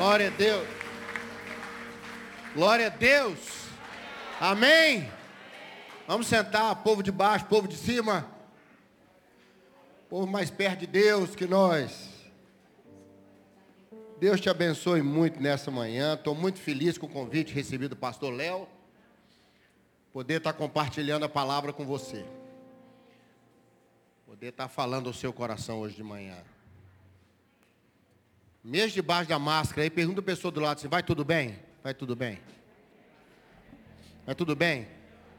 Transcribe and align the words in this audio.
Glória 0.00 0.28
a 0.28 0.30
Deus. 0.30 0.68
Glória 2.54 2.86
a 2.86 2.88
Deus. 2.88 3.38
Amém. 4.40 5.12
Vamos 6.08 6.26
sentar, 6.26 6.74
povo 6.76 7.02
de 7.02 7.12
baixo, 7.12 7.44
povo 7.44 7.68
de 7.68 7.76
cima. 7.76 8.26
Povo 10.08 10.26
mais 10.26 10.50
perto 10.50 10.80
de 10.80 10.86
Deus 10.86 11.36
que 11.36 11.46
nós. 11.46 12.08
Deus 14.18 14.40
te 14.40 14.48
abençoe 14.48 15.02
muito 15.02 15.38
nessa 15.38 15.70
manhã. 15.70 16.14
Estou 16.14 16.34
muito 16.34 16.58
feliz 16.60 16.96
com 16.96 17.04
o 17.04 17.10
convite 17.10 17.52
recebido 17.52 17.90
do 17.90 17.96
pastor 17.96 18.32
Léo. 18.32 18.66
Poder 20.14 20.38
estar 20.38 20.54
compartilhando 20.54 21.26
a 21.26 21.28
palavra 21.28 21.74
com 21.74 21.84
você. 21.84 22.24
Poder 24.24 24.48
estar 24.48 24.68
falando 24.68 25.08
ao 25.08 25.12
seu 25.12 25.30
coração 25.30 25.80
hoje 25.80 25.94
de 25.94 26.02
manhã. 26.02 26.38
Mesmo 28.62 28.90
debaixo 28.90 29.28
da 29.28 29.38
máscara, 29.38 29.82
aí 29.82 29.90
pergunta 29.90 30.20
a 30.20 30.24
pessoa 30.24 30.52
do 30.52 30.60
lado 30.60 30.78
assim, 30.78 30.88
vai 30.88 31.02
tudo 31.02 31.24
bem? 31.24 31.58
Vai 31.82 31.94
tudo 31.94 32.14
bem? 32.14 32.38
Vai 34.26 34.34
tudo 34.34 34.54
bem? 34.54 34.86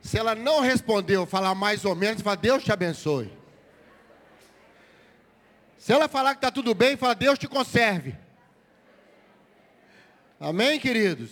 Se 0.01 0.17
ela 0.17 0.33
não 0.33 0.59
respondeu, 0.61 1.25
falar 1.27 1.53
mais 1.53 1.85
ou 1.85 1.95
menos, 1.95 2.23
fala, 2.23 2.35
Deus 2.35 2.63
te 2.63 2.71
abençoe. 2.71 3.31
Se 5.77 5.93
ela 5.93 6.07
falar 6.07 6.33
que 6.33 6.39
está 6.39 6.51
tudo 6.51 6.73
bem, 6.73 6.97
fala, 6.97 7.13
Deus 7.13 7.37
te 7.37 7.47
conserve. 7.47 8.15
Amém, 10.39 10.79
queridos? 10.79 11.29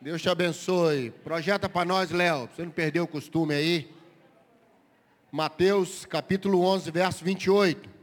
Deus 0.00 0.22
te 0.22 0.28
abençoe. 0.30 1.10
Projeta 1.10 1.68
para 1.68 1.84
nós, 1.84 2.10
Léo, 2.10 2.48
você 2.48 2.64
não 2.64 2.70
perdeu 2.70 3.04
o 3.04 3.08
costume 3.08 3.54
aí. 3.54 3.94
Mateus 5.30 6.06
capítulo 6.06 6.62
11, 6.62 6.90
verso 6.90 7.24
28. 7.24 7.93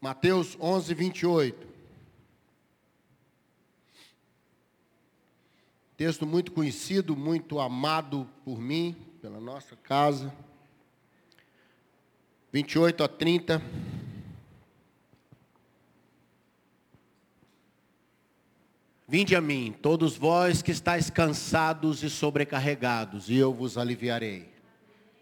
Mateus 0.00 0.56
11, 0.60 0.94
28. 0.94 1.66
Texto 5.96 6.24
muito 6.24 6.52
conhecido, 6.52 7.16
muito 7.16 7.58
amado 7.58 8.28
por 8.44 8.60
mim, 8.60 8.94
pela 9.20 9.40
nossa 9.40 9.74
casa. 9.74 10.32
28 12.52 13.02
a 13.02 13.08
30. 13.08 13.60
Vinde 19.08 19.34
a 19.34 19.40
mim, 19.40 19.74
todos 19.82 20.16
vós 20.16 20.62
que 20.62 20.70
estáis 20.70 21.10
cansados 21.10 22.02
e 22.04 22.10
sobrecarregados, 22.10 23.28
e 23.28 23.36
eu 23.36 23.52
vos 23.52 23.76
aliviarei. 23.76 24.52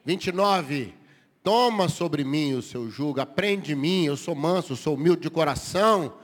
29. 0.04 1.05
Toma 1.47 1.89
sobre 1.89 2.25
mim 2.25 2.55
o 2.55 2.61
seu 2.61 2.91
jugo, 2.91 3.20
aprende 3.20 3.66
de 3.66 3.77
mim, 3.77 4.05
eu 4.05 4.16
sou 4.16 4.34
manso, 4.34 4.75
sou 4.75 4.97
humilde 4.97 5.22
de 5.22 5.30
coração, 5.30 6.14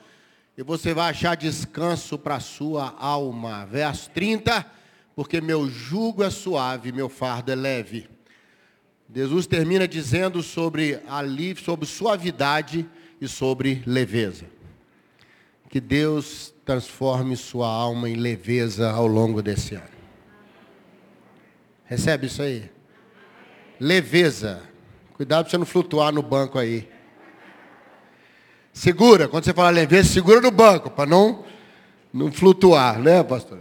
e 0.58 0.64
você 0.64 0.92
vai 0.92 1.10
achar 1.10 1.36
descanso 1.36 2.18
para 2.18 2.34
a 2.34 2.40
sua 2.40 2.92
alma. 2.98 3.64
Verso 3.64 4.10
30, 4.10 4.66
porque 5.14 5.40
meu 5.40 5.70
jugo 5.70 6.24
é 6.24 6.30
suave, 6.30 6.90
meu 6.90 7.08
fardo 7.08 7.52
é 7.52 7.54
leve. 7.54 8.08
Jesus 9.14 9.46
termina 9.46 9.86
dizendo 9.86 10.42
sobre 10.42 10.98
alívio, 11.06 11.62
sobre 11.62 11.86
suavidade 11.86 12.84
e 13.20 13.28
sobre 13.28 13.80
leveza. 13.86 14.46
Que 15.68 15.80
Deus 15.80 16.52
transforme 16.64 17.36
sua 17.36 17.68
alma 17.68 18.10
em 18.10 18.16
leveza 18.16 18.90
ao 18.90 19.06
longo 19.06 19.40
desse 19.40 19.76
ano. 19.76 19.84
Recebe 21.84 22.26
isso 22.26 22.42
aí? 22.42 22.68
Leveza. 23.78 24.71
Cuidado 25.22 25.44
para 25.44 25.50
você 25.52 25.58
não 25.58 25.64
flutuar 25.64 26.12
no 26.12 26.20
banco 26.20 26.58
aí. 26.58 26.88
Segura, 28.72 29.28
quando 29.28 29.44
você 29.44 29.54
fala 29.54 29.70
leveza, 29.70 30.08
segura 30.08 30.40
no 30.40 30.50
banco, 30.50 30.90
para 30.90 31.08
não, 31.08 31.44
não 32.12 32.32
flutuar, 32.32 32.98
né, 32.98 33.22
pastor? 33.22 33.60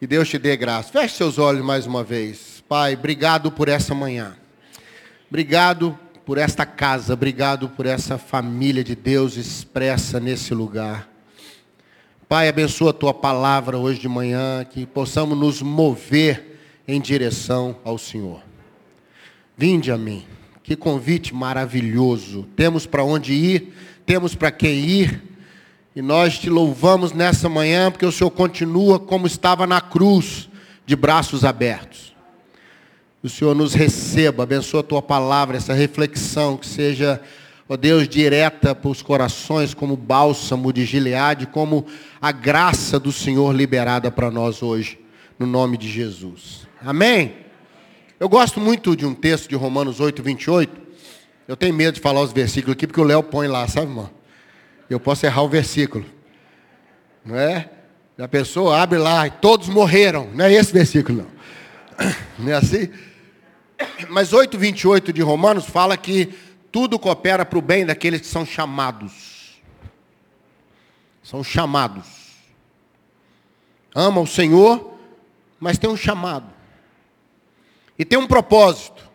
Que 0.00 0.08
Deus 0.08 0.28
te 0.28 0.38
dê 0.38 0.56
graça. 0.56 0.90
Feche 0.90 1.14
seus 1.14 1.38
olhos 1.38 1.64
mais 1.64 1.86
uma 1.86 2.02
vez. 2.02 2.64
Pai, 2.68 2.94
obrigado 2.94 3.52
por 3.52 3.68
essa 3.68 3.94
manhã. 3.94 4.36
Obrigado 5.28 5.96
por 6.26 6.36
esta 6.36 6.66
casa, 6.66 7.12
obrigado 7.12 7.68
por 7.68 7.86
essa 7.86 8.18
família 8.18 8.82
de 8.82 8.96
Deus 8.96 9.36
expressa 9.36 10.18
nesse 10.18 10.52
lugar. 10.52 11.08
Pai, 12.28 12.48
abençoa 12.48 12.90
a 12.90 12.94
tua 12.94 13.14
palavra 13.14 13.78
hoje 13.78 14.00
de 14.00 14.08
manhã, 14.08 14.64
que 14.64 14.84
possamos 14.84 15.38
nos 15.38 15.62
mover 15.62 16.58
em 16.88 17.00
direção 17.00 17.76
ao 17.84 17.96
Senhor. 17.96 18.42
Vinde 19.56 19.92
a 19.92 19.96
mim. 19.96 20.26
Que 20.70 20.76
convite 20.76 21.34
maravilhoso. 21.34 22.46
Temos 22.54 22.86
para 22.86 23.02
onde 23.02 23.32
ir, 23.32 23.74
temos 24.06 24.36
para 24.36 24.52
quem 24.52 24.78
ir. 24.78 25.20
E 25.96 26.00
nós 26.00 26.38
te 26.38 26.48
louvamos 26.48 27.12
nessa 27.12 27.48
manhã, 27.48 27.90
porque 27.90 28.06
o 28.06 28.12
Senhor 28.12 28.30
continua 28.30 28.96
como 28.96 29.26
estava 29.26 29.66
na 29.66 29.80
cruz, 29.80 30.48
de 30.86 30.94
braços 30.94 31.44
abertos. 31.44 32.14
O 33.20 33.28
Senhor 33.28 33.52
nos 33.52 33.74
receba, 33.74 34.44
abençoa 34.44 34.78
a 34.78 34.84
tua 34.84 35.02
palavra, 35.02 35.56
essa 35.56 35.74
reflexão, 35.74 36.56
que 36.56 36.68
seja, 36.68 37.20
ó 37.68 37.76
Deus, 37.76 38.08
direta 38.08 38.72
para 38.72 38.92
os 38.92 39.02
corações, 39.02 39.74
como 39.74 39.96
bálsamo 39.96 40.72
de 40.72 40.84
Gileade, 40.84 41.48
como 41.48 41.84
a 42.22 42.30
graça 42.30 42.96
do 42.96 43.10
Senhor 43.10 43.52
liberada 43.52 44.08
para 44.08 44.30
nós 44.30 44.62
hoje, 44.62 45.00
no 45.36 45.48
nome 45.48 45.76
de 45.76 45.88
Jesus. 45.88 46.64
Amém? 46.80 47.49
Eu 48.20 48.28
gosto 48.28 48.60
muito 48.60 48.94
de 48.94 49.06
um 49.06 49.14
texto 49.14 49.48
de 49.48 49.54
Romanos 49.54 49.98
8, 49.98 50.22
28. 50.22 50.78
Eu 51.48 51.56
tenho 51.56 51.72
medo 51.72 51.94
de 51.94 52.00
falar 52.02 52.20
os 52.20 52.34
versículos 52.34 52.74
aqui, 52.74 52.86
porque 52.86 53.00
o 53.00 53.04
Léo 53.04 53.22
põe 53.22 53.48
lá, 53.48 53.66
sabe, 53.66 53.86
irmão? 53.86 54.10
Eu 54.90 55.00
posso 55.00 55.24
errar 55.24 55.40
o 55.40 55.48
versículo. 55.48 56.04
Não 57.24 57.34
é? 57.34 57.70
A 58.18 58.28
pessoa 58.28 58.78
abre 58.78 58.98
lá 58.98 59.26
e 59.26 59.30
todos 59.30 59.70
morreram. 59.70 60.28
Não 60.34 60.44
é 60.44 60.52
esse 60.52 60.70
versículo, 60.70 61.22
não. 61.22 62.06
Não 62.38 62.52
é 62.52 62.56
assim? 62.56 62.90
Mas 64.10 64.34
8, 64.34 64.58
28 64.58 65.14
de 65.14 65.22
Romanos 65.22 65.64
fala 65.64 65.96
que 65.96 66.26
tudo 66.70 66.98
coopera 66.98 67.46
para 67.46 67.58
o 67.58 67.62
bem 67.62 67.86
daqueles 67.86 68.20
que 68.20 68.26
são 68.26 68.44
chamados. 68.44 69.62
São 71.22 71.42
chamados. 71.42 72.06
Ama 73.94 74.20
o 74.20 74.26
Senhor, 74.26 74.98
mas 75.58 75.78
tem 75.78 75.88
um 75.88 75.96
chamado. 75.96 76.59
E 78.00 78.04
tem 78.06 78.18
um 78.18 78.26
propósito. 78.26 79.06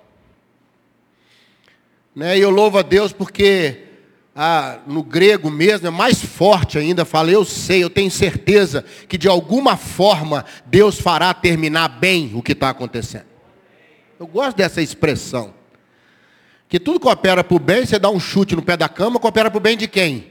Né? 2.16 2.38
E 2.38 2.41
eu 2.41 2.51
louvo 2.51 2.78
a 2.78 2.84
Deus 2.84 3.12
porque 3.12 3.84
ah, 4.35 4.78
no 4.85 5.01
grego 5.01 5.50
mesmo 5.50 5.88
é 5.88 5.90
mais 5.90 6.23
forte 6.23 6.78
ainda, 6.78 7.03
fala, 7.03 7.31
eu 7.31 7.44
sei, 7.44 7.84
eu 7.84 7.90
tenho 7.90 8.12
certeza 8.12 8.85
que 9.09 9.18
de 9.18 9.28
alguma 9.28 9.75
forma 9.75 10.46
Deus 10.68 11.01
fará 11.01 11.34
terminar 11.34 11.88
bem 12.00 12.29
o 12.35 12.44
que 12.44 12.51
está 12.51 12.69
acontecendo. 12.69 13.25
Eu 14.19 14.28
gosto 14.28 14.56
dessa 14.56 14.84
expressão. 14.84 15.56
Que 16.69 16.79
tudo 16.79 17.00
coopera 17.00 17.44
para 17.44 17.56
o 17.56 17.59
bem, 17.59 17.88
você 17.88 17.97
dá 17.97 18.12
um 18.12 18.19
chute 18.19 18.56
no 18.56 18.62
pé 18.62 18.78
da 18.78 18.88
cama, 18.88 19.19
coopera 19.19 19.50
para 19.50 19.57
o 19.57 19.62
bem 19.62 19.75
de 19.75 19.88
quem? 19.88 20.28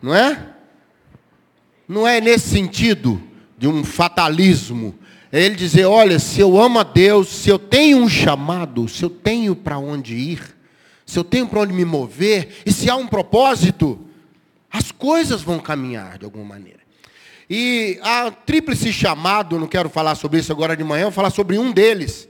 Não 0.00 0.14
é? 0.14 0.50
Não 1.88 2.06
é 2.06 2.20
nesse 2.20 2.48
sentido 2.48 3.20
de 3.58 3.66
um 3.66 3.84
fatalismo, 3.84 4.96
é 5.32 5.42
ele 5.42 5.54
dizer: 5.54 5.86
olha, 5.86 6.18
se 6.18 6.38
eu 6.40 6.60
amo 6.60 6.78
a 6.78 6.82
Deus, 6.82 7.28
se 7.28 7.48
eu 7.48 7.58
tenho 7.58 7.96
um 7.96 8.08
chamado, 8.08 8.86
se 8.86 9.02
eu 9.02 9.08
tenho 9.08 9.56
para 9.56 9.78
onde 9.78 10.14
ir, 10.14 10.54
se 11.06 11.18
eu 11.18 11.24
tenho 11.24 11.48
para 11.48 11.60
onde 11.60 11.72
me 11.72 11.86
mover, 11.86 12.60
e 12.66 12.70
se 12.72 12.90
há 12.90 12.94
um 12.94 13.06
propósito, 13.06 13.98
as 14.70 14.92
coisas 14.92 15.40
vão 15.40 15.58
caminhar 15.58 16.18
de 16.18 16.26
alguma 16.26 16.44
maneira. 16.44 16.80
E 17.48 17.98
a 18.02 18.30
tríplice 18.30 18.92
chamado, 18.92 19.58
não 19.58 19.66
quero 19.66 19.88
falar 19.88 20.14
sobre 20.16 20.38
isso 20.38 20.52
agora 20.52 20.76
de 20.76 20.84
manhã, 20.84 21.04
vou 21.04 21.12
falar 21.12 21.30
sobre 21.30 21.58
um 21.58 21.72
deles, 21.72 22.28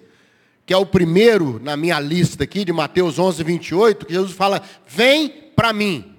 que 0.65 0.73
é 0.73 0.77
o 0.77 0.87
primeiro 0.87 1.61
na 1.63 1.77
minha 1.77 1.99
lista 1.99 2.45
aqui, 2.45 2.65
de 2.65 2.73
Mateus 2.73 3.19
11, 3.19 3.43
28, 3.43 4.07
que 4.07 4.15
Jesus 4.15 4.33
fala: 4.33 4.63
vem 4.87 5.29
para 5.57 5.73
mim. 5.73 6.15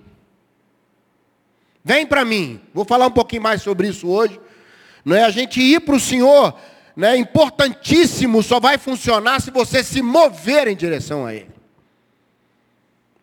Vem 1.81 2.05
para 2.05 2.25
mim. 2.25 2.59
Vou 2.73 2.83
falar 2.83 3.07
um 3.07 3.11
pouquinho 3.11 3.41
mais 3.41 3.61
sobre 3.61 3.87
isso 3.87 4.07
hoje. 4.07 4.39
Não 5.03 5.15
é 5.15 5.23
a 5.23 5.29
gente 5.29 5.61
ir 5.61 5.81
para 5.81 5.95
o 5.95 5.99
Senhor 5.99 6.53
né, 6.95 7.17
importantíssimo, 7.17 8.43
só 8.43 8.59
vai 8.59 8.77
funcionar 8.77 9.41
se 9.41 9.51
você 9.51 9.83
se 9.83 10.01
mover 10.01 10.67
em 10.67 10.75
direção 10.75 11.25
a 11.25 11.33
Ele. 11.33 11.51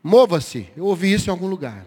Mova-se. 0.03 0.69
Eu 0.77 0.87
ouvi 0.87 1.13
isso 1.13 1.29
em 1.29 1.31
algum 1.31 1.47
lugar. 1.47 1.85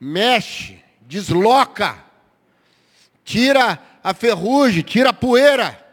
Mexe, 0.00 0.78
desloca, 1.02 2.04
tira 3.24 3.80
a 4.02 4.14
ferrugem, 4.14 4.82
tira 4.82 5.10
a 5.10 5.12
poeira, 5.12 5.84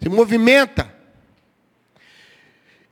se 0.00 0.08
movimenta. 0.08 0.94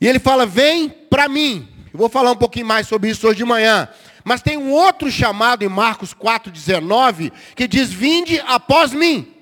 E 0.00 0.06
ele 0.06 0.18
fala: 0.18 0.46
Vem 0.46 0.88
para 0.88 1.28
mim. 1.28 1.68
Eu 1.92 1.98
vou 1.98 2.08
falar 2.08 2.32
um 2.32 2.36
pouquinho 2.36 2.66
mais 2.66 2.88
sobre 2.88 3.10
isso 3.10 3.26
hoje 3.26 3.38
de 3.38 3.44
manhã. 3.44 3.88
Mas 4.24 4.40
tem 4.40 4.56
um 4.56 4.72
outro 4.72 5.10
chamado 5.10 5.62
em 5.62 5.68
Marcos 5.68 6.14
4,19 6.14 7.30
que 7.54 7.68
diz: 7.68 7.92
Vinde 7.92 8.40
após 8.46 8.92
mim, 8.92 9.32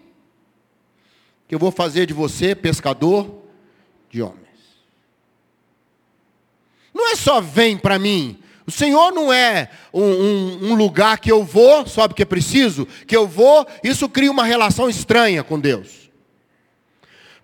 que 1.46 1.55
eu 1.55 1.58
vou 1.58 1.70
fazer 1.70 2.05
de 2.06 2.12
você 2.12 2.55
pescador 2.55 3.43
de 4.11 4.20
homens. 4.20 4.43
é 7.12 7.17
só 7.17 7.40
vem 7.40 7.79
para 7.79 7.99
mim. 7.99 8.38
O 8.67 8.70
Senhor 8.70 9.12
não 9.12 9.32
é 9.32 9.70
um, 9.93 10.02
um, 10.02 10.70
um, 10.70 10.75
lugar 10.75 11.19
que 11.19 11.31
eu 11.31 11.44
vou, 11.44 11.87
só 11.87 12.06
porque 12.06 12.25
preciso, 12.25 12.87
que 13.06 13.17
eu 13.17 13.26
vou, 13.26 13.67
isso 13.82 14.08
cria 14.08 14.31
uma 14.31 14.44
relação 14.44 14.88
estranha 14.88 15.43
com 15.43 15.58
Deus. 15.58 16.11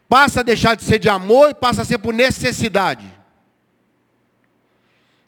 Passa 0.08 0.40
a 0.40 0.44
deixar 0.44 0.74
de 0.74 0.84
ser 0.84 0.98
de 0.98 1.08
amor 1.08 1.50
e 1.50 1.54
passa 1.54 1.82
a 1.82 1.84
ser 1.84 1.98
por 1.98 2.14
necessidade. 2.14 3.17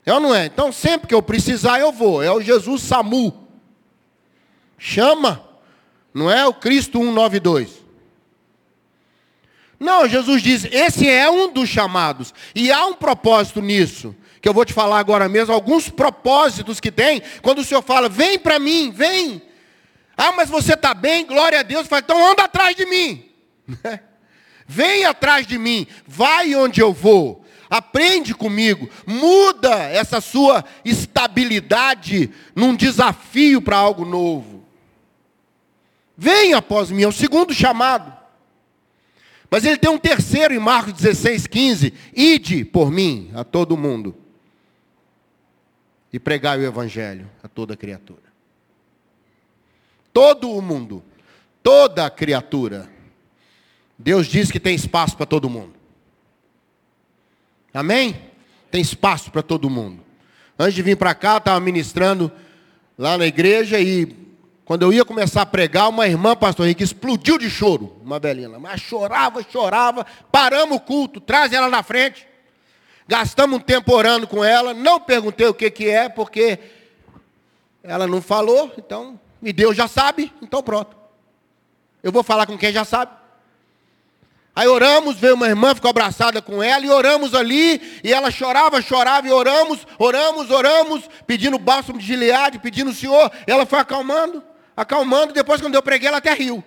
É 0.05 0.13
ou 0.13 0.21
não 0.21 0.35
é? 0.35 0.47
Então 0.47 0.73
sempre 0.73 1.09
que 1.09 1.15
eu 1.15 1.23
precisar 1.23 1.81
eu 1.81 1.93
vou. 1.93 2.23
É 2.23 2.31
o 2.31 2.41
Jesus 2.41 2.83
SAMU. 2.83 3.49
Chama. 4.79 5.45
Não 6.13 6.31
é 6.31 6.47
o 6.47 6.55
Cristo 6.55 6.99
192. 6.99 7.81
Não, 9.79 10.07
Jesus 10.07 10.43
diz, 10.43 10.67
esse 10.71 11.09
é 11.09 11.31
um 11.31 11.51
dos 11.51 11.69
chamados. 11.69 12.35
E 12.55 12.71
há 12.71 12.85
um 12.87 12.95
propósito 12.95 13.63
nisso 13.63 14.15
que 14.41 14.49
eu 14.49 14.55
vou 14.55 14.65
te 14.65 14.73
falar 14.73 14.99
agora 14.99 15.29
mesmo, 15.29 15.53
alguns 15.53 15.91
propósitos 15.91 16.81
que 16.81 16.91
tem, 16.91 17.23
quando 17.43 17.59
o 17.59 17.65
Senhor 17.65 17.83
fala, 17.83 18.09
vem 18.09 18.39
para 18.39 18.59
mim, 18.59 18.91
vem. 18.91 19.43
Ah, 20.17 20.33
mas 20.33 20.49
você 20.49 20.75
está 20.75 20.95
bem, 20.95 21.27
glória 21.27 21.61
a 21.61 21.63
Deus. 21.63 21.87
Fala, 21.87 22.01
então 22.01 22.31
anda 22.31 22.45
atrás 22.45 22.75
de 22.75 22.87
mim. 22.87 23.25
vem 24.67 25.05
atrás 25.05 25.47
de 25.47 25.59
mim, 25.59 25.87
vai 26.07 26.55
onde 26.55 26.81
eu 26.81 26.93
vou. 26.93 27.40
Aprende 27.71 28.35
comigo, 28.35 28.91
muda 29.07 29.77
essa 29.85 30.21
sua 30.21 30.65
estabilidade 30.85 32.29
num 32.53 32.75
desafio 32.75 33.63
para 33.63 33.77
algo 33.77 34.05
novo. 34.05 34.65
Vem 36.17 36.53
após 36.53 36.91
mim, 36.91 37.05
é 37.05 37.07
o 37.07 37.13
segundo 37.13 37.55
chamado. 37.55 38.13
Mas 39.49 39.65
ele 39.65 39.79
tem 39.79 39.89
um 39.89 39.99
terceiro 39.99 40.53
em 40.53 40.59
Marcos 40.59 40.95
16, 40.95 41.47
15. 41.47 41.95
Ide 42.15 42.65
por 42.65 42.91
mim 42.91 43.31
a 43.35 43.45
todo 43.45 43.77
mundo 43.77 44.17
e 46.13 46.19
pregai 46.19 46.59
o 46.59 46.65
Evangelho 46.65 47.31
a 47.43 47.49
toda 47.49 47.77
criatura. 47.77 48.31
Todo 50.13 50.51
o 50.51 50.61
mundo, 50.61 51.05
toda 51.63 52.11
criatura. 52.11 52.91
Deus 53.99 54.27
diz 54.27 54.51
que 54.51 54.59
tem 54.59 54.75
espaço 54.75 55.17
para 55.17 55.27
todo 55.27 55.49
mundo. 55.49 55.80
Amém? 57.73 58.31
Tem 58.71 58.81
espaço 58.81 59.31
para 59.31 59.43
todo 59.43 59.71
mundo. 59.71 60.03
Antes 60.59 60.75
de 60.75 60.83
vir 60.83 60.97
para 60.97 61.15
cá, 61.15 61.35
eu 61.35 61.39
estava 61.39 61.61
ministrando 61.61 62.31
lá 62.99 63.17
na 63.17 63.27
igreja 63.27 63.81
e 63.81 64.17
quando 64.65 64.83
eu 64.83 64.93
ia 64.93 65.05
começar 65.05 65.43
a 65.43 65.47
pregar, 65.47 65.89
uma 65.89 66.07
irmã, 66.07 66.37
pastor 66.37 66.67
Henrique, 66.67 66.85
explodiu 66.85 67.39
de 67.39 67.51
choro, 67.51 67.97
uma 68.05 68.21
velhinha, 68.21 68.49
mas 68.59 68.81
chorava, 68.81 69.43
chorava, 69.43 70.07
paramos 70.31 70.77
o 70.77 70.81
culto, 70.81 71.21
traz 71.21 71.53
ela 71.53 71.69
na 71.69 71.83
frente. 71.83 72.27
Gastamos 73.09 73.59
um 73.59 73.61
tempo 73.61 73.93
orando 73.93 74.29
com 74.29 74.45
ela, 74.45 74.73
não 74.73 75.01
perguntei 75.01 75.47
o 75.49 75.55
que, 75.55 75.69
que 75.71 75.89
é, 75.89 76.09
porque 76.09 76.59
ela 77.83 78.07
não 78.07 78.23
falou, 78.23 78.73
então, 78.79 79.19
e 79.43 79.53
Deus 79.53 79.77
já 79.77 79.89
sabe, 79.89 80.33
então 80.41 80.63
pronto. 80.63 80.97
Eu 82.03 82.13
vou 82.13 82.23
falar 82.23 82.47
com 82.47 82.57
quem 82.57 82.73
já 82.73 82.85
sabe. 82.85 83.20
Aí 84.61 84.69
oramos, 84.69 85.17
veio 85.17 85.37
uma 85.37 85.49
irmã, 85.49 85.75
ficou 85.75 85.89
abraçada 85.89 86.43
com 86.43 86.63
ela, 86.63 86.85
e 86.85 86.91
oramos 86.91 87.35
ali, 87.35 87.81
e 88.05 88.13
ela 88.13 88.31
chorava, 88.31 88.83
chorava, 88.83 89.27
e 89.27 89.31
oramos, 89.31 89.87
oramos, 89.99 90.51
oramos, 90.51 91.09
pedindo 91.27 91.59
bálsamo 91.59 91.99
de 91.99 92.05
Gileade, 92.05 92.59
pedindo 92.59 92.91
o 92.91 92.95
Senhor, 92.95 93.33
ela 93.47 93.65
foi 93.65 93.79
acalmando, 93.79 94.45
acalmando, 94.77 95.33
depois 95.33 95.63
quando 95.63 95.77
eu 95.77 95.83
preguei, 95.83 96.09
ela 96.09 96.19
até 96.19 96.35
riu. 96.35 96.63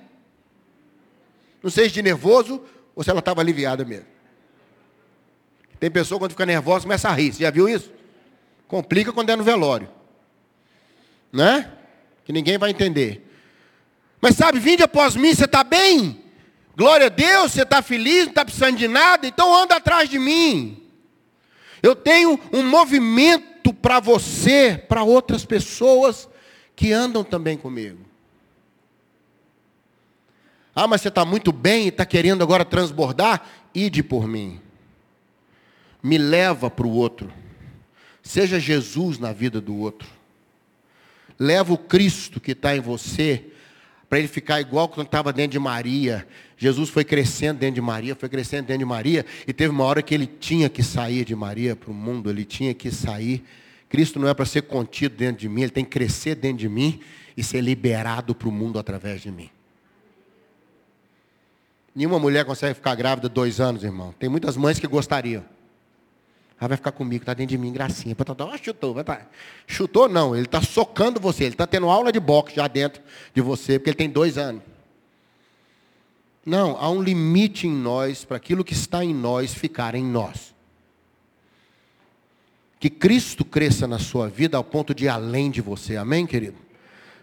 Não 1.62 1.69
sei 1.69 1.88
se 1.88 1.94
de 1.94 2.01
nervoso, 2.01 2.63
ou 2.95 3.04
se 3.04 3.12
ela 3.12 3.19
estava 3.19 3.42
aliviada 3.42 3.86
mesmo. 3.86 4.07
Tem 5.80 5.92
pessoa 5.92 6.18
quando 6.18 6.31
fica 6.31 6.48
nervosa 6.48 6.86
começa 6.86 7.10
a 7.10 7.13
rir. 7.13 7.31
Você 7.31 7.44
já 7.44 7.51
viu 7.51 7.69
isso? 7.69 7.92
Complica 8.68 9.13
quando 9.13 9.30
é 9.30 9.36
no 9.36 9.44
velório. 9.44 9.88
Né? 11.31 11.72
Que 12.25 12.34
ninguém 12.34 12.57
vai 12.57 12.72
entender. 12.72 13.24
Mas 14.19 14.36
sabe, 14.36 14.57
vinde 14.57 14.81
após 14.81 15.16
mim, 15.16 15.31
você 15.31 15.46
está 15.46 15.63
bem? 15.63 16.23
Glória 16.75 17.08
a 17.08 17.10
Deus, 17.10 17.52
você 17.52 17.64
está 17.64 17.81
feliz, 17.81 18.24
não 18.24 18.30
está 18.30 18.46
precisando 18.46 18.78
de 18.78 18.88
nada, 18.88 19.28
então 19.28 19.56
anda 19.56 19.75
atrás 19.75 20.10
de 20.10 20.18
mim. 20.18 20.81
Eu 21.81 21.96
tenho 21.96 22.40
um 22.52 22.64
movimento 22.64 23.74
para 23.74 24.00
você, 24.00 24.84
para 24.88 25.04
outras 25.04 25.46
pessoas 25.46 26.28
que 26.75 26.92
andam 26.92 27.24
também 27.24 27.58
comigo. 27.58 28.00
Ah, 30.75 30.88
mas 30.88 31.02
você 31.02 31.10
está 31.10 31.24
muito 31.24 31.52
bem 31.52 31.86
e 31.86 31.90
está 31.90 32.06
querendo 32.06 32.42
agora 32.42 32.66
transbordar? 32.66 33.46
Ide 33.75 34.02
por 34.02 34.28
mim 34.28 34.60
me 36.04 36.18
leva 36.18 36.70
para 36.70 36.86
o 36.86 36.92
outro. 36.92 37.31
Seja 38.22 38.60
Jesus 38.60 39.18
na 39.18 39.31
vida 39.31 39.62
do 39.62 39.78
outro. 39.78 40.10
Leva 41.40 41.74
o 41.74 41.78
Cristo 41.78 42.42
que 42.42 42.52
está 42.52 42.75
em 42.75 42.81
você, 42.81 43.46
para 44.13 44.19
ele 44.19 44.27
ficar 44.27 44.62
igual 44.62 44.88
quando 44.88 45.07
estava 45.07 45.33
dentro 45.33 45.54
de 45.54 45.57
Maria. 45.60 46.27
Jesus 46.56 46.88
foi 46.88 47.04
crescendo 47.04 47.57
dentro 47.57 47.74
de 47.74 47.81
Maria, 47.81 48.13
foi 48.13 48.30
crescendo 48.30 48.68
dentro 48.68 48.77
de 48.77 48.86
Maria, 48.86 49.25
e 49.48 49.51
teve 49.51 49.71
uma 49.71 49.86
hora 49.86 50.04
que 50.04 50.13
ele 50.13 50.27
tinha 50.27 50.69
que 50.69 50.83
sair 50.83 51.25
de 51.25 51.36
Maria 51.36 51.75
para 51.75 51.89
o 51.89 51.95
mundo, 51.95 52.30
ele 52.30 52.45
tinha 52.45 52.75
que 52.75 52.92
sair. 52.92 53.44
Cristo 53.89 54.19
não 54.19 54.27
é 54.27 54.33
para 54.36 54.45
ser 54.45 54.62
contido 54.62 55.15
dentro 55.15 55.42
de 55.42 55.50
mim, 55.50 55.63
ele 55.63 55.71
tem 55.71 55.83
que 55.83 55.89
crescer 55.89 56.36
dentro 56.36 56.60
de 56.60 56.69
mim 56.69 57.00
e 57.36 57.44
ser 57.44 57.62
liberado 57.62 58.36
para 58.36 58.48
o 58.48 58.51
mundo 58.51 58.77
através 58.77 59.19
de 59.19 59.31
mim. 59.31 59.50
Nenhuma 61.95 62.19
mulher 62.19 62.45
consegue 62.45 62.75
ficar 62.75 62.94
grávida 62.94 63.27
dois 63.27 63.60
anos, 63.60 63.83
irmão. 63.83 64.13
Tem 64.19 64.30
muitas 64.30 64.56
mães 64.56 64.77
que 64.77 64.86
gostariam. 64.86 65.44
Ah, 66.60 66.68
vai 66.68 66.78
ficar 66.78 66.92
comigo, 66.92 67.24
está 67.24 67.34
dentro 67.34 67.50
de 67.50 67.58
mim, 67.58 67.74
gracinha. 67.74 68.16
Ah, 68.18 68.58
chutou, 68.58 68.94
vai 68.94 69.04
tá. 69.04 69.22
Chutou 69.68 70.08
não, 70.08 70.36
ele 70.36 70.46
está 70.46 70.62
socando 70.62 71.20
você, 71.20 71.46
ele 71.46 71.54
está 71.54 71.68
tendo 71.68 71.90
aula 71.90 72.12
de 72.12 72.20
boxe 72.20 72.56
já 72.56 72.68
dentro 72.68 73.02
de 73.34 73.42
você, 73.42 73.78
porque 73.78 73.90
ele 73.90 73.98
tem 73.98 74.10
dois 74.10 74.38
anos. 74.38 74.62
Não, 76.46 76.78
há 76.78 76.90
um 76.90 77.02
limite 77.02 77.68
em 77.68 77.72
nós 77.72 78.26
para 78.26 78.38
aquilo 78.38 78.64
que 78.64 78.74
está 78.74 79.04
em 79.04 79.14
nós 79.14 79.54
ficar 79.54 79.96
em 79.96 80.04
nós. 80.04 80.54
Que 82.80 82.90
Cristo 82.90 83.46
cresça 83.46 83.88
na 83.88 83.98
sua 83.98 84.28
vida 84.28 84.58
ao 84.58 84.64
ponto 84.64 84.94
de 84.94 85.06
ir 85.06 85.08
além 85.08 85.50
de 85.50 85.62
você. 85.62 85.96
Amém, 85.96 86.26
querido? 86.28 86.58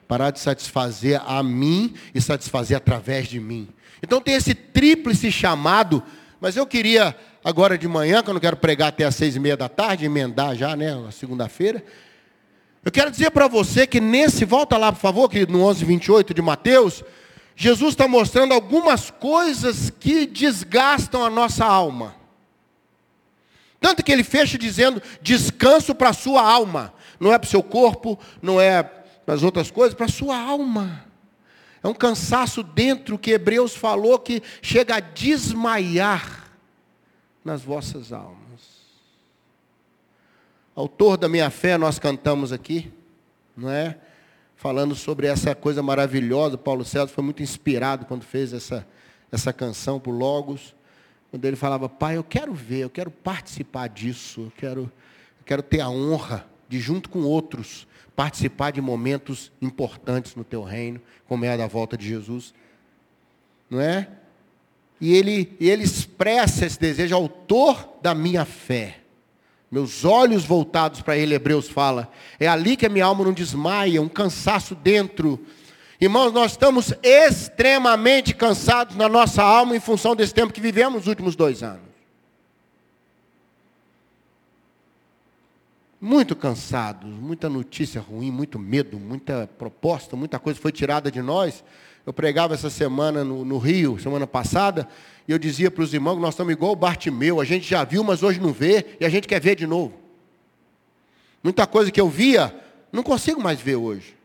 Parar 0.08 0.30
de 0.30 0.40
satisfazer 0.40 1.20
a 1.24 1.42
mim 1.42 1.94
e 2.14 2.20
satisfazer 2.20 2.76
através 2.76 3.28
de 3.28 3.38
mim. 3.38 3.68
Então 4.02 4.22
tem 4.22 4.34
esse 4.34 4.54
tríplice 4.54 5.30
chamado, 5.30 6.02
mas 6.40 6.56
eu 6.56 6.66
queria 6.66 7.14
agora 7.44 7.76
de 7.78 7.88
manhã, 7.88 8.22
que 8.22 8.30
eu 8.30 8.34
não 8.34 8.40
quero 8.40 8.56
pregar 8.56 8.88
até 8.88 9.04
às 9.04 9.14
seis 9.14 9.36
e 9.36 9.40
meia 9.40 9.56
da 9.56 9.68
tarde, 9.68 10.04
emendar 10.04 10.54
já, 10.54 10.76
né, 10.76 10.94
na 10.94 11.10
segunda-feira. 11.10 11.84
Eu 12.84 12.90
quero 12.90 13.10
dizer 13.10 13.30
para 13.30 13.46
você 13.46 13.86
que 13.86 14.00
nesse, 14.00 14.44
volta 14.44 14.76
lá 14.76 14.92
por 14.92 15.00
favor, 15.00 15.28
querido, 15.28 15.52
no 15.52 15.62
11, 15.64 15.84
28 15.84 16.32
de 16.32 16.42
Mateus, 16.42 17.04
Jesus 17.54 17.90
está 17.90 18.08
mostrando 18.08 18.54
algumas 18.54 19.10
coisas 19.10 19.90
que 19.90 20.26
desgastam 20.26 21.24
a 21.24 21.28
nossa 21.28 21.64
alma. 21.64 22.14
Tanto 23.78 24.02
que 24.02 24.12
ele 24.12 24.24
fecha 24.24 24.58
dizendo 24.58 25.02
descanso 25.20 25.94
para 25.94 26.10
a 26.10 26.14
sua 26.14 26.42
alma. 26.42 26.92
Não 27.18 27.32
é 27.32 27.38
para 27.38 27.46
o 27.46 27.50
seu 27.50 27.62
corpo, 27.62 28.18
não 28.40 28.60
é 28.60 28.82
para 28.82 29.34
as 29.34 29.42
outras 29.42 29.70
coisas, 29.70 29.94
para 29.94 30.06
a 30.06 30.10
sua 30.10 30.38
alma. 30.38 31.04
É 31.82 31.88
um 31.88 31.94
cansaço 31.94 32.62
dentro 32.62 33.18
que 33.18 33.30
Hebreus 33.30 33.74
falou 33.74 34.18
que 34.18 34.42
chega 34.62 34.96
a 34.96 35.00
desmaiar 35.00 36.39
nas 37.44 37.62
vossas 37.62 38.12
almas. 38.12 38.80
Autor 40.74 41.16
da 41.16 41.28
minha 41.28 41.50
fé, 41.50 41.76
nós 41.76 41.98
cantamos 41.98 42.52
aqui, 42.52 42.92
não 43.56 43.70
é? 43.70 43.98
Falando 44.56 44.94
sobre 44.94 45.26
essa 45.26 45.54
coisa 45.54 45.82
maravilhosa. 45.82 46.56
Paulo 46.56 46.84
César 46.84 47.08
foi 47.08 47.24
muito 47.24 47.42
inspirado 47.42 48.06
quando 48.06 48.22
fez 48.22 48.52
essa, 48.52 48.86
essa 49.32 49.52
canção 49.52 49.98
por 49.98 50.12
Logos. 50.12 50.74
Quando 51.30 51.44
ele 51.44 51.56
falava, 51.56 51.88
pai, 51.88 52.16
eu 52.16 52.24
quero 52.24 52.52
ver, 52.52 52.80
eu 52.80 52.90
quero 52.90 53.10
participar 53.10 53.88
disso, 53.88 54.42
eu 54.42 54.52
quero, 54.56 54.80
eu 54.82 55.44
quero 55.44 55.62
ter 55.62 55.80
a 55.80 55.88
honra 55.88 56.46
de, 56.68 56.78
junto 56.78 57.08
com 57.08 57.20
outros, 57.22 57.86
participar 58.14 58.70
de 58.70 58.80
momentos 58.80 59.50
importantes 59.60 60.34
no 60.34 60.44
teu 60.44 60.62
reino, 60.62 61.00
como 61.26 61.44
é 61.44 61.52
a 61.52 61.56
da 61.56 61.66
volta 61.66 61.96
de 61.96 62.06
Jesus. 62.06 62.54
Não 63.68 63.80
é? 63.80 64.08
E 65.00 65.14
ele, 65.14 65.56
ele 65.58 65.82
expressa 65.82 66.66
esse 66.66 66.78
desejo, 66.78 67.14
autor 67.14 67.88
da 68.02 68.14
minha 68.14 68.44
fé. 68.44 68.98
Meus 69.70 70.04
olhos 70.04 70.44
voltados 70.44 71.00
para 71.00 71.16
ele, 71.16 71.34
Hebreus 71.34 71.68
fala. 71.68 72.10
É 72.38 72.46
ali 72.46 72.76
que 72.76 72.84
a 72.84 72.88
minha 72.88 73.04
alma 73.04 73.24
não 73.24 73.32
desmaia, 73.32 74.02
um 74.02 74.08
cansaço 74.08 74.74
dentro. 74.74 75.40
Irmãos, 76.00 76.32
nós 76.32 76.52
estamos 76.52 76.92
extremamente 77.02 78.34
cansados 78.34 78.96
na 78.96 79.08
nossa 79.08 79.42
alma 79.42 79.76
em 79.76 79.80
função 79.80 80.16
desse 80.16 80.34
tempo 80.34 80.52
que 80.52 80.60
vivemos 80.60 81.00
nos 81.00 81.06
últimos 81.06 81.36
dois 81.36 81.62
anos. 81.62 81.88
Muito 86.00 86.34
cansados, 86.34 87.10
muita 87.10 87.48
notícia 87.48 88.00
ruim, 88.00 88.30
muito 88.30 88.58
medo, 88.58 88.98
muita 88.98 89.48
proposta, 89.58 90.16
muita 90.16 90.38
coisa 90.38 90.58
foi 90.58 90.72
tirada 90.72 91.10
de 91.10 91.22
nós. 91.22 91.62
Eu 92.06 92.12
pregava 92.12 92.54
essa 92.54 92.70
semana 92.70 93.22
no, 93.22 93.44
no 93.44 93.58
Rio, 93.58 93.98
semana 93.98 94.26
passada, 94.26 94.88
e 95.28 95.32
eu 95.32 95.38
dizia 95.38 95.70
para 95.70 95.84
os 95.84 95.92
irmãos 95.92 96.16
que 96.16 96.22
nós 96.22 96.34
estamos 96.34 96.52
igual 96.52 96.72
o 96.72 96.76
Bartimeu, 96.76 97.40
a 97.40 97.44
gente 97.44 97.68
já 97.68 97.84
viu, 97.84 98.02
mas 98.02 98.22
hoje 98.22 98.40
não 98.40 98.52
vê, 98.52 98.96
e 98.98 99.04
a 99.04 99.08
gente 99.08 99.28
quer 99.28 99.40
ver 99.40 99.54
de 99.54 99.66
novo. 99.66 99.94
Muita 101.42 101.66
coisa 101.66 101.90
que 101.90 102.00
eu 102.00 102.08
via, 102.08 102.54
não 102.92 103.02
consigo 103.02 103.40
mais 103.40 103.60
ver 103.60 103.76
hoje. 103.76 104.16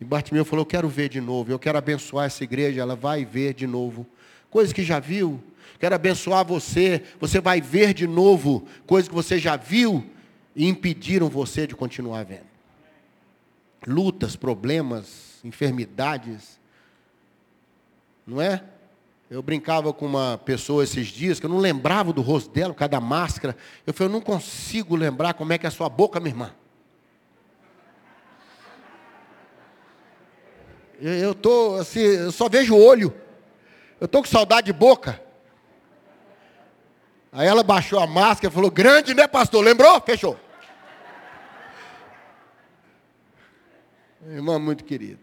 E 0.00 0.04
Bartimeu 0.04 0.44
falou: 0.44 0.62
Eu 0.62 0.66
quero 0.66 0.88
ver 0.88 1.08
de 1.08 1.20
novo, 1.20 1.52
eu 1.52 1.58
quero 1.58 1.76
abençoar 1.76 2.26
essa 2.26 2.42
igreja, 2.42 2.80
ela 2.80 2.96
vai 2.96 3.24
ver 3.24 3.52
de 3.52 3.66
novo. 3.66 4.06
Coisas 4.48 4.72
que 4.72 4.82
já 4.82 4.98
viu, 4.98 5.40
quero 5.78 5.94
abençoar 5.94 6.44
você, 6.44 7.02
você 7.20 7.40
vai 7.40 7.60
ver 7.60 7.94
de 7.94 8.06
novo 8.06 8.66
coisas 8.86 9.08
que 9.08 9.14
você 9.14 9.38
já 9.38 9.56
viu 9.56 10.04
e 10.56 10.66
impediram 10.66 11.28
você 11.28 11.66
de 11.66 11.76
continuar 11.76 12.24
vendo. 12.24 12.49
Lutas, 13.86 14.36
problemas, 14.36 15.40
enfermidades, 15.42 16.60
não 18.26 18.40
é? 18.40 18.62
Eu 19.30 19.42
brincava 19.42 19.92
com 19.92 20.06
uma 20.06 20.38
pessoa 20.38 20.82
esses 20.82 21.06
dias 21.06 21.38
que 21.38 21.46
eu 21.46 21.50
não 21.50 21.58
lembrava 21.58 22.12
do 22.12 22.20
rosto 22.20 22.50
dela, 22.50 22.72
por 22.72 22.80
causa 22.80 22.90
da 22.90 23.00
máscara. 23.00 23.56
Eu 23.86 23.94
falei, 23.94 24.08
eu 24.08 24.12
não 24.12 24.20
consigo 24.20 24.96
lembrar 24.96 25.34
como 25.34 25.52
é 25.52 25.58
que 25.58 25.66
é 25.66 25.68
a 25.68 25.70
sua 25.70 25.88
boca, 25.88 26.18
minha 26.18 26.32
irmã. 26.32 26.52
Eu, 31.00 31.34
tô 31.34 31.76
assim, 31.76 32.00
eu 32.00 32.32
só 32.32 32.48
vejo 32.48 32.74
o 32.74 32.84
olho. 32.84 33.14
Eu 34.00 34.08
tô 34.08 34.20
com 34.20 34.28
saudade 34.28 34.66
de 34.66 34.72
boca. 34.72 35.22
Aí 37.32 37.46
ela 37.46 37.62
baixou 37.62 38.00
a 38.00 38.06
máscara 38.06 38.52
e 38.52 38.54
falou, 38.54 38.70
grande, 38.70 39.14
né, 39.14 39.28
pastor? 39.28 39.64
Lembrou? 39.64 40.00
Fechou. 40.00 40.36
Irmã 44.34 44.58
muito 44.58 44.84
querida. 44.84 45.18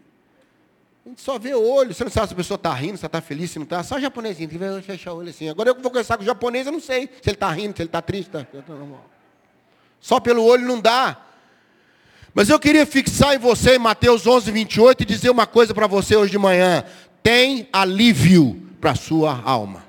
A 1.04 1.08
gente 1.08 1.22
só 1.22 1.38
vê 1.38 1.54
o 1.54 1.66
olho. 1.66 1.94
Você 1.94 2.04
não 2.04 2.10
sabe 2.10 2.28
se 2.28 2.34
a 2.34 2.36
pessoa 2.36 2.56
está 2.56 2.72
rindo, 2.74 2.98
se 2.98 3.06
está 3.06 3.20
feliz, 3.20 3.50
se 3.50 3.58
não 3.58 3.64
está. 3.64 3.82
Só 3.82 3.96
o 3.96 4.00
japonesinho, 4.00 4.48
tem 4.48 4.58
que 4.58 4.82
fechar 4.82 5.14
o 5.14 5.16
olho 5.16 5.30
assim. 5.30 5.48
Agora 5.48 5.70
eu 5.70 5.74
vou 5.74 5.82
conversar 5.82 6.18
com 6.18 6.22
o 6.22 6.26
japonês, 6.26 6.66
eu 6.66 6.72
não 6.72 6.80
sei 6.80 7.06
se 7.06 7.30
ele 7.30 7.34
está 7.36 7.50
rindo, 7.50 7.74
se 7.74 7.82
ele 7.82 7.88
está 7.88 8.02
triste. 8.02 8.30
Tá. 8.30 8.46
Só 10.00 10.20
pelo 10.20 10.44
olho 10.44 10.66
não 10.66 10.80
dá. 10.80 11.16
Mas 12.34 12.50
eu 12.50 12.60
queria 12.60 12.84
fixar 12.84 13.34
em 13.34 13.38
você, 13.38 13.76
em 13.76 13.78
Mateus 13.78 14.26
11, 14.26 14.50
28, 14.50 15.02
e 15.02 15.06
dizer 15.06 15.30
uma 15.30 15.46
coisa 15.46 15.72
para 15.72 15.86
você 15.86 16.14
hoje 16.14 16.30
de 16.30 16.38
manhã. 16.38 16.84
Tem 17.22 17.68
alívio 17.72 18.60
para 18.80 18.90
a 18.90 18.94
sua 18.94 19.40
alma. 19.42 19.84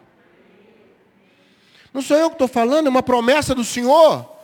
Não 1.94 2.02
sou 2.02 2.16
eu 2.16 2.30
que 2.30 2.36
estou 2.36 2.48
falando, 2.48 2.88
é 2.88 2.90
uma 2.90 3.04
promessa 3.04 3.54
do 3.54 3.64
Senhor. 3.64 4.39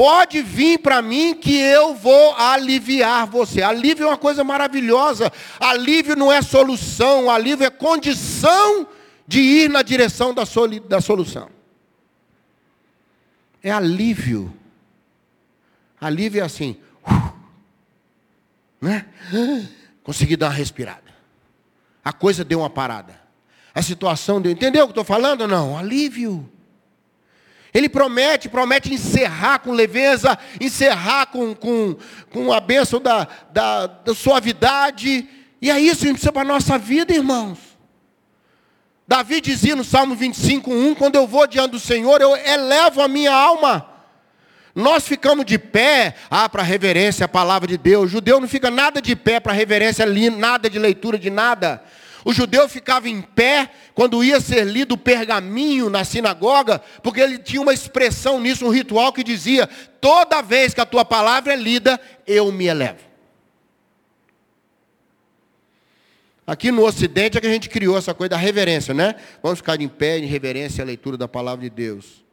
Pode 0.00 0.40
vir 0.40 0.78
para 0.78 1.02
mim 1.02 1.34
que 1.34 1.54
eu 1.54 1.94
vou 1.94 2.34
aliviar 2.34 3.26
você. 3.26 3.60
Alívio 3.60 4.04
é 4.04 4.06
uma 4.06 4.16
coisa 4.16 4.42
maravilhosa. 4.42 5.30
Alívio 5.60 6.16
não 6.16 6.32
é 6.32 6.40
solução, 6.40 7.28
alívio 7.28 7.66
é 7.66 7.70
condição 7.70 8.88
de 9.26 9.40
ir 9.40 9.68
na 9.68 9.82
direção 9.82 10.32
da, 10.32 10.44
da 10.88 11.02
solução. 11.02 11.50
É 13.62 13.70
alívio. 13.70 14.50
Alívio 16.00 16.40
é 16.40 16.44
assim. 16.46 16.78
Uh, 17.06 17.32
né? 18.80 19.06
Consegui 20.02 20.34
dar 20.34 20.46
uma 20.46 20.54
respirada. 20.54 21.14
A 22.02 22.10
coisa 22.10 22.42
deu 22.42 22.60
uma 22.60 22.70
parada. 22.70 23.20
A 23.74 23.82
situação 23.82 24.40
deu. 24.40 24.50
Entendeu 24.50 24.84
o 24.84 24.86
que 24.86 24.92
estou 24.92 25.04
falando? 25.04 25.46
Não. 25.46 25.76
Alívio. 25.76 26.50
Ele 27.72 27.88
promete, 27.88 28.48
promete 28.48 28.92
encerrar 28.92 29.60
com 29.60 29.72
leveza, 29.72 30.38
encerrar 30.60 31.26
com, 31.26 31.54
com, 31.54 31.96
com 32.30 32.52
a 32.52 32.60
bênção 32.60 33.00
da, 33.00 33.28
da, 33.52 33.86
da 33.86 34.14
suavidade. 34.14 35.28
E 35.62 35.70
é 35.70 35.78
isso 35.78 36.00
que 36.00 36.04
a 36.04 36.08
gente 36.08 36.16
precisa 36.16 36.32
para 36.32 36.42
a 36.42 36.52
nossa 36.52 36.78
vida, 36.78 37.14
irmãos. 37.14 37.58
Davi 39.06 39.40
dizia 39.40 39.74
no 39.74 39.84
Salmo 39.84 40.14
25, 40.14 40.72
1, 40.72 40.94
quando 40.94 41.16
eu 41.16 41.26
vou 41.26 41.46
diante 41.46 41.72
do 41.72 41.80
Senhor, 41.80 42.20
eu 42.20 42.36
elevo 42.36 43.02
a 43.02 43.08
minha 43.08 43.32
alma. 43.32 43.86
Nós 44.74 45.06
ficamos 45.06 45.44
de 45.44 45.58
pé, 45.58 46.14
ah, 46.30 46.48
para 46.48 46.62
reverência 46.62 47.24
à 47.24 47.28
palavra 47.28 47.66
de 47.66 47.76
Deus. 47.76 48.04
O 48.04 48.08
judeu 48.08 48.40
não 48.40 48.46
fica 48.46 48.70
nada 48.70 49.02
de 49.02 49.16
pé 49.16 49.40
para 49.40 49.52
reverência, 49.52 50.06
nada 50.06 50.70
de 50.70 50.78
leitura 50.78 51.18
de 51.18 51.28
nada. 51.28 51.82
O 52.24 52.32
judeu 52.32 52.68
ficava 52.68 53.08
em 53.08 53.22
pé 53.22 53.70
quando 53.94 54.22
ia 54.22 54.40
ser 54.40 54.64
lido 54.64 54.92
o 54.92 54.98
pergaminho 54.98 55.88
na 55.88 56.04
sinagoga, 56.04 56.80
porque 57.02 57.20
ele 57.20 57.38
tinha 57.38 57.62
uma 57.62 57.72
expressão 57.72 58.40
nisso, 58.40 58.66
um 58.66 58.70
ritual 58.70 59.12
que 59.12 59.24
dizia: 59.24 59.66
toda 60.00 60.42
vez 60.42 60.74
que 60.74 60.80
a 60.80 60.86
tua 60.86 61.04
palavra 61.04 61.52
é 61.52 61.56
lida, 61.56 62.00
eu 62.26 62.50
me 62.52 62.66
elevo. 62.66 63.10
Aqui 66.46 66.72
no 66.72 66.84
Ocidente 66.84 67.38
é 67.38 67.40
que 67.40 67.46
a 67.46 67.52
gente 67.52 67.68
criou 67.68 67.96
essa 67.96 68.12
coisa 68.12 68.30
da 68.30 68.36
reverência, 68.36 68.92
né? 68.92 69.14
Vamos 69.42 69.60
ficar 69.60 69.80
em 69.80 69.88
pé 69.88 70.18
em 70.18 70.26
reverência 70.26 70.82
à 70.82 70.84
leitura 70.84 71.16
da 71.16 71.28
palavra 71.28 71.62
de 71.62 71.70
Deus. 71.70 72.24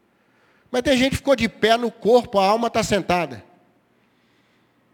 Mas 0.71 0.81
tem 0.81 0.97
gente 0.97 1.11
que 1.11 1.17
ficou 1.17 1.35
de 1.35 1.47
pé 1.47 1.77
no 1.77 1.91
corpo, 1.91 2.39
a 2.39 2.45
alma 2.45 2.67
está 2.67 2.81
sentada. 2.81 3.43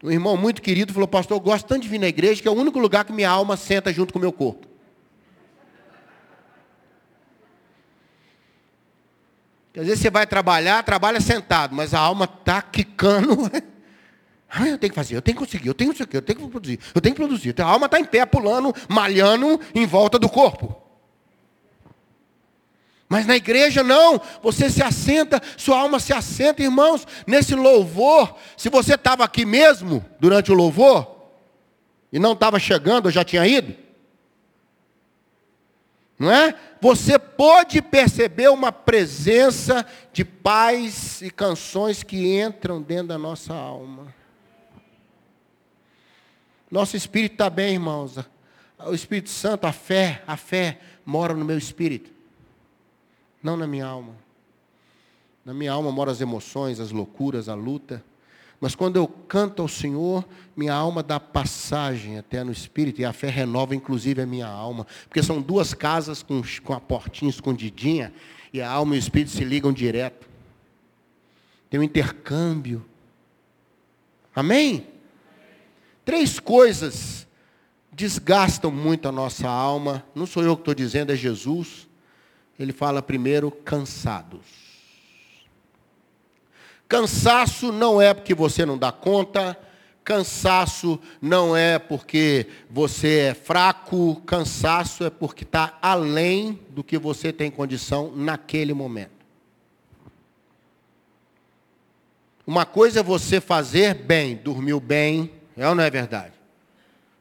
Um 0.02 0.10
irmão 0.10 0.36
muito 0.36 0.60
querido 0.60 0.92
falou, 0.92 1.08
pastor, 1.08 1.38
eu 1.38 1.40
gosto 1.40 1.66
tanto 1.66 1.82
de 1.82 1.88
vir 1.88 1.98
na 1.98 2.06
igreja 2.06 2.42
que 2.42 2.46
é 2.46 2.50
o 2.50 2.54
único 2.54 2.78
lugar 2.78 3.06
que 3.06 3.12
minha 3.12 3.30
alma 3.30 3.56
senta 3.56 3.90
junto 3.90 4.12
com 4.12 4.18
o 4.18 4.22
meu 4.22 4.32
corpo. 4.32 4.73
Às 9.76 9.86
vezes 9.86 10.00
você 10.00 10.10
vai 10.10 10.26
trabalhar, 10.26 10.82
trabalha 10.84 11.20
sentado, 11.20 11.74
mas 11.74 11.94
a 11.94 11.98
alma 11.98 12.24
está 12.24 12.62
quicando. 12.62 13.50
Ah, 14.56 14.68
eu 14.68 14.78
tenho 14.78 14.92
que 14.92 14.94
fazer, 14.94 15.16
eu 15.16 15.22
tenho 15.22 15.36
que 15.36 15.44
conseguir, 15.44 15.66
eu 15.66 15.74
tenho 15.74 15.92
que 15.92 16.16
eu 16.16 16.22
tenho 16.22 16.38
que 16.38 16.46
produzir, 16.46 16.78
eu 16.94 17.00
tenho 17.00 17.12
que 17.12 17.20
produzir. 17.20 17.60
A 17.60 17.64
alma 17.64 17.86
está 17.86 17.98
em 17.98 18.04
pé, 18.04 18.24
pulando, 18.24 18.72
malhando 18.88 19.60
em 19.74 19.84
volta 19.84 20.16
do 20.16 20.28
corpo. 20.28 20.80
Mas 23.08 23.26
na 23.26 23.34
igreja 23.34 23.82
não, 23.82 24.20
você 24.40 24.70
se 24.70 24.80
assenta, 24.80 25.42
sua 25.56 25.80
alma 25.80 25.98
se 25.98 26.12
assenta, 26.12 26.62
irmãos, 26.62 27.04
nesse 27.26 27.56
louvor. 27.56 28.36
Se 28.56 28.68
você 28.68 28.94
estava 28.94 29.24
aqui 29.24 29.44
mesmo 29.44 30.04
durante 30.20 30.52
o 30.52 30.54
louvor, 30.54 31.14
e 32.12 32.20
não 32.20 32.32
estava 32.32 32.60
chegando, 32.60 33.08
eu 33.08 33.12
já 33.12 33.24
tinha 33.24 33.44
ido, 33.44 33.74
não 36.18 36.30
é? 36.30 36.54
Você 36.80 37.18
pode 37.18 37.82
perceber 37.82 38.48
uma 38.48 38.70
presença 38.70 39.84
de 40.12 40.24
paz 40.24 41.20
e 41.22 41.30
canções 41.30 42.02
que 42.02 42.40
entram 42.40 42.80
dentro 42.80 43.08
da 43.08 43.18
nossa 43.18 43.54
alma. 43.54 44.14
Nosso 46.70 46.96
espírito 46.96 47.32
está 47.32 47.50
bem, 47.50 47.74
irmãos. 47.74 48.16
O 48.86 48.94
Espírito 48.94 49.30
Santo, 49.30 49.66
a 49.66 49.72
fé, 49.72 50.22
a 50.26 50.36
fé 50.36 50.78
mora 51.06 51.32
no 51.34 51.44
meu 51.44 51.56
espírito, 51.56 52.10
não 53.42 53.56
na 53.56 53.66
minha 53.66 53.86
alma. 53.86 54.14
Na 55.44 55.54
minha 55.54 55.72
alma 55.72 55.92
moram 55.92 56.10
as 56.10 56.20
emoções, 56.20 56.80
as 56.80 56.90
loucuras, 56.90 57.48
a 57.48 57.54
luta. 57.54 58.04
Mas 58.64 58.74
quando 58.74 58.96
eu 58.96 59.06
canto 59.06 59.60
ao 59.60 59.68
Senhor, 59.68 60.26
minha 60.56 60.72
alma 60.72 61.02
dá 61.02 61.20
passagem 61.20 62.16
até 62.16 62.42
no 62.42 62.50
Espírito, 62.50 62.98
e 62.98 63.04
a 63.04 63.12
fé 63.12 63.28
renova 63.28 63.74
inclusive 63.74 64.22
a 64.22 64.26
minha 64.26 64.46
alma. 64.46 64.86
Porque 65.06 65.22
são 65.22 65.42
duas 65.42 65.74
casas 65.74 66.22
com, 66.22 66.40
com 66.62 66.72
a 66.72 66.80
portinha 66.80 67.28
escondidinha, 67.28 68.10
e 68.54 68.62
a 68.62 68.70
alma 68.70 68.94
e 68.94 68.98
o 68.98 69.00
Espírito 69.00 69.32
se 69.32 69.44
ligam 69.44 69.70
direto. 69.70 70.26
Tem 71.68 71.78
um 71.78 71.82
intercâmbio. 71.82 72.82
Amém? 74.34 74.86
Três 76.02 76.40
coisas 76.40 77.26
desgastam 77.92 78.70
muito 78.70 79.06
a 79.06 79.12
nossa 79.12 79.46
alma. 79.46 80.02
Não 80.14 80.24
sou 80.24 80.42
eu 80.42 80.56
que 80.56 80.62
estou 80.62 80.74
dizendo, 80.74 81.12
é 81.12 81.16
Jesus. 81.16 81.86
Ele 82.58 82.72
fala 82.72 83.02
primeiro, 83.02 83.50
cansados. 83.50 84.63
Cansaço 86.94 87.72
não 87.72 88.00
é 88.00 88.14
porque 88.14 88.36
você 88.36 88.64
não 88.64 88.78
dá 88.78 88.92
conta, 88.92 89.58
cansaço 90.04 91.00
não 91.20 91.56
é 91.56 91.76
porque 91.76 92.46
você 92.70 93.18
é 93.18 93.34
fraco, 93.34 94.22
cansaço 94.24 95.02
é 95.02 95.10
porque 95.10 95.42
está 95.42 95.76
além 95.82 96.60
do 96.70 96.84
que 96.84 96.96
você 96.96 97.32
tem 97.32 97.50
condição 97.50 98.12
naquele 98.14 98.72
momento. 98.72 99.10
Uma 102.46 102.64
coisa 102.64 103.00
é 103.00 103.02
você 103.02 103.40
fazer 103.40 103.94
bem, 103.94 104.36
dormiu 104.36 104.78
bem, 104.78 105.32
é 105.56 105.68
ou 105.68 105.74
não 105.74 105.82
é 105.82 105.90
verdade? 105.90 106.34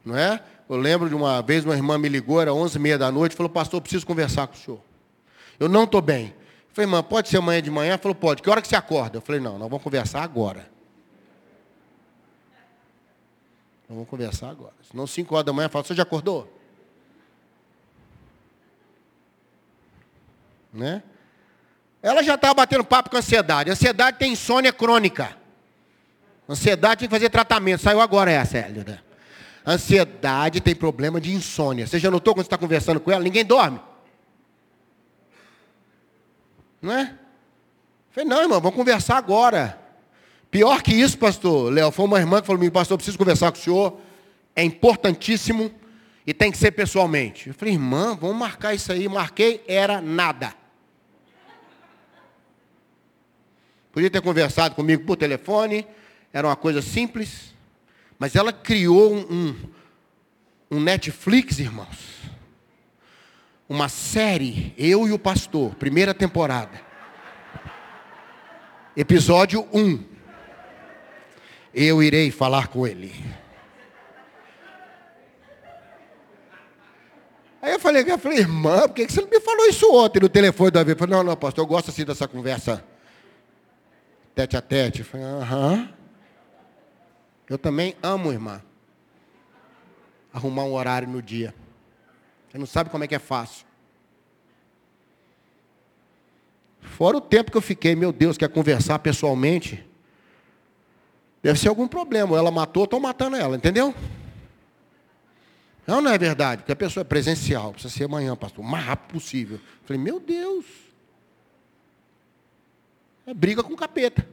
Não 0.06 0.16
é? 0.16 0.40
Eu 0.70 0.78
lembro 0.78 1.10
de 1.10 1.16
uma 1.16 1.42
vez 1.42 1.66
uma 1.66 1.74
irmã 1.74 1.98
me 1.98 2.10
ligou, 2.10 2.40
era 2.40 2.54
onze 2.54 2.78
e 2.78 2.80
meia 2.80 3.00
da 3.00 3.12
noite, 3.12 3.36
falou, 3.36 3.50
pastor, 3.50 3.80
eu 3.80 3.82
preciso 3.82 4.06
conversar 4.06 4.46
com 4.46 4.54
o 4.54 4.58
senhor. 4.60 4.82
Eu 5.60 5.68
não 5.68 5.86
estou 5.86 6.00
bem. 6.00 6.32
Falei, 6.74 6.88
irmã, 6.88 7.04
pode 7.04 7.30
ser 7.30 7.38
amanhã 7.38 7.62
de 7.62 7.70
manhã? 7.70 7.90
Ela 7.92 7.98
falou, 8.00 8.16
pode. 8.16 8.42
Que 8.42 8.50
hora 8.50 8.60
que 8.60 8.68
você 8.68 8.76
acorda? 8.76 9.18
Eu 9.18 9.22
falei, 9.22 9.40
não, 9.40 9.60
nós 9.60 9.70
vamos 9.70 9.84
conversar 9.84 10.24
agora. 10.24 10.68
Nós 13.88 13.96
vamos 13.96 14.10
conversar 14.10 14.50
agora. 14.50 14.74
Senão, 14.90 15.06
5 15.06 15.36
horas 15.36 15.46
da 15.46 15.54
manhã, 15.54 15.70
fala, 15.70 15.86
você 15.86 15.94
já 15.94 16.02
acordou? 16.02 16.52
Né? 20.74 21.04
Ela 22.02 22.24
já 22.24 22.34
estava 22.34 22.56
batendo 22.56 22.84
papo 22.84 23.12
com 23.12 23.18
ansiedade. 23.18 23.70
Ansiedade 23.70 24.18
tem 24.18 24.34
insônia 24.34 24.74
crônica. 24.74 25.38
Ansiedade 26.50 27.02
tem 27.02 27.08
que 27.08 27.14
fazer 27.16 27.30
tratamento. 27.30 27.82
Saiu 27.82 28.02
agora 28.02 28.32
essa, 28.32 28.58
Hélida. 28.58 29.04
Ansiedade 29.64 30.60
tem 30.60 30.76
problema 30.76 31.22
de 31.22 31.32
insônia. 31.32 31.86
Você 31.86 32.00
já 32.00 32.10
notou 32.10 32.34
quando 32.34 32.46
você 32.46 32.48
está 32.48 32.58
conversando 32.58 33.00
com 33.00 33.12
ela? 33.12 33.24
Ninguém 33.24 33.46
dorme. 33.46 33.80
Não 36.84 36.92
é? 36.92 37.18
falei, 38.12 38.30
não, 38.30 38.42
irmão, 38.42 38.60
vamos 38.60 38.76
conversar 38.76 39.16
agora. 39.18 39.80
Pior 40.52 40.84
que 40.84 40.94
isso, 40.94 41.18
pastor, 41.18 41.72
Léo, 41.72 41.92
foi 41.92 42.06
uma 42.06 42.20
irmã 42.20 42.42
que 42.42 42.46
falou 42.46 42.60
comigo, 42.60 42.74
pastor, 42.74 42.96
eu 42.96 42.98
preciso 42.98 43.18
conversar 43.18 43.52
com 43.54 43.58
o 43.58 43.62
senhor. 43.62 44.00
É 44.54 44.64
importantíssimo 44.64 45.72
e 46.28 46.34
tem 46.34 46.52
que 46.52 46.58
ser 46.58 46.72
pessoalmente. 46.72 47.48
Eu 47.48 47.54
falei, 47.54 47.74
irmã, 47.74 48.16
vamos 48.20 48.36
marcar 48.36 48.74
isso 48.74 48.92
aí. 48.92 49.08
Marquei, 49.08 49.64
era 49.66 50.02
nada. 50.02 50.54
Podia 53.94 54.10
ter 54.10 54.22
conversado 54.22 54.76
comigo 54.76 55.06
por 55.06 55.16
telefone, 55.16 55.88
era 56.34 56.48
uma 56.48 56.56
coisa 56.56 56.82
simples, 56.82 57.54
mas 58.20 58.36
ela 58.36 58.52
criou 58.52 59.14
um, 59.16 59.56
um 60.70 60.82
Netflix, 60.82 61.60
irmãos. 61.60 62.23
Uma 63.74 63.90
série, 63.90 64.72
Eu 64.78 65.08
e 65.08 65.12
o 65.12 65.18
Pastor, 65.18 65.74
primeira 65.74 66.14
temporada. 66.14 66.80
Episódio 68.96 69.68
1. 69.74 70.04
Eu 71.74 72.04
irei 72.04 72.30
falar 72.30 72.68
com 72.68 72.86
ele. 72.86 73.12
Aí 77.64 77.74
eu 77.74 77.80
falei, 77.80 78.06
eu 78.08 78.20
falei, 78.20 78.38
irmã, 78.38 78.82
por 78.82 78.94
que 78.94 79.10
você 79.10 79.22
não 79.22 79.28
me 79.28 79.40
falou 79.40 79.66
isso 79.66 79.92
ontem 79.92 80.20
no 80.20 80.30
telefone 80.30 80.70
da 80.70 80.84
vez? 80.84 80.94
Eu 80.94 81.00
falei, 81.00 81.16
não, 81.16 81.24
não, 81.24 81.36
pastor, 81.36 81.64
eu 81.64 81.68
gosto 81.68 81.90
assim 81.90 82.06
dessa 82.06 82.28
conversa 82.28 82.86
tete 84.36 84.56
a 84.56 84.62
tete. 84.62 85.00
Eu 85.00 85.06
falei, 85.06 85.26
aham. 85.26 85.90
Eu 87.50 87.58
também 87.58 87.96
amo, 88.04 88.32
irmã. 88.32 88.62
Arrumar 90.32 90.66
um 90.66 90.74
horário 90.74 91.08
no 91.08 91.24
dia. 91.24 91.56
Você 92.54 92.60
não 92.60 92.68
sabe 92.68 92.92
como 92.92 93.04
é 93.04 93.08
que 93.08 93.16
é 93.16 93.20
fácil. 93.20 93.66
Fora 96.82 97.18
o 97.18 97.22
tempo 97.22 97.50
que 97.50 97.58
eu 97.58 97.62
fiquei, 97.64 97.96
meu 97.96 98.12
Deus, 98.12 98.38
quer 98.38 98.48
conversar 98.48 99.00
pessoalmente. 99.00 99.84
Deve 101.42 101.58
ser 101.58 101.70
algum 101.70 101.88
problema. 101.88 102.38
Ela 102.38 102.52
matou, 102.52 102.84
estou 102.84 103.00
matando 103.00 103.36
ela, 103.38 103.56
entendeu? 103.56 103.96
Não, 105.88 106.00
não 106.00 106.12
é 106.12 106.18
verdade, 106.20 106.62
porque 106.62 106.72
a 106.72 106.76
pessoa 106.76 107.02
é 107.02 107.04
presencial, 107.04 107.72
precisa 107.72 107.92
ser 107.92 108.04
amanhã, 108.04 108.36
pastor, 108.36 108.64
o 108.64 108.68
mais 108.68 108.86
rápido 108.86 109.14
possível. 109.14 109.58
Eu 109.58 109.88
falei, 109.88 110.02
meu 110.02 110.20
Deus. 110.20 110.66
É 113.26 113.34
briga 113.34 113.64
com 113.64 113.76
capeta. 113.76 114.30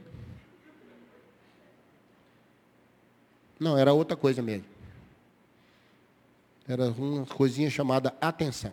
Não, 3.59 3.75
era 3.75 3.91
outra 3.93 4.15
coisa 4.15 4.43
mesmo. 4.43 4.65
Era 6.67 6.91
uma 6.91 7.25
coisinha 7.25 7.69
chamada 7.69 8.15
atenção. 8.21 8.71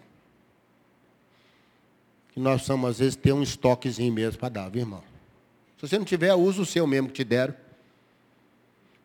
Que 2.33 2.41
nós 2.41 2.63
somos, 2.63 2.91
às 2.91 2.99
vezes, 2.99 3.17
ter 3.17 3.33
um 3.33 3.43
estoquezinho 3.43 4.13
mesmo 4.13 4.39
para 4.39 4.49
dar, 4.49 4.69
viu, 4.69 4.83
irmão? 4.83 5.03
Se 5.77 5.89
você 5.89 5.99
não 5.99 6.05
tiver, 6.05 6.35
usa 6.35 6.63
o 6.63 6.67
seu 6.67 6.87
mesmo 6.87 7.09
que 7.09 7.15
te 7.15 7.25
deram. 7.25 7.55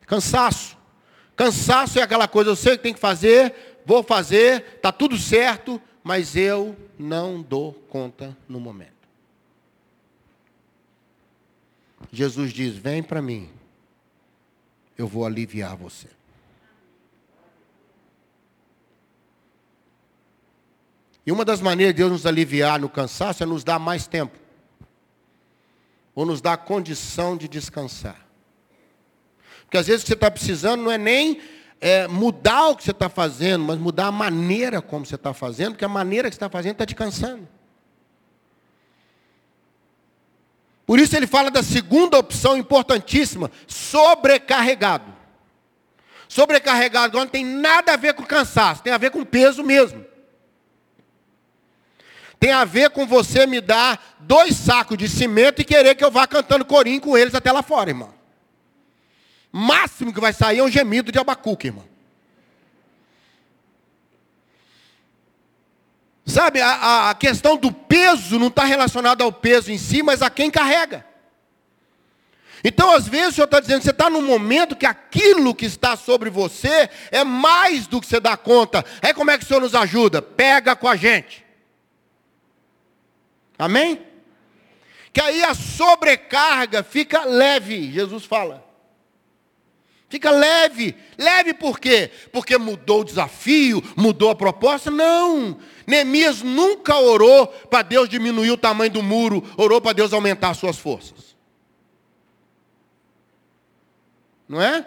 Cansaço. 0.05 0.77
Cansaço 1.35 1.99
é 1.99 2.01
aquela 2.01 2.27
coisa, 2.27 2.51
eu 2.51 2.55
sei 2.55 2.73
o 2.73 2.77
que 2.77 2.83
tem 2.83 2.93
que 2.93 2.99
fazer, 2.99 3.81
vou 3.85 4.03
fazer, 4.03 4.63
está 4.75 4.91
tudo 4.91 5.17
certo, 5.17 5.81
mas 6.03 6.35
eu 6.35 6.75
não 6.97 7.41
dou 7.41 7.73
conta 7.89 8.37
no 8.47 8.59
momento. 8.59 8.91
Jesus 12.11 12.53
diz: 12.53 12.75
Vem 12.75 13.01
para 13.01 13.21
mim, 13.21 13.49
eu 14.97 15.07
vou 15.07 15.25
aliviar 15.25 15.75
você. 15.75 16.07
E 21.25 21.31
uma 21.31 21.45
das 21.45 21.61
maneiras 21.61 21.93
de 21.93 21.97
Deus 21.99 22.11
nos 22.11 22.25
aliviar 22.25 22.79
no 22.79 22.89
cansaço 22.89 23.43
é 23.43 23.45
nos 23.45 23.63
dar 23.63 23.79
mais 23.79 24.07
tempo. 24.07 24.37
Ou 26.13 26.25
nos 26.25 26.41
dar 26.41 26.57
condição 26.57 27.37
de 27.37 27.47
descansar. 27.47 28.27
Porque 29.61 29.77
às 29.77 29.87
vezes 29.87 30.01
o 30.01 30.05
que 30.05 30.09
você 30.09 30.13
está 30.13 30.29
precisando 30.29 30.83
não 30.83 30.91
é 30.91 30.97
nem 30.97 31.41
é, 31.79 32.07
mudar 32.07 32.69
o 32.69 32.75
que 32.75 32.83
você 32.83 32.91
está 32.91 33.09
fazendo, 33.09 33.65
mas 33.65 33.79
mudar 33.79 34.07
a 34.07 34.11
maneira 34.11 34.81
como 34.81 35.05
você 35.05 35.15
está 35.15 35.33
fazendo, 35.33 35.71
porque 35.71 35.85
a 35.85 35.89
maneira 35.89 36.29
que 36.29 36.35
você 36.35 36.37
está 36.37 36.49
fazendo 36.49 36.73
está 36.73 36.85
te 36.85 36.95
cansando. 36.95 37.47
Por 40.85 40.99
isso 40.99 41.15
ele 41.15 41.25
fala 41.25 41.49
da 41.49 41.63
segunda 41.63 42.17
opção 42.17 42.57
importantíssima, 42.57 43.49
sobrecarregado. 43.65 45.11
Sobrecarregado 46.27 47.17
não 47.17 47.27
tem 47.27 47.45
nada 47.45 47.93
a 47.93 47.97
ver 47.97 48.13
com 48.13 48.23
cansaço, 48.23 48.83
tem 48.83 48.91
a 48.91 48.97
ver 48.97 49.11
com 49.11 49.23
peso 49.23 49.63
mesmo. 49.63 50.05
Tem 52.43 52.51
a 52.51 52.65
ver 52.65 52.89
com 52.89 53.07
você 53.07 53.47
me 53.47 53.61
dar 53.61 54.17
dois 54.19 54.55
sacos 54.55 54.97
de 54.97 55.07
cimento 55.07 55.61
e 55.61 55.65
querer 55.65 55.95
que 55.95 56.03
eu 56.03 56.11
vá 56.11 56.27
cantando 56.27 56.65
corinho 56.65 56.99
com 56.99 57.17
eles 57.17 57.33
até 57.33 57.51
lá 57.51 57.63
fora, 57.63 57.91
irmão 57.91 58.13
máximo 59.53 60.11
que 60.11 60.19
vai 60.19 60.33
sair 60.33 60.57
é 60.57 60.63
um 60.63 60.71
gemido 60.71 61.11
de 61.11 61.19
Abacuque, 61.19 61.67
irmão. 61.67 61.87
Sabe, 66.25 66.59
a, 66.59 67.11
a 67.11 67.13
questão 67.13 67.55
do 67.55 67.71
peso 67.71 68.39
não 68.39 68.47
está 68.47 68.63
relacionada 68.63 69.23
ao 69.23 69.31
peso 69.31 69.71
em 69.71 69.77
si, 69.77 70.01
mas 70.01 70.23
a 70.23 70.29
quem 70.31 70.49
carrega. 70.49 71.05
Então, 72.63 72.89
às 72.91 73.07
vezes, 73.07 73.27
o 73.27 73.31
Senhor 73.33 73.45
está 73.45 73.59
dizendo, 73.59 73.83
você 73.83 73.91
está 73.91 74.09
num 74.09 74.21
momento 74.21 74.75
que 74.75 74.85
aquilo 74.85 75.53
que 75.53 75.65
está 75.65 75.95
sobre 75.95 76.29
você 76.31 76.89
é 77.11 77.23
mais 77.23 77.85
do 77.85 78.01
que 78.01 78.07
você 78.07 78.19
dá 78.19 78.35
conta. 78.35 78.83
Aí 79.01 79.13
como 79.13 79.29
é 79.29 79.37
que 79.37 79.43
o 79.43 79.47
Senhor 79.47 79.59
nos 79.59 79.75
ajuda? 79.75 80.21
Pega 80.21 80.75
com 80.75 80.87
a 80.87 80.95
gente. 80.95 81.42
Amém? 83.63 84.01
Que 85.13 85.21
aí 85.21 85.41
a 85.41 85.53
sobrecarga 85.53 86.83
fica 86.83 87.23
leve, 87.23 87.91
Jesus 87.93 88.25
fala. 88.25 88.61
Fica 90.09 90.29
leve. 90.31 90.93
Leve 91.17 91.53
por 91.53 91.79
quê? 91.79 92.11
Porque 92.33 92.57
mudou 92.57 93.01
o 93.01 93.03
desafio, 93.05 93.81
mudou 93.95 94.31
a 94.31 94.35
proposta? 94.35 94.91
Não. 94.91 95.57
Neemias 95.87 96.41
nunca 96.41 96.97
orou 96.97 97.47
para 97.47 97.83
Deus 97.83 98.09
diminuir 98.09 98.51
o 98.51 98.57
tamanho 98.57 98.91
do 98.91 99.01
muro, 99.01 99.41
orou 99.55 99.79
para 99.79 99.93
Deus 99.93 100.11
aumentar 100.11 100.49
as 100.49 100.57
suas 100.57 100.77
forças. 100.77 101.33
Não 104.47 104.61
é? 104.61 104.85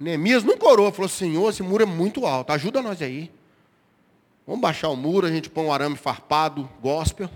Neemias 0.00 0.42
nunca 0.42 0.66
orou, 0.66 0.90
falou: 0.90 1.08
Senhor, 1.08 1.50
esse 1.50 1.62
muro 1.62 1.82
é 1.82 1.86
muito 1.86 2.24
alto, 2.24 2.50
ajuda 2.50 2.80
nós 2.80 3.02
aí. 3.02 3.30
Vamos 4.46 4.62
baixar 4.62 4.88
o 4.88 4.96
muro, 4.96 5.26
a 5.26 5.30
gente 5.30 5.50
põe 5.50 5.66
um 5.66 5.72
arame 5.72 5.96
farpado, 5.96 6.66
gospel. 6.80 7.28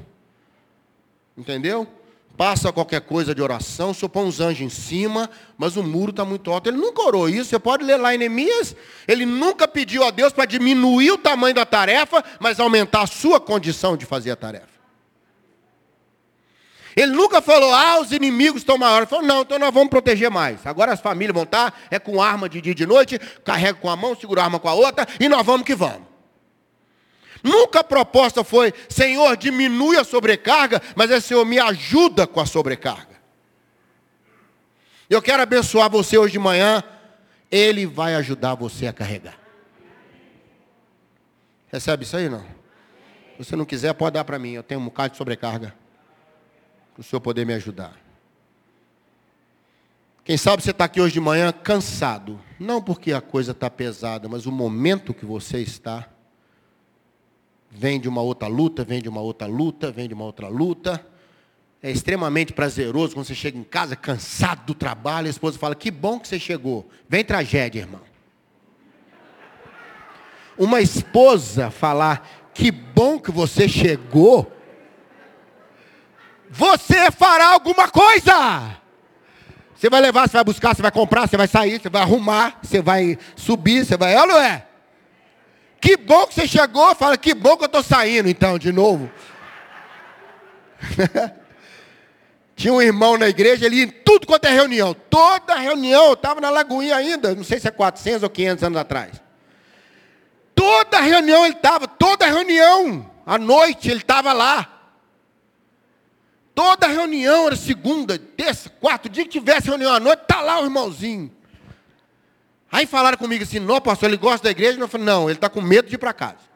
Entendeu? 1.41 1.89
passa 2.37 2.73
qualquer 2.73 3.03
coisa 3.03 3.35
de 3.35 3.43
oração, 3.43 3.93
senhor 3.93 4.09
põe 4.09 4.25
uns 4.25 4.41
anjos 4.41 4.63
em 4.63 4.71
cima, 4.71 5.29
mas 5.59 5.77
o 5.77 5.83
muro 5.83 6.11
está 6.11 6.25
muito 6.25 6.51
alto. 6.51 6.71
Ele 6.71 6.79
nunca 6.79 7.03
orou 7.03 7.29
isso, 7.29 7.51
você 7.51 7.59
pode 7.59 7.85
ler 7.85 7.99
lá 7.99 8.15
em 8.15 8.19
Neemias. 8.19 8.75
Ele 9.07 9.27
nunca 9.27 9.69
pediu 9.69 10.03
a 10.05 10.11
Deus 10.11 10.33
para 10.33 10.47
diminuir 10.47 11.11
o 11.11 11.19
tamanho 11.19 11.55
da 11.55 11.67
tarefa, 11.67 12.25
mas 12.39 12.59
aumentar 12.59 13.03
a 13.03 13.07
sua 13.07 13.39
condição 13.39 13.95
de 13.95 14.07
fazer 14.07 14.31
a 14.31 14.37
tarefa. 14.37 14.81
Ele 16.97 17.13
nunca 17.13 17.43
falou, 17.43 17.75
ah, 17.75 18.01
os 18.01 18.11
inimigos 18.11 18.63
estão 18.63 18.79
maiores. 18.79 19.03
Ele 19.03 19.11
falou, 19.11 19.27
não, 19.27 19.43
então 19.43 19.59
nós 19.59 19.75
vamos 19.75 19.91
proteger 19.91 20.31
mais. 20.31 20.67
Agora 20.67 20.95
as 20.95 21.01
famílias 21.01 21.35
vão 21.35 21.45
estar, 21.45 21.79
é 21.91 21.99
com 21.99 22.23
arma 22.23 22.49
de 22.49 22.63
dia 22.63 22.73
e 22.73 22.75
de 22.75 22.87
noite, 22.87 23.19
carrega 23.45 23.75
com 23.75 23.91
a 23.91 23.97
mão, 23.97 24.17
segura 24.17 24.41
a 24.41 24.45
arma 24.45 24.59
com 24.59 24.69
a 24.69 24.73
outra, 24.73 25.07
e 25.21 25.29
nós 25.29 25.45
vamos 25.45 25.67
que 25.67 25.75
vamos. 25.75 26.10
Nunca 27.43 27.81
a 27.81 27.85
proposta 27.85 28.45
foi, 28.45 28.73
Senhor, 28.89 29.37
diminui 29.37 29.97
a 29.97 30.05
sobrecarga, 30.05 30.81
mas 30.95 31.11
é, 31.11 31.21
Senhor, 31.21 31.45
me 31.45 31.59
ajuda 31.59 32.27
com 32.27 32.41
a 32.41 32.47
sobrecarga. 32.47 33.21
Eu 35.09 35.21
quero 35.21 35.43
abençoar 35.43 35.91
você 35.91 36.17
hoje 36.19 36.33
de 36.33 36.39
manhã, 36.39 36.83
Ele 37.51 37.87
vai 37.87 38.15
ajudar 38.15 38.55
você 38.55 38.87
a 38.87 38.93
carregar. 38.93 39.39
Recebe 41.69 42.05
isso 42.05 42.17
aí, 42.17 42.29
não? 42.29 42.45
Se 43.37 43.45
você 43.45 43.57
não 43.57 43.65
quiser, 43.65 43.93
pode 43.95 44.15
dar 44.15 44.25
para 44.25 44.39
mim, 44.39 44.53
eu 44.53 44.63
tenho 44.63 44.81
um 44.81 44.85
bocado 44.85 45.13
de 45.13 45.17
sobrecarga, 45.17 45.75
para 46.95 47.01
o 47.01 47.05
Senhor 47.05 47.21
poder 47.21 47.47
me 47.47 47.55
ajudar. 47.55 47.95
Quem 50.23 50.37
sabe 50.37 50.63
você 50.63 50.71
está 50.71 50.85
aqui 50.85 51.01
hoje 51.01 51.15
de 51.15 51.21
manhã 51.21 51.51
cansado, 51.51 52.41
não 52.59 52.83
porque 52.83 53.13
a 53.13 53.21
coisa 53.21 53.53
está 53.53 53.71
pesada, 53.71 54.29
mas 54.29 54.47
o 54.47 54.53
momento 54.53 55.15
que 55.15 55.25
você 55.25 55.59
está 55.59 56.09
vem 57.71 58.01
de 58.01 58.09
uma 58.09 58.21
outra 58.21 58.49
luta, 58.49 58.85
vem 58.85 59.01
de 59.01 59.09
uma 59.09 59.21
outra 59.21 59.47
luta, 59.47 59.93
vem 59.93 60.09
de 60.09 60.15
uma 60.15 60.25
outra 60.25 60.49
luta. 60.49 61.07
É 61.83 61.91
extremamente 61.91 62.53
prazeroso 62.53 63.15
quando 63.15 63.27
você 63.27 63.35
chega 63.35 63.57
em 63.57 63.65
casa 63.65 63.97
cansado 63.97 64.67
do 64.67 64.75
trabalho, 64.75 65.29
a 65.29 65.31
esposa 65.31 65.59
fala: 65.59 65.75
Que 65.75 65.91
bom 65.91 66.19
que 66.19 66.29
você 66.29 66.39
chegou. 66.39 66.91
Vem 67.09 67.25
tragédia, 67.25 67.81
irmão. 67.81 68.03
Uma 70.59 70.81
esposa 70.81 71.71
falar: 71.71 72.51
Que 72.53 72.71
bom 72.71 73.19
que 73.19 73.31
você 73.31 73.69
chegou. 73.69 74.51
Você 76.51 77.11
fará 77.13 77.53
alguma 77.53 77.89
coisa. 77.89 78.77
Você 79.75 79.89
vai 79.89 80.01
levar, 80.03 80.29
você 80.29 80.37
vai 80.37 80.45
buscar, 80.45 80.75
você 80.75 80.83
vai 80.83 80.91
comprar, 80.91 81.27
você 81.27 81.39
vai 81.39 81.49
sair, 81.49 81.81
você 81.81 81.89
vai 81.89 82.03
arrumar, 82.03 82.59
você 82.63 82.83
vai 82.83 83.17
subir, 83.35 83.87
você 83.87 83.97
vai. 83.97 84.15
Olha, 84.17 84.45
é? 84.45 84.70
Que 85.81 85.97
bom 85.97 86.27
que 86.27 86.35
você 86.35 86.47
chegou, 86.47 86.95
fala, 86.95 87.17
que 87.17 87.33
bom 87.33 87.57
que 87.57 87.65
eu 87.65 87.67
estou 87.67 87.83
saindo 87.83 88.29
então, 88.29 88.59
de 88.59 88.71
novo. 88.71 89.11
Tinha 92.55 92.75
um 92.75 92.83
irmão 92.83 93.17
na 93.17 93.27
igreja, 93.27 93.65
ele 93.65 93.77
ia 93.77 93.85
em 93.85 93.91
tudo 93.91 94.27
quanto 94.27 94.45
é 94.45 94.51
reunião. 94.51 94.95
Toda 95.09 95.55
reunião, 95.55 96.09
eu 96.09 96.13
estava 96.13 96.43
na 96.43 96.51
Lagoinha 96.51 96.95
ainda, 96.97 97.35
não 97.35 97.43
sei 97.43 97.59
se 97.59 97.67
é 97.67 97.71
400 97.71 98.23
ou 98.23 98.29
500 98.29 98.65
anos 98.65 98.79
atrás. 98.79 99.23
Toda 100.55 101.01
reunião 101.01 101.47
ele 101.47 101.55
estava, 101.55 101.89
toda 101.89 102.27
reunião, 102.27 103.11
à 103.25 103.39
noite 103.39 103.91
ele 103.91 104.01
estava 104.01 104.35
lá. 104.35 104.81
Toda 106.55 106.87
reunião 106.87 107.47
era 107.47 107.57
segunda, 107.57 108.19
terça, 108.19 108.69
quarto, 108.69 109.09
dia 109.09 109.25
que 109.25 109.31
tivesse 109.31 109.69
reunião 109.69 109.95
à 109.95 109.99
noite, 109.99 110.21
está 110.21 110.43
lá 110.43 110.61
o 110.61 110.65
irmãozinho. 110.65 111.35
Aí 112.73 112.87
falaram 112.87 113.19
comigo 113.19 113.43
assim, 113.43 113.59
não, 113.59 113.81
pastor, 113.81 114.09
ele 114.09 114.17
gosta 114.17 114.45
da 114.45 114.51
igreja? 114.51 114.79
Eu 114.79 114.89
falei, 114.89 115.07
não, 115.07 115.25
ele 115.29 115.37
está 115.37 115.49
com 115.49 115.61
medo 115.61 115.89
de 115.89 115.97
ir 115.97 115.99
para 115.99 116.13
casa. 116.13 116.51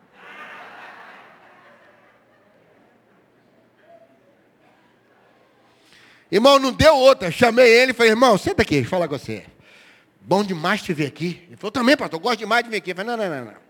Irmão, 6.30 6.58
não 6.58 6.72
deu 6.72 6.96
outra. 6.96 7.30
Chamei 7.30 7.68
ele 7.68 7.92
e 7.92 7.94
falei, 7.94 8.12
irmão, 8.12 8.36
senta 8.38 8.62
aqui, 8.62 8.76
eu 8.76 8.84
falar 8.84 9.08
com 9.08 9.18
você. 9.18 9.44
Bom 10.20 10.42
demais 10.42 10.82
te 10.82 10.92
ver 10.92 11.06
aqui. 11.06 11.44
Ele 11.48 11.56
falou, 11.56 11.70
também, 11.72 11.96
pastor, 11.96 12.18
gosto 12.18 12.38
demais 12.38 12.64
de 12.64 12.70
vir 12.70 12.76
aqui. 12.76 12.92
Eu 12.92 12.96
falei, 12.96 13.16
não, 13.16 13.24
não, 13.24 13.36
não, 13.36 13.44
não. 13.52 13.64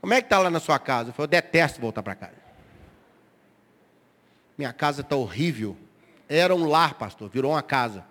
Como 0.00 0.14
é 0.14 0.20
que 0.20 0.26
está 0.26 0.38
lá 0.38 0.48
na 0.48 0.60
sua 0.60 0.78
casa? 0.78 1.10
Eu 1.10 1.12
falei, 1.12 1.26
eu 1.26 1.42
detesto 1.42 1.80
voltar 1.80 2.02
para 2.02 2.14
casa. 2.14 2.40
Minha 4.56 4.72
casa 4.72 5.00
está 5.00 5.16
horrível. 5.16 5.76
Era 6.28 6.54
um 6.54 6.66
lar, 6.66 6.94
pastor, 6.94 7.28
virou 7.28 7.52
uma 7.52 7.62
casa. 7.62 8.04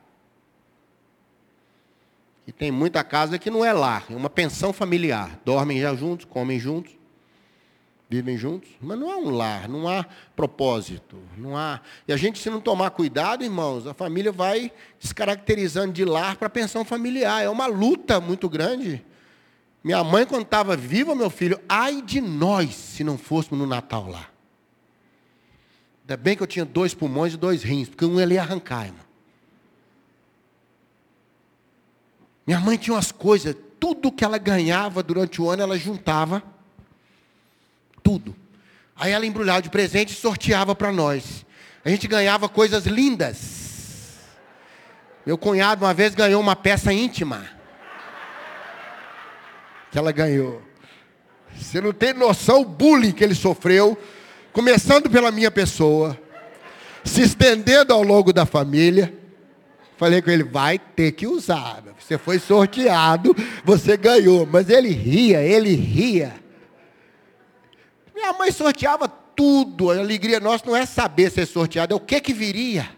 E 2.49 2.51
tem 2.51 2.71
muita 2.71 3.03
casa 3.03 3.37
que 3.37 3.51
não 3.51 3.63
é 3.63 3.71
lar, 3.71 4.05
é 4.09 4.15
uma 4.15 4.29
pensão 4.29 4.73
familiar. 4.73 5.39
Dormem 5.45 5.79
já 5.79 5.93
juntos, 5.93 6.25
comem 6.25 6.59
juntos 6.59 6.99
vivem 8.09 8.35
juntos, 8.35 8.67
mas 8.81 8.97
não 8.97 9.11
há 9.11 9.17
um 9.17 9.29
lar, 9.29 9.69
não 9.69 9.87
há 9.87 10.03
propósito, 10.35 11.21
não 11.37 11.55
há. 11.55 11.79
E 12.07 12.11
a 12.11 12.17
gente, 12.17 12.39
se 12.39 12.49
não 12.49 12.59
tomar 12.59 12.89
cuidado, 12.89 13.43
irmãos, 13.43 13.85
a 13.85 13.93
família 13.93 14.31
vai 14.31 14.71
se 14.99 15.13
caracterizando 15.13 15.93
de 15.93 16.03
lar 16.03 16.35
para 16.35 16.49
pensão 16.49 16.83
familiar. 16.83 17.43
É 17.43 17.49
uma 17.49 17.67
luta 17.67 18.19
muito 18.19 18.49
grande. 18.49 19.05
Minha 19.83 20.03
mãe, 20.03 20.25
quando 20.25 20.41
estava 20.41 20.75
viva, 20.75 21.13
meu 21.13 21.29
filho, 21.29 21.59
ai 21.69 22.01
de 22.01 22.19
nós 22.19 22.73
se 22.73 23.03
não 23.03 23.15
fôssemos 23.15 23.59
no 23.59 23.67
Natal 23.67 24.09
lá. 24.09 24.27
Ainda 26.01 26.17
bem 26.17 26.35
que 26.35 26.41
eu 26.41 26.47
tinha 26.47 26.65
dois 26.65 26.95
pulmões 26.95 27.35
e 27.35 27.37
dois 27.37 27.61
rins, 27.61 27.89
porque 27.89 28.05
um 28.05 28.19
ele 28.19 28.33
ia 28.33 28.41
arrancar, 28.41 28.87
irmão. 28.87 29.08
Minha 32.49 32.59
mãe 32.59 32.77
tinha 32.77 32.95
umas 32.95 33.11
coisas, 33.11 33.55
tudo 33.79 34.11
que 34.11 34.25
ela 34.25 34.39
ganhava 34.39 35.03
durante 35.03 35.39
o 35.39 35.47
ano, 35.47 35.61
ela 35.61 35.77
juntava 35.77 36.41
tudo. 38.01 38.35
Aí 38.95 39.11
ela 39.11 39.23
embrulhava 39.23 39.61
de 39.61 39.69
presente 39.69 40.13
e 40.13 40.15
sorteava 40.15 40.73
para 40.73 40.91
nós. 40.91 41.45
A 41.85 41.89
gente 41.91 42.07
ganhava 42.07 42.49
coisas 42.49 42.87
lindas. 42.87 44.15
Meu 45.27 45.37
cunhado 45.37 45.85
uma 45.85 45.93
vez 45.93 46.15
ganhou 46.15 46.41
uma 46.41 46.55
peça 46.55 46.91
íntima. 46.91 47.45
Que 49.91 49.99
ela 49.99 50.11
ganhou. 50.11 50.59
Você 51.55 51.79
não 51.79 51.93
tem 51.93 52.15
noção 52.15 52.61
o 52.61 52.65
bullying 52.65 53.11
que 53.11 53.23
ele 53.23 53.35
sofreu, 53.35 53.95
começando 54.51 55.07
pela 55.07 55.29
minha 55.29 55.51
pessoa, 55.51 56.19
se 57.03 57.21
estendendo 57.21 57.93
ao 57.93 58.01
longo 58.01 58.33
da 58.33 58.47
família. 58.47 59.13
Falei 59.99 60.21
com 60.21 60.29
ele, 60.29 60.43
vai 60.45 60.79
ter 60.79 61.11
que 61.11 61.27
usar. 61.27 61.83
Você 61.99 62.17
foi 62.17 62.39
sorteado, 62.39 63.35
você 63.65 63.97
ganhou. 63.97 64.45
Mas 64.45 64.69
ele 64.69 64.87
ria, 64.87 65.41
ele 65.43 65.75
ria. 65.75 66.33
Minha 68.15 68.31
mãe 68.31 68.49
sorteava 68.49 69.09
tudo. 69.09 69.91
A 69.91 69.97
alegria 69.97 70.39
nossa 70.39 70.65
não 70.65 70.73
é 70.73 70.85
saber 70.85 71.29
ser 71.29 71.45
sorteado, 71.45 71.93
é 71.93 71.97
o 71.97 71.99
que 71.99 72.21
que 72.21 72.33
viria. 72.33 72.89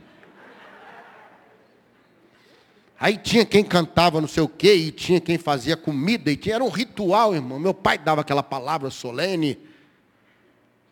Aí 3.00 3.18
tinha 3.18 3.44
quem 3.48 3.64
cantava 3.64 4.22
não 4.22 4.28
sei 4.28 4.44
o 4.44 4.48
quê, 4.48 4.76
e 4.76 4.92
tinha 4.92 5.20
quem 5.20 5.40
fazia 5.40 5.76
comida, 5.76 6.30
e 6.30 6.38
tinha, 6.38 6.54
era 6.54 6.64
um 6.64 6.70
ritual, 6.70 7.34
irmão. 7.34 7.58
Meu 7.58 7.74
pai 7.74 7.98
dava 7.98 8.22
aquela 8.22 8.44
palavra 8.44 8.92
solene. 8.92 9.58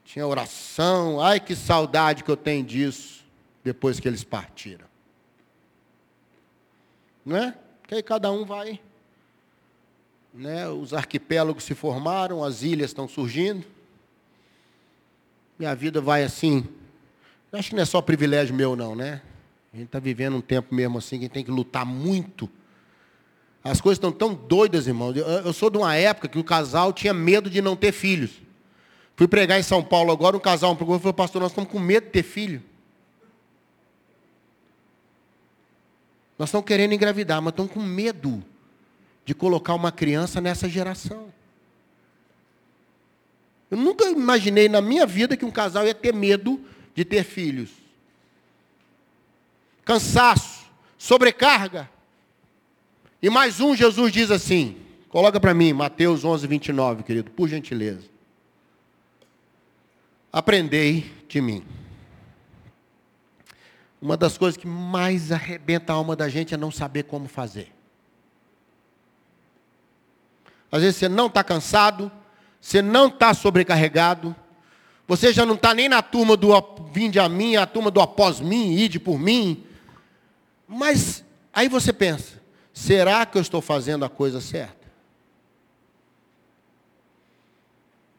Tinha 0.04 0.26
oração. 0.26 1.22
Ai, 1.22 1.40
que 1.40 1.56
saudade 1.56 2.24
que 2.24 2.32
eu 2.32 2.38
tenho 2.38 2.64
disso, 2.64 3.24
depois 3.64 4.00
que 4.00 4.08
eles 4.08 4.24
partiram. 4.24 4.89
Não 7.26 7.38
é? 7.38 7.56
Que 7.88 7.96
aí 7.96 8.04
cada 8.04 8.32
um 8.32 8.46
vai. 8.46 8.80
Né? 10.34 10.68
Os 10.70 10.94
arquipélagos 10.94 11.64
se 11.64 11.76
formaram, 11.76 12.44
as 12.44 12.62
ilhas 12.62 12.90
estão 12.90 13.08
surgindo 13.08 13.66
minha 15.60 15.76
vida 15.76 16.00
vai 16.00 16.24
assim. 16.24 16.66
Acho 17.52 17.72
que 17.72 17.76
não 17.76 17.84
é 17.84 17.86
só 17.86 18.02
privilégio 18.02 18.56
meu, 18.56 18.78
não, 18.78 18.96
né? 18.96 19.22
A 19.74 19.78
gente 19.78 19.88
está 19.88 20.00
vivendo 20.00 20.38
um 20.38 20.42
tempo 20.42 20.74
mesmo 20.74 20.98
assim 20.98 21.20
que 21.20 21.28
tem 21.28 21.44
que 21.44 21.52
lutar 21.52 21.86
muito. 21.86 22.50
As 23.62 23.82
coisas 23.82 23.98
estão 23.98 24.12
tão 24.12 24.34
doidas, 24.34 24.88
irmão. 24.88 25.12
Eu 25.12 25.52
sou 25.52 25.70
de 25.70 25.78
uma 25.78 25.94
época 25.96 26.30
que 26.30 26.40
o 26.40 26.44
casal 26.44 26.94
tinha 26.94 27.14
medo 27.14 27.50
de 27.50 27.62
não 27.62 27.76
ter 27.76 27.92
filhos. 27.92 28.32
Fui 29.18 29.28
pregar 29.28 29.60
em 29.60 29.64
São 29.64 29.84
Paulo 29.84 30.14
agora, 30.14 30.38
um 30.38 30.40
casal 30.40 30.72
me 30.72 30.78
procurou 30.78 30.98
e 30.98 31.02
falou, 31.02 31.14
pastor, 31.14 31.42
nós 31.42 31.52
estamos 31.52 31.70
com 31.70 31.78
medo 31.78 32.06
de 32.06 32.12
ter 32.12 32.24
filho. 32.24 32.64
Nós 36.40 36.48
estamos 36.48 36.66
querendo 36.66 36.94
engravidar, 36.94 37.42
mas 37.42 37.52
estamos 37.52 37.74
com 37.74 37.82
medo 37.82 38.42
de 39.26 39.36
colocar 39.36 39.74
uma 39.76 39.92
criança 39.92 40.40
nessa 40.40 40.70
geração. 40.70 41.34
Eu 43.70 43.78
nunca 43.78 44.06
imaginei 44.06 44.70
na 44.70 44.82
minha 44.82 45.06
vida 45.06 45.36
que 45.36 45.44
um 45.44 45.52
casal 45.52 45.86
ia 45.86 45.94
ter 45.94 46.14
medo 46.14 46.60
de 46.96 47.04
ter 47.04 47.26
filhos. 47.26 47.70
Cansaço, 49.84 50.66
sobrecarga. 50.98 51.90
E 53.22 53.30
mais 53.30 53.60
um, 53.60 53.76
Jesus 53.76 54.12
diz 54.14 54.32
assim: 54.32 54.78
coloca 55.10 55.42
para 55.42 55.54
mim, 55.54 55.74
Mateus 55.74 56.24
11, 56.24 56.48
29, 56.48 57.04
querido, 57.04 57.32
por 57.32 57.50
gentileza. 57.50 58.08
Aprendei 60.32 61.12
de 61.28 61.42
mim. 61.42 61.66
Uma 64.02 64.16
das 64.16 64.38
coisas 64.38 64.58
que 64.58 64.68
mais 64.68 65.32
arrebenta 65.32 65.92
a 65.92 65.96
alma 65.96 66.16
da 66.16 66.30
gente 66.30 66.54
é 66.54 66.58
não 66.58 66.72
saber 66.72 67.04
como 67.04 67.28
fazer. 67.28 67.74
Às 70.72 70.82
vezes 70.82 70.98
você 70.98 71.10
não 71.10 71.28
está 71.28 71.44
cansado, 71.44 72.12
você 72.62 72.82
não 72.82 73.08
está 73.08 73.34
sobrecarregado, 73.34 74.36
você 75.08 75.34
já 75.34 75.46
não 75.46 75.56
está 75.56 75.74
nem 75.74 75.90
na 75.90 76.02
turma 76.02 76.38
do 76.38 76.50
vinde 76.94 77.20
a 77.20 77.28
mim, 77.28 77.56
a 77.56 77.66
turma 77.66 77.90
do 77.90 78.00
após 78.00 78.40
mim, 78.40 78.74
ide 78.74 79.00
por 79.00 79.20
mim. 79.20 79.64
Mas 80.68 81.26
aí 81.52 81.68
você 81.68 81.92
pensa, 81.92 82.40
será 82.72 83.26
que 83.26 83.38
eu 83.38 83.42
estou 83.42 83.62
fazendo 83.62 84.06
a 84.06 84.10
coisa 84.10 84.40
certa? 84.40 84.78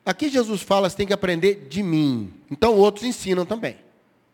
Aqui 0.04 0.28
Jesus 0.28 0.60
fala, 0.62 0.90
você 0.90 0.96
tem 0.96 1.06
que 1.06 1.12
aprender 1.12 1.68
de 1.68 1.82
mim. 1.82 2.34
Então 2.50 2.74
outros 2.74 3.04
ensinam 3.04 3.46
também. 3.46 3.78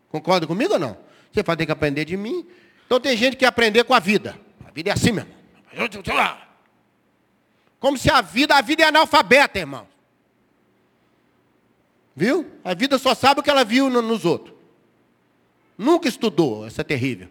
Concorda 0.09 0.47
comigo 0.47 0.73
ou 0.73 0.79
não? 0.79 1.06
Você 1.37 1.43
vai 1.43 1.55
ter 1.55 1.67
que 1.67 1.73
aprender 1.73 2.07
de 2.07 2.17
mim. 2.17 2.47
Então 2.87 2.99
tem 2.99 3.15
gente 3.15 3.37
que 3.37 3.45
aprender 3.45 3.85
com 3.85 3.93
a 3.93 4.01
vida. 4.01 4.41
A 4.67 4.71
vida 4.71 4.89
é 4.89 4.93
assim 4.95 5.13
mesmo. 5.13 5.31
Como 7.79 7.99
se 7.99 8.11
a 8.11 8.23
vida, 8.23 8.57
a 8.57 8.63
vida 8.63 8.83
é 8.83 8.87
analfabeta, 8.87 9.59
irmão. 9.59 9.87
Viu? 12.15 12.51
A 12.65 12.73
vida 12.73 12.97
só 12.97 13.15
sabe 13.15 13.41
o 13.41 13.43
que 13.43 13.51
ela 13.51 13.65
viu 13.65 13.91
nos 13.91 14.25
outros. 14.25 14.57
Nunca 15.77 16.09
estudou, 16.09 16.67
essa 16.67 16.81
é 16.81 16.85
terrível. 16.85 17.29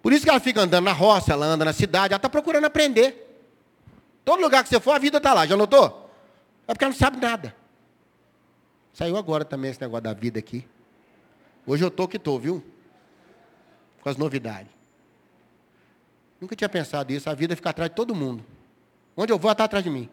Por 0.00 0.12
isso 0.12 0.24
que 0.24 0.30
ela 0.30 0.38
fica 0.38 0.60
andando 0.60 0.84
na 0.84 0.92
roça, 0.92 1.32
ela 1.32 1.46
anda 1.46 1.64
na 1.64 1.72
cidade, 1.72 2.14
ela 2.14 2.18
está 2.18 2.30
procurando 2.30 2.66
aprender. 2.66 3.42
Todo 4.24 4.40
lugar 4.40 4.62
que 4.62 4.68
você 4.68 4.78
for, 4.78 4.92
a 4.92 4.98
vida 5.00 5.16
está 5.16 5.34
lá. 5.34 5.44
Já 5.44 5.56
notou? 5.56 6.08
É 6.68 6.72
porque 6.72 6.84
ela 6.84 6.92
não 6.92 6.98
sabe 6.98 7.16
nada. 7.16 7.56
Saiu 8.92 9.16
agora 9.16 9.44
também 9.44 9.72
esse 9.72 9.80
negócio 9.80 10.04
da 10.04 10.12
vida 10.12 10.38
aqui. 10.38 10.64
Hoje 11.66 11.84
eu 11.84 11.88
estou 11.88 12.08
que 12.08 12.16
estou, 12.16 12.38
viu? 12.38 12.62
Com 14.00 14.08
as 14.08 14.16
novidades. 14.16 14.70
Nunca 16.40 16.56
tinha 16.56 16.68
pensado 16.68 17.12
isso. 17.12 17.30
A 17.30 17.34
vida 17.34 17.54
fica 17.54 17.70
atrás 17.70 17.90
de 17.90 17.94
todo 17.94 18.14
mundo. 18.14 18.44
Onde 19.16 19.32
eu 19.32 19.38
vou, 19.38 19.48
ela 19.48 19.52
está 19.52 19.64
atrás 19.64 19.84
de 19.84 19.90
mim. 19.90 20.08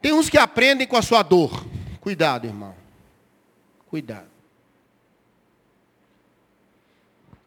Tem 0.00 0.12
uns 0.12 0.28
que 0.28 0.36
aprendem 0.36 0.86
com 0.86 0.96
a 0.96 1.02
sua 1.02 1.22
dor. 1.22 1.64
Cuidado, 2.00 2.46
irmão. 2.46 2.74
Cuidado. 3.86 4.28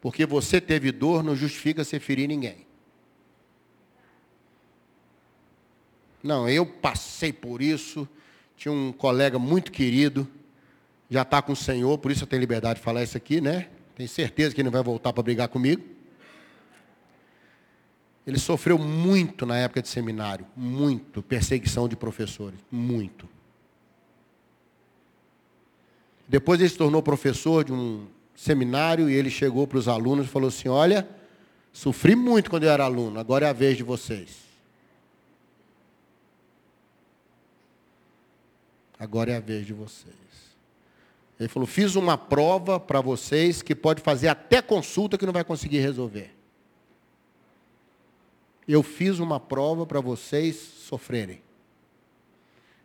Porque 0.01 0.25
você 0.25 0.60
teve 0.60 0.91
dor 0.91 1.23
não 1.23 1.36
justifica 1.36 1.84
você 1.84 1.99
ferir 1.99 2.27
ninguém. 2.27 2.65
Não, 6.23 6.49
eu 6.49 6.65
passei 6.65 7.31
por 7.31 7.62
isso. 7.62 8.07
Tinha 8.57 8.71
um 8.71 8.91
colega 8.91 9.39
muito 9.39 9.71
querido, 9.71 10.27
já 11.12 11.24
está 11.24 11.41
com 11.41 11.52
o 11.52 11.56
Senhor, 11.58 11.97
por 11.97 12.10
isso 12.10 12.24
eu 12.24 12.28
tenho 12.28 12.39
liberdade 12.39 12.80
de 12.80 12.86
falar 12.86 13.04
isso 13.04 13.17
aqui, 13.17 13.41
né? 13.41 13.67
Tenho 13.95 14.08
certeza 14.08 14.56
que 14.56 14.62
ele 14.62 14.67
não 14.67 14.71
vai 14.71 14.82
voltar 14.82 15.12
para 15.12 15.21
brigar 15.21 15.50
comigo. 15.50 15.84
Ele 18.26 18.39
sofreu 18.39 18.78
muito 18.78 19.45
na 19.45 19.58
época 19.58 19.82
de 19.82 19.89
seminário, 19.89 20.47
muito 20.56 21.21
perseguição 21.21 21.89
de 21.89 21.97
professores, 21.97 22.58
muito. 22.71 23.28
Depois 26.30 26.62
ele 26.62 26.69
se 26.69 26.78
tornou 26.78 27.04
professor 27.04 27.65
de 27.65 27.74
um 27.74 28.08
seminário 28.34 29.10
e 29.10 29.13
ele 29.13 29.30
chegou 29.30 29.67
para 29.67 29.80
os 29.80 29.89
alunos 29.89 30.28
e 30.28 30.30
falou 30.30 30.47
assim: 30.47 30.69
Olha, 30.69 31.06
sofri 31.74 32.15
muito 32.15 32.50
quando 32.50 32.63
eu 32.63 32.69
era 32.69 32.86
aluno, 32.86 33.19
agora 33.19 33.47
é 33.47 33.50
a 33.50 33.54
vez 33.54 33.76
de 33.76 33.84
vocês. 33.84 34.45
Agora 38.97 39.34
é 39.34 39.36
a 39.36 39.41
vez 39.41 39.65
de 39.67 39.74
vocês. 39.74 40.30
Ele 41.41 41.49
falou: 41.49 41.65
Fiz 41.65 41.95
uma 41.95 42.15
prova 42.19 42.80
para 42.80 43.01
vocês 43.01 43.63
que 43.63 43.73
pode 43.73 43.99
fazer 43.99 44.27
até 44.27 44.62
consulta 44.62 45.17
que 45.17 45.25
não 45.25 45.34
vai 45.34 45.43
conseguir 45.43 45.80
resolver. 45.80 46.30
Eu 48.67 48.84
fiz 48.84 49.17
uma 49.17 49.39
prova 49.39 49.84
para 49.84 49.99
vocês 49.99 50.56
sofrerem. 50.56 51.41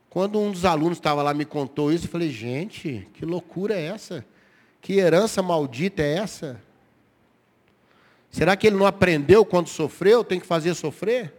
Quando 0.09 0.41
um 0.41 0.51
dos 0.51 0.65
alunos 0.65 0.97
estava 0.97 1.23
lá 1.23 1.35
me 1.35 1.45
contou 1.45 1.93
isso, 1.93 2.07
eu 2.07 2.11
falei: 2.11 2.31
Gente, 2.31 3.07
que 3.13 3.27
loucura 3.27 3.75
é 3.75 3.89
essa? 3.89 4.25
Que 4.81 4.95
herança 4.95 5.43
maldita 5.43 6.03
é 6.03 6.15
essa? 6.15 6.59
Será 8.31 8.57
que 8.57 8.69
ele 8.69 8.77
não 8.77 8.87
aprendeu 8.87 9.45
quando 9.45 9.69
sofreu? 9.69 10.25
Tem 10.25 10.41
que 10.41 10.47
fazer 10.47 10.75
sofrer? 10.75 11.35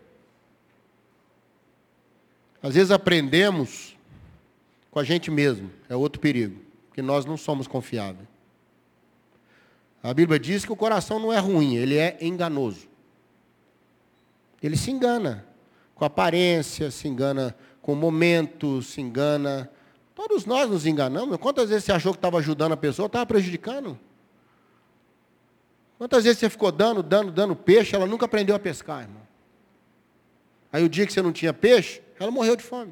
Às 2.61 2.75
vezes 2.75 2.91
aprendemos 2.91 3.97
com 4.91 4.99
a 4.99 5.03
gente 5.03 5.31
mesmo, 5.31 5.71
é 5.89 5.95
outro 5.95 6.19
perigo, 6.19 6.66
que 6.97 7.01
nós 7.03 7.25
não 7.25 7.37
somos 7.37 7.67
confiáveis. 7.67 8.27
A 10.01 10.11
Bíblia 10.15 10.39
diz 10.39 10.65
que 10.65 10.71
o 10.71 10.75
coração 10.75 11.19
não 11.19 11.31
é 11.31 11.37
ruim, 11.37 11.75
ele 11.75 11.95
é 11.95 12.17
enganoso. 12.19 12.87
Ele 14.63 14.75
se 14.75 14.89
engana 14.89 15.45
com 15.93 16.03
aparência, 16.05 16.89
se 16.89 17.07
engana 17.07 17.55
com 17.83 17.93
momento, 17.93 18.81
se 18.81 18.99
engana. 18.99 19.69
Todos 20.15 20.47
nós 20.47 20.71
nos 20.71 20.87
enganamos. 20.87 21.37
Quantas 21.37 21.69
vezes 21.69 21.83
você 21.83 21.91
achou 21.91 22.13
que 22.13 22.17
estava 22.17 22.39
ajudando 22.39 22.71
a 22.71 22.77
pessoa, 22.77 23.05
estava 23.05 23.27
prejudicando? 23.27 23.99
Quantas 25.99 26.23
vezes 26.23 26.39
você 26.39 26.49
ficou 26.49 26.71
dando, 26.71 27.03
dando, 27.03 27.31
dando 27.31 27.55
peixe, 27.55 27.95
ela 27.95 28.07
nunca 28.07 28.25
aprendeu 28.25 28.55
a 28.55 28.59
pescar, 28.59 29.03
irmão? 29.03 29.21
Aí 30.73 30.83
o 30.83 30.89
dia 30.89 31.05
que 31.05 31.13
você 31.13 31.21
não 31.21 31.31
tinha 31.31 31.53
peixe, 31.53 32.01
ela 32.19 32.31
morreu 32.31 32.55
de 32.55 32.63
fome. 32.63 32.91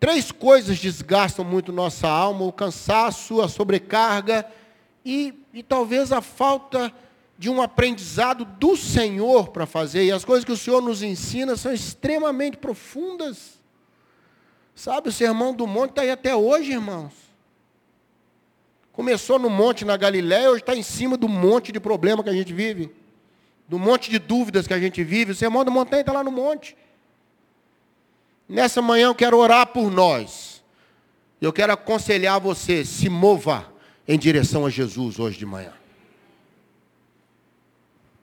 Três 0.00 0.30
coisas 0.30 0.78
desgastam 0.78 1.44
muito 1.44 1.72
nossa 1.72 2.08
alma: 2.08 2.44
o 2.44 2.52
cansaço, 2.52 3.40
a 3.40 3.48
sobrecarga 3.48 4.46
e, 5.04 5.34
e 5.52 5.62
talvez 5.62 6.12
a 6.12 6.20
falta 6.20 6.92
de 7.36 7.48
um 7.48 7.62
aprendizado 7.62 8.44
do 8.44 8.76
Senhor 8.76 9.48
para 9.48 9.64
fazer. 9.64 10.04
E 10.04 10.12
as 10.12 10.24
coisas 10.24 10.44
que 10.44 10.52
o 10.52 10.56
Senhor 10.56 10.80
nos 10.80 11.02
ensina 11.02 11.56
são 11.56 11.72
extremamente 11.72 12.56
profundas. 12.56 13.58
Sabe, 14.74 15.08
o 15.08 15.12
sermão 15.12 15.54
do 15.54 15.66
monte 15.66 15.90
está 15.90 16.02
aí 16.02 16.10
até 16.10 16.34
hoje, 16.34 16.72
irmãos. 16.72 17.12
Começou 18.92 19.38
no 19.38 19.48
monte 19.48 19.84
na 19.84 19.96
Galiléia, 19.96 20.50
hoje 20.50 20.60
está 20.60 20.74
em 20.74 20.82
cima 20.82 21.16
do 21.16 21.28
monte 21.28 21.70
de 21.70 21.78
problema 21.78 22.22
que 22.22 22.30
a 22.30 22.32
gente 22.32 22.52
vive. 22.52 22.92
Do 23.68 23.78
monte 23.78 24.10
de 24.10 24.18
dúvidas 24.18 24.66
que 24.66 24.74
a 24.74 24.78
gente 24.78 25.04
vive. 25.04 25.32
O 25.32 25.36
sermão 25.36 25.64
do 25.64 25.70
montanha 25.70 26.00
está 26.00 26.12
lá 26.12 26.24
no 26.24 26.32
monte. 26.32 26.76
Nessa 28.48 28.80
manhã 28.80 29.08
eu 29.08 29.14
quero 29.14 29.36
orar 29.36 29.66
por 29.66 29.90
nós. 29.90 30.62
Eu 31.40 31.52
quero 31.52 31.72
aconselhar 31.72 32.40
você, 32.40 32.84
se 32.84 33.08
mova 33.08 33.70
em 34.06 34.18
direção 34.18 34.64
a 34.64 34.70
Jesus 34.70 35.18
hoje 35.18 35.38
de 35.38 35.44
manhã. 35.46 35.72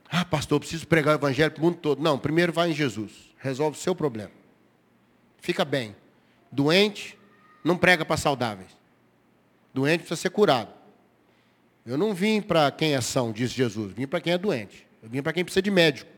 Ah, 0.10 0.26
pastor, 0.26 0.56
eu 0.56 0.60
preciso 0.62 0.88
pregar 0.88 1.16
o 1.16 1.18
evangelho 1.20 1.52
para 1.52 1.62
o 1.62 1.66
mundo 1.66 1.78
todo. 1.78 2.02
Não, 2.02 2.18
primeiro 2.18 2.52
vai 2.52 2.72
em 2.72 2.74
Jesus. 2.74 3.12
Resolve 3.38 3.78
o 3.78 3.82
seu 3.82 3.94
problema. 3.94 4.32
Fica 5.40 5.64
bem. 5.64 5.96
Doente, 6.52 7.18
não 7.64 7.78
prega 7.78 8.04
para 8.04 8.18
saudáveis. 8.18 8.70
Doente 9.74 10.00
precisa 10.00 10.22
ser 10.22 10.30
curado. 10.30 10.70
Eu 11.86 11.98
não 11.98 12.14
vim 12.14 12.42
para 12.42 12.72
quem 12.72 12.96
é 12.96 13.02
são, 13.02 13.32
diz 13.32 13.52
Jesus. 13.52 13.94
Vim 13.94 14.08
para 14.08 14.20
quem 14.20 14.34
é 14.34 14.38
doente. 14.38 14.88
Eu 15.04 15.10
vim 15.10 15.22
para 15.22 15.34
quem 15.34 15.44
precisa 15.44 15.62
de 15.62 15.70
médico. 15.70 16.10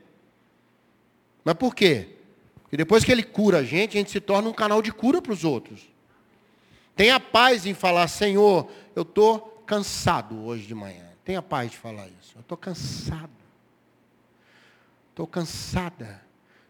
Mas 1.43 1.55
por 1.55 1.75
quê? 1.75 2.16
E 2.71 2.77
depois 2.77 3.03
que 3.03 3.11
ele 3.11 3.23
cura 3.23 3.59
a 3.59 3.63
gente, 3.63 3.97
a 3.97 3.99
gente 3.99 4.11
se 4.11 4.19
torna 4.19 4.49
um 4.49 4.53
canal 4.53 4.81
de 4.81 4.91
cura 4.91 5.21
para 5.21 5.31
os 5.31 5.43
outros. 5.43 5.87
Tenha 6.95 7.19
paz 7.19 7.65
em 7.65 7.73
falar, 7.73 8.07
Senhor, 8.07 8.69
eu 8.95 9.03
estou 9.03 9.39
cansado 9.65 10.43
hoje 10.43 10.65
de 10.65 10.75
manhã. 10.75 11.05
Tenha 11.23 11.41
paz 11.41 11.71
de 11.71 11.77
falar 11.77 12.07
isso. 12.19 12.33
Eu 12.35 12.41
estou 12.41 12.57
cansado. 12.57 13.29
Estou 15.09 15.27
cansada. 15.27 16.21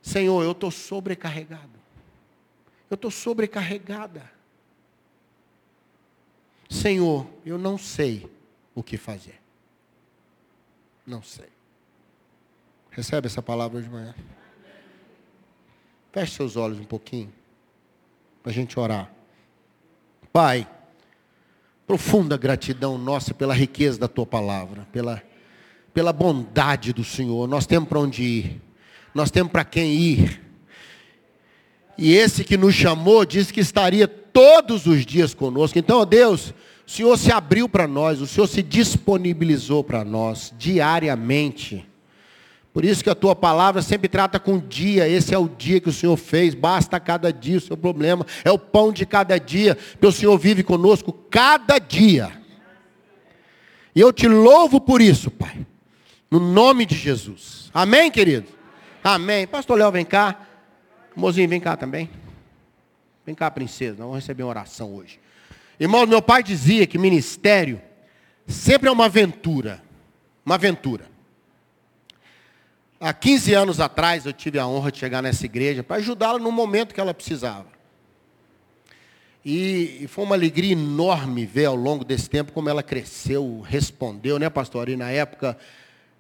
Senhor, 0.02 0.44
eu 0.44 0.52
estou 0.52 0.72
sobrecarregado. 0.72 1.80
Eu 2.90 2.96
estou 2.96 3.12
sobrecarregada. 3.12 4.30
Senhor, 6.70 7.26
eu 7.46 7.58
não 7.58 7.78
sei 7.78 8.30
o 8.76 8.84
que 8.84 8.98
fazer. 8.98 9.40
Não 11.06 11.22
sei. 11.22 11.50
Recebe 12.92 13.28
essa 13.28 13.42
palavra 13.42 13.82
de 13.82 13.90
manhã. 13.90 14.14
Feche 16.12 16.34
seus 16.34 16.56
olhos 16.56 16.80
um 16.80 16.84
pouquinho, 16.84 17.32
para 18.42 18.52
a 18.52 18.56
gente 18.56 18.80
orar. 18.80 19.12
Pai, 20.32 20.68
profunda 21.86 22.38
gratidão 22.38 22.98
nossa 22.98 23.34
pela 23.34 23.54
riqueza 23.54 24.00
da 24.00 24.08
tua 24.08 24.26
palavra, 24.26 24.88
pela, 24.92 25.22
pela 25.94 26.12
bondade 26.12 26.92
do 26.94 27.04
Senhor. 27.04 27.48
Nós 27.48 27.66
temos 27.66 27.88
para 27.88 28.00
onde 28.00 28.24
ir, 28.24 28.62
nós 29.14 29.32
temos 29.32 29.52
para 29.52 29.64
quem 29.64 29.94
ir. 29.94 30.42
E 31.98 32.14
esse 32.14 32.44
que 32.44 32.58
nos 32.58 32.76
chamou 32.76 33.26
disse 33.26 33.52
que 33.52 33.60
estaria 33.60 34.08
todos 34.08 34.86
os 34.86 35.06
dias 35.06 35.34
conosco. 35.34 35.80
Então, 35.80 36.00
ó 36.00 36.06
Deus, 36.06 36.54
o 36.86 36.92
Senhor 36.92 37.18
se 37.18 37.32
abriu 37.32 37.68
para 37.68 37.88
nós, 37.88 38.22
o 38.22 38.28
Senhor 38.28 38.48
se 38.48 38.62
disponibilizou 38.62 39.84
para 39.84 40.06
nós 40.06 40.54
diariamente. 40.58 41.86
Por 42.78 42.86
isso 42.86 43.04
que 43.04 43.10
a 43.10 43.16
tua 43.16 43.36
palavra 43.36 43.82
sempre 43.82 44.08
trata 44.08 44.40
com 44.40 44.60
dia. 44.60 45.10
Esse 45.10 45.34
é 45.34 45.38
o 45.40 45.50
dia 45.50 45.82
que 45.82 45.90
o 45.90 45.92
Senhor 45.92 46.16
fez. 46.16 46.54
Basta 46.54 47.00
cada 47.00 47.34
dia 47.34 47.58
o 47.58 47.60
seu 47.60 47.76
problema. 47.76 48.24
É 48.46 48.52
o 48.52 48.60
pão 48.60 48.94
de 48.94 49.04
cada 49.04 49.40
dia. 49.40 49.76
Que 50.00 50.06
o 50.06 50.12
Senhor 50.12 50.38
vive 50.38 50.62
conosco 50.62 51.12
cada 51.12 51.80
dia. 51.80 52.40
E 53.96 54.00
eu 54.00 54.14
te 54.14 54.28
louvo 54.28 54.80
por 54.80 55.02
isso, 55.02 55.32
Pai. 55.32 55.66
No 56.30 56.40
nome 56.40 56.86
de 56.86 56.96
Jesus. 56.96 57.72
Amém, 57.74 58.12
querido? 58.12 58.48
Amém. 59.04 59.48
Pastor 59.48 59.80
Léo, 59.80 59.92
vem 59.92 60.06
cá. 60.06 60.40
Mozinho, 61.16 61.50
vem 61.50 61.60
cá 61.60 61.76
também. 61.76 62.08
Vem 63.26 63.34
cá, 63.34 63.50
princesa. 63.50 63.94
Nós 63.94 64.06
vamos 64.06 64.16
receber 64.18 64.44
uma 64.44 64.50
oração 64.50 64.94
hoje. 64.94 65.20
Irmão, 65.80 66.06
meu 66.06 66.22
pai 66.22 66.44
dizia 66.44 66.86
que 66.86 67.00
ministério 67.00 67.82
sempre 68.46 68.88
é 68.88 68.92
uma 68.92 69.06
aventura. 69.06 69.82
Uma 70.46 70.54
aventura. 70.54 71.17
Há 73.00 73.14
15 73.14 73.54
anos 73.54 73.80
atrás 73.80 74.26
eu 74.26 74.34
tive 74.34 74.58
a 74.58 74.68
honra 74.68 74.92
de 74.92 74.98
chegar 74.98 75.22
nessa 75.22 75.46
igreja 75.46 75.84
para 75.84 75.98
ajudá-la 75.98 76.40
no 76.40 76.52
momento 76.52 76.96
que 76.96 77.00
ela 77.00 77.14
precisava. 77.14 77.68
E, 79.46 80.06
foi 80.10 80.26
uma 80.26 80.36
alegria 80.36 80.74
enorme 80.74 81.46
ver 81.46 81.66
ao 81.66 81.76
longo 81.76 82.04
desse 82.04 82.30
tempo 82.30 82.52
como 82.52 82.70
ela 82.70 82.82
cresceu, 82.82 83.62
respondeu, 83.62 84.40
né, 84.40 84.50
pastor? 84.50 84.90
E 84.90 84.98
na 84.98 85.12
época, 85.12 85.58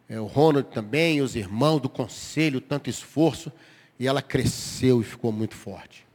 é, 0.07 0.19
o 0.19 0.25
Ronald 0.25 0.69
também, 0.69 1.19
os 1.19 1.35
irmãos 1.35 1.81
do 1.81 1.89
conselho, 1.89 2.61
tanto 2.61 2.89
esforço, 2.89 3.51
e 3.99 4.07
ela 4.07 4.21
cresceu 4.21 5.01
e 5.01 5.03
ficou 5.03 5.31
muito 5.31 5.55
forte. 5.55 6.05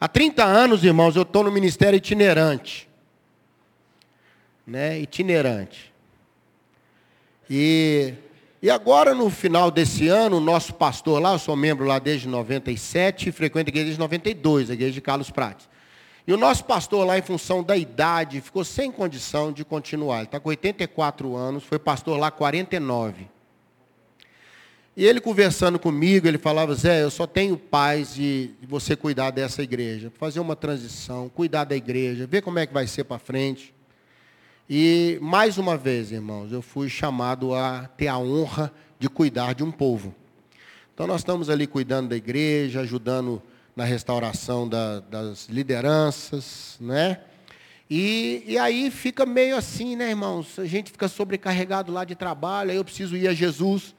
Há 0.00 0.08
30 0.08 0.44
anos, 0.44 0.84
irmãos, 0.84 1.16
eu 1.16 1.22
estou 1.22 1.44
no 1.44 1.52
ministério 1.52 1.96
itinerante. 1.96 2.88
Né, 4.66 5.00
itinerante. 5.00 5.94
E 7.48 8.12
e 8.60 8.70
agora, 8.70 9.14
no 9.14 9.30
final 9.30 9.70
desse 9.70 10.08
ano, 10.08 10.38
o 10.38 10.40
nosso 10.40 10.74
pastor 10.74 11.22
lá, 11.22 11.32
eu 11.32 11.38
sou 11.38 11.54
membro 11.54 11.86
lá 11.86 11.98
desde 11.98 12.26
97 12.26 13.28
e 13.28 13.32
frequento 13.32 13.68
a 13.68 13.70
igreja 13.70 13.84
desde 13.84 14.00
92, 14.00 14.70
a 14.70 14.74
igreja 14.74 14.92
de 14.92 15.00
Carlos 15.00 15.30
Prates. 15.30 15.68
E 16.26 16.32
o 16.32 16.36
nosso 16.36 16.64
pastor 16.64 17.06
lá, 17.06 17.16
em 17.16 17.22
função 17.22 17.62
da 17.62 17.76
idade, 17.76 18.40
ficou 18.40 18.64
sem 18.64 18.90
condição 18.90 19.52
de 19.52 19.64
continuar. 19.64 20.18
Ele 20.18 20.24
está 20.24 20.40
com 20.40 20.48
84 20.48 21.36
anos, 21.36 21.64
foi 21.64 21.78
pastor 21.78 22.18
lá 22.18 22.30
49. 22.30 23.28
E 24.96 25.06
ele 25.06 25.20
conversando 25.20 25.78
comigo, 25.78 26.26
ele 26.26 26.36
falava, 26.36 26.74
Zé, 26.74 27.04
eu 27.04 27.10
só 27.10 27.24
tenho 27.24 27.56
paz 27.56 28.14
de 28.14 28.50
você 28.62 28.96
cuidar 28.96 29.30
dessa 29.30 29.62
igreja, 29.62 30.12
fazer 30.18 30.40
uma 30.40 30.56
transição, 30.56 31.28
cuidar 31.28 31.62
da 31.62 31.76
igreja, 31.76 32.26
ver 32.26 32.42
como 32.42 32.58
é 32.58 32.66
que 32.66 32.74
vai 32.74 32.88
ser 32.88 33.04
para 33.04 33.20
frente. 33.20 33.72
E 34.70 35.18
mais 35.22 35.56
uma 35.56 35.78
vez, 35.78 36.12
irmãos, 36.12 36.52
eu 36.52 36.60
fui 36.60 36.90
chamado 36.90 37.54
a 37.54 37.88
ter 37.96 38.08
a 38.08 38.18
honra 38.18 38.70
de 38.98 39.08
cuidar 39.08 39.54
de 39.54 39.64
um 39.64 39.70
povo. 39.72 40.14
Então 40.92 41.06
nós 41.06 41.22
estamos 41.22 41.48
ali 41.48 41.66
cuidando 41.66 42.10
da 42.10 42.16
igreja, 42.16 42.80
ajudando 42.80 43.42
na 43.74 43.84
restauração 43.84 44.68
da, 44.68 45.00
das 45.00 45.48
lideranças, 45.48 46.76
né? 46.78 47.20
E, 47.88 48.44
e 48.46 48.58
aí 48.58 48.90
fica 48.90 49.24
meio 49.24 49.56
assim, 49.56 49.96
né, 49.96 50.10
irmãos? 50.10 50.58
A 50.58 50.66
gente 50.66 50.92
fica 50.92 51.08
sobrecarregado 51.08 51.90
lá 51.90 52.04
de 52.04 52.14
trabalho, 52.14 52.70
aí 52.70 52.76
eu 52.76 52.84
preciso 52.84 53.16
ir 53.16 53.26
a 53.26 53.32
Jesus, 53.32 53.94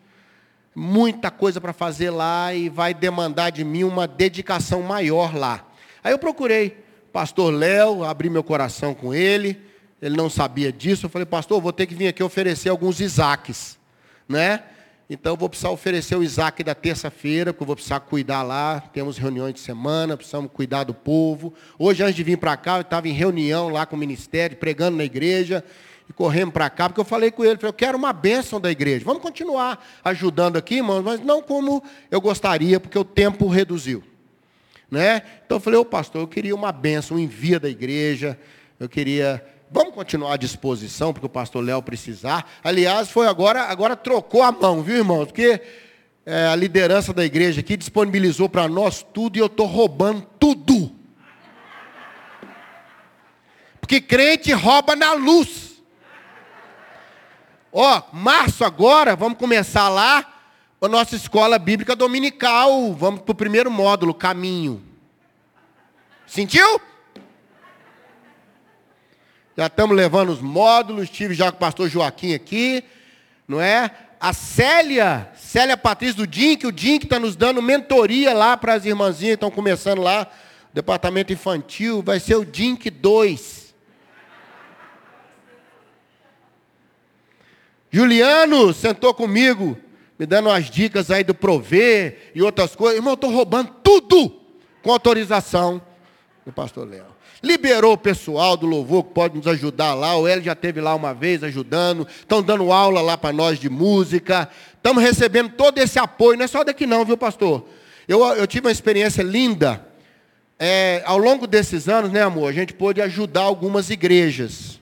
muita 0.75 1.31
coisa 1.31 1.59
para 1.59 1.73
fazer 1.73 2.11
lá 2.11 2.53
e 2.53 2.69
vai 2.69 2.93
demandar 2.93 3.49
de 3.49 3.63
mim 3.63 3.83
uma 3.83 4.07
dedicação 4.07 4.83
maior 4.83 5.35
lá. 5.35 5.67
Aí 6.03 6.11
eu 6.11 6.19
procurei 6.19 6.77
pastor 7.11 7.51
Léo, 7.51 8.03
abri 8.03 8.29
meu 8.29 8.43
coração 8.43 8.93
com 8.93 9.11
ele, 9.11 9.68
ele 10.01 10.15
não 10.15 10.29
sabia 10.29 10.71
disso. 10.71 11.05
Eu 11.05 11.09
falei, 11.09 11.25
pastor, 11.25 11.61
vou 11.61 11.73
ter 11.73 11.85
que 11.85 11.95
vir 11.95 12.07
aqui 12.07 12.23
oferecer 12.23 12.69
alguns 12.69 12.99
Isaques, 12.99 13.77
né? 14.27 14.63
Então 15.09 15.33
eu 15.33 15.37
vou 15.37 15.49
precisar 15.49 15.71
oferecer 15.71 16.15
o 16.15 16.23
Isaac 16.23 16.63
da 16.63 16.75
terça-feira, 16.75 17.51
porque 17.51 17.63
eu 17.63 17.67
vou 17.67 17.75
precisar 17.75 17.99
cuidar 18.01 18.43
lá. 18.43 18.79
Temos 18.79 19.17
reuniões 19.17 19.55
de 19.55 19.59
semana, 19.59 20.15
precisamos 20.15 20.51
cuidar 20.53 20.83
do 20.83 20.93
povo. 20.93 21.51
Hoje, 21.79 22.03
antes 22.03 22.15
de 22.15 22.23
vir 22.23 22.37
para 22.37 22.55
cá, 22.55 22.77
eu 22.77 22.81
estava 22.81 23.07
em 23.07 23.11
reunião 23.11 23.69
lá 23.69 23.87
com 23.87 23.95
o 23.95 23.99
ministério, 23.99 24.55
pregando 24.55 24.97
na 24.97 25.03
igreja 25.03 25.63
e 26.07 26.13
correndo 26.13 26.51
para 26.51 26.69
cá, 26.69 26.89
porque 26.89 26.99
eu 26.99 27.05
falei 27.05 27.29
com 27.29 27.43
ele, 27.43 27.55
falei, 27.55 27.69
eu 27.69 27.73
quero 27.73 27.97
uma 27.97 28.11
bênção 28.13 28.61
da 28.61 28.69
igreja. 28.69 29.05
Vamos 29.05 29.21
continuar 29.21 29.83
ajudando 30.03 30.57
aqui, 30.57 30.75
irmãos, 30.75 31.03
mas 31.03 31.19
não 31.21 31.41
como 31.41 31.83
eu 32.09 32.21
gostaria, 32.21 32.79
porque 32.79 32.97
o 32.97 33.03
tempo 33.03 33.47
reduziu. 33.47 34.03
Né? 34.89 35.21
Então 35.45 35.57
eu 35.57 35.61
falei, 35.61 35.79
ô 35.79 35.85
pastor, 35.85 36.21
eu 36.21 36.27
queria 36.27 36.55
uma 36.55 36.71
bênção, 36.71 37.17
um 37.17 37.19
envia 37.19 37.59
da 37.59 37.69
igreja, 37.69 38.37
eu 38.79 38.89
queria. 38.89 39.43
Vamos 39.71 39.93
continuar 39.93 40.33
à 40.33 40.37
disposição, 40.37 41.13
porque 41.13 41.27
o 41.27 41.29
pastor 41.29 41.63
Léo 41.63 41.81
precisar. 41.83 42.49
Aliás, 42.63 43.11
foi 43.11 43.27
agora, 43.27 43.63
agora 43.63 43.95
trocou 43.95 44.41
a 44.41 44.51
mão, 44.51 44.81
viu, 44.81 44.97
irmãos? 44.97 45.27
Porque 45.27 45.61
é, 46.25 46.47
a 46.47 46.55
liderança 46.55 47.13
da 47.13 47.23
igreja 47.23 47.59
aqui 47.59 47.77
disponibilizou 47.77 48.49
para 48.49 48.67
nós 48.67 49.05
tudo 49.13 49.37
e 49.37 49.39
eu 49.39 49.45
estou 49.45 49.67
roubando 49.67 50.25
tudo. 50.39 50.91
Porque 53.79 54.01
crente 54.01 54.51
rouba 54.53 54.95
na 54.95 55.13
luz. 55.13 55.83
Ó, 57.71 58.01
março 58.11 58.65
agora, 58.65 59.15
vamos 59.15 59.37
começar 59.37 59.87
lá 59.89 60.25
a 60.81 60.87
nossa 60.87 61.15
escola 61.15 61.59
bíblica 61.59 61.95
dominical. 61.95 62.91
Vamos 62.93 63.21
para 63.21 63.31
o 63.31 63.35
primeiro 63.35 63.69
módulo, 63.69 64.15
caminho. 64.15 64.83
Sentiu? 66.25 66.81
Já 69.59 69.65
estamos 69.65 69.93
levando 69.93 70.29
os 70.29 70.39
módulos, 70.39 71.03
estive 71.03 71.33
já 71.33 71.51
com 71.51 71.57
o 71.57 71.59
pastor 71.59 71.89
Joaquim 71.89 72.33
aqui, 72.33 72.81
não 73.45 73.59
é? 73.59 73.91
A 74.17 74.31
Célia, 74.31 75.33
Célia 75.35 75.75
Patrícia 75.75 76.15
do 76.15 76.25
DINC, 76.25 76.65
o 76.65 76.71
DINC 76.71 77.03
está 77.03 77.19
nos 77.19 77.35
dando 77.35 77.61
mentoria 77.61 78.33
lá 78.33 78.55
para 78.55 78.75
as 78.75 78.85
irmãzinhas 78.85 79.31
que 79.31 79.35
estão 79.35 79.51
começando 79.51 80.01
lá, 80.01 80.31
departamento 80.73 81.33
infantil, 81.33 82.01
vai 82.01 82.21
ser 82.21 82.35
o 82.35 82.45
DINC 82.45 82.89
2. 82.89 83.75
Juliano 87.91 88.73
sentou 88.73 89.13
comigo, 89.13 89.77
me 90.17 90.25
dando 90.25 90.47
umas 90.47 90.69
dicas 90.69 91.11
aí 91.11 91.25
do 91.25 91.35
prover 91.35 92.31
e 92.33 92.41
outras 92.41 92.77
coisas. 92.77 92.95
Irmão, 92.95 93.11
eu 93.11 93.15
estou 93.15 93.29
roubando 93.29 93.75
tudo 93.83 94.39
com 94.81 94.89
autorização 94.89 95.81
do 96.45 96.53
pastor 96.53 96.87
Léo. 96.87 97.18
Liberou 97.41 97.93
o 97.93 97.97
pessoal 97.97 98.57
do 98.57 98.65
louvor 98.65 99.05
que 99.05 99.13
pode 99.13 99.37
nos 99.37 99.47
ajudar 99.47 99.93
lá. 99.93 100.17
O 100.17 100.27
Hélio 100.27 100.43
já 100.43 100.53
esteve 100.53 100.81
lá 100.81 100.93
uma 100.93 101.13
vez 101.13 101.43
ajudando. 101.43 102.07
Estão 102.07 102.43
dando 102.43 102.71
aula 102.71 103.01
lá 103.01 103.17
para 103.17 103.31
nós 103.31 103.59
de 103.59 103.69
música. 103.69 104.49
Estamos 104.75 105.01
recebendo 105.01 105.51
todo 105.51 105.77
esse 105.77 105.97
apoio. 105.97 106.37
Não 106.37 106.45
é 106.45 106.47
só 106.47 106.63
daqui 106.63 106.85
não, 106.85 107.05
viu, 107.05 107.17
pastor? 107.17 107.65
Eu, 108.07 108.23
eu 108.25 108.45
tive 108.45 108.67
uma 108.67 108.71
experiência 108.71 109.23
linda. 109.23 109.85
É, 110.57 111.01
ao 111.05 111.17
longo 111.17 111.47
desses 111.47 111.87
anos, 111.87 112.11
né, 112.11 112.21
amor, 112.21 112.49
a 112.49 112.53
gente 112.53 112.73
pôde 112.73 113.01
ajudar 113.01 113.43
algumas 113.43 113.89
igrejas. 113.89 114.79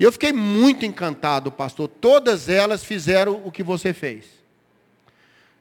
E 0.00 0.04
eu 0.04 0.12
fiquei 0.12 0.32
muito 0.32 0.86
encantado, 0.86 1.52
pastor. 1.52 1.88
Todas 1.88 2.48
elas 2.48 2.82
fizeram 2.82 3.42
o 3.44 3.52
que 3.52 3.62
você 3.62 3.92
fez. 3.92 4.24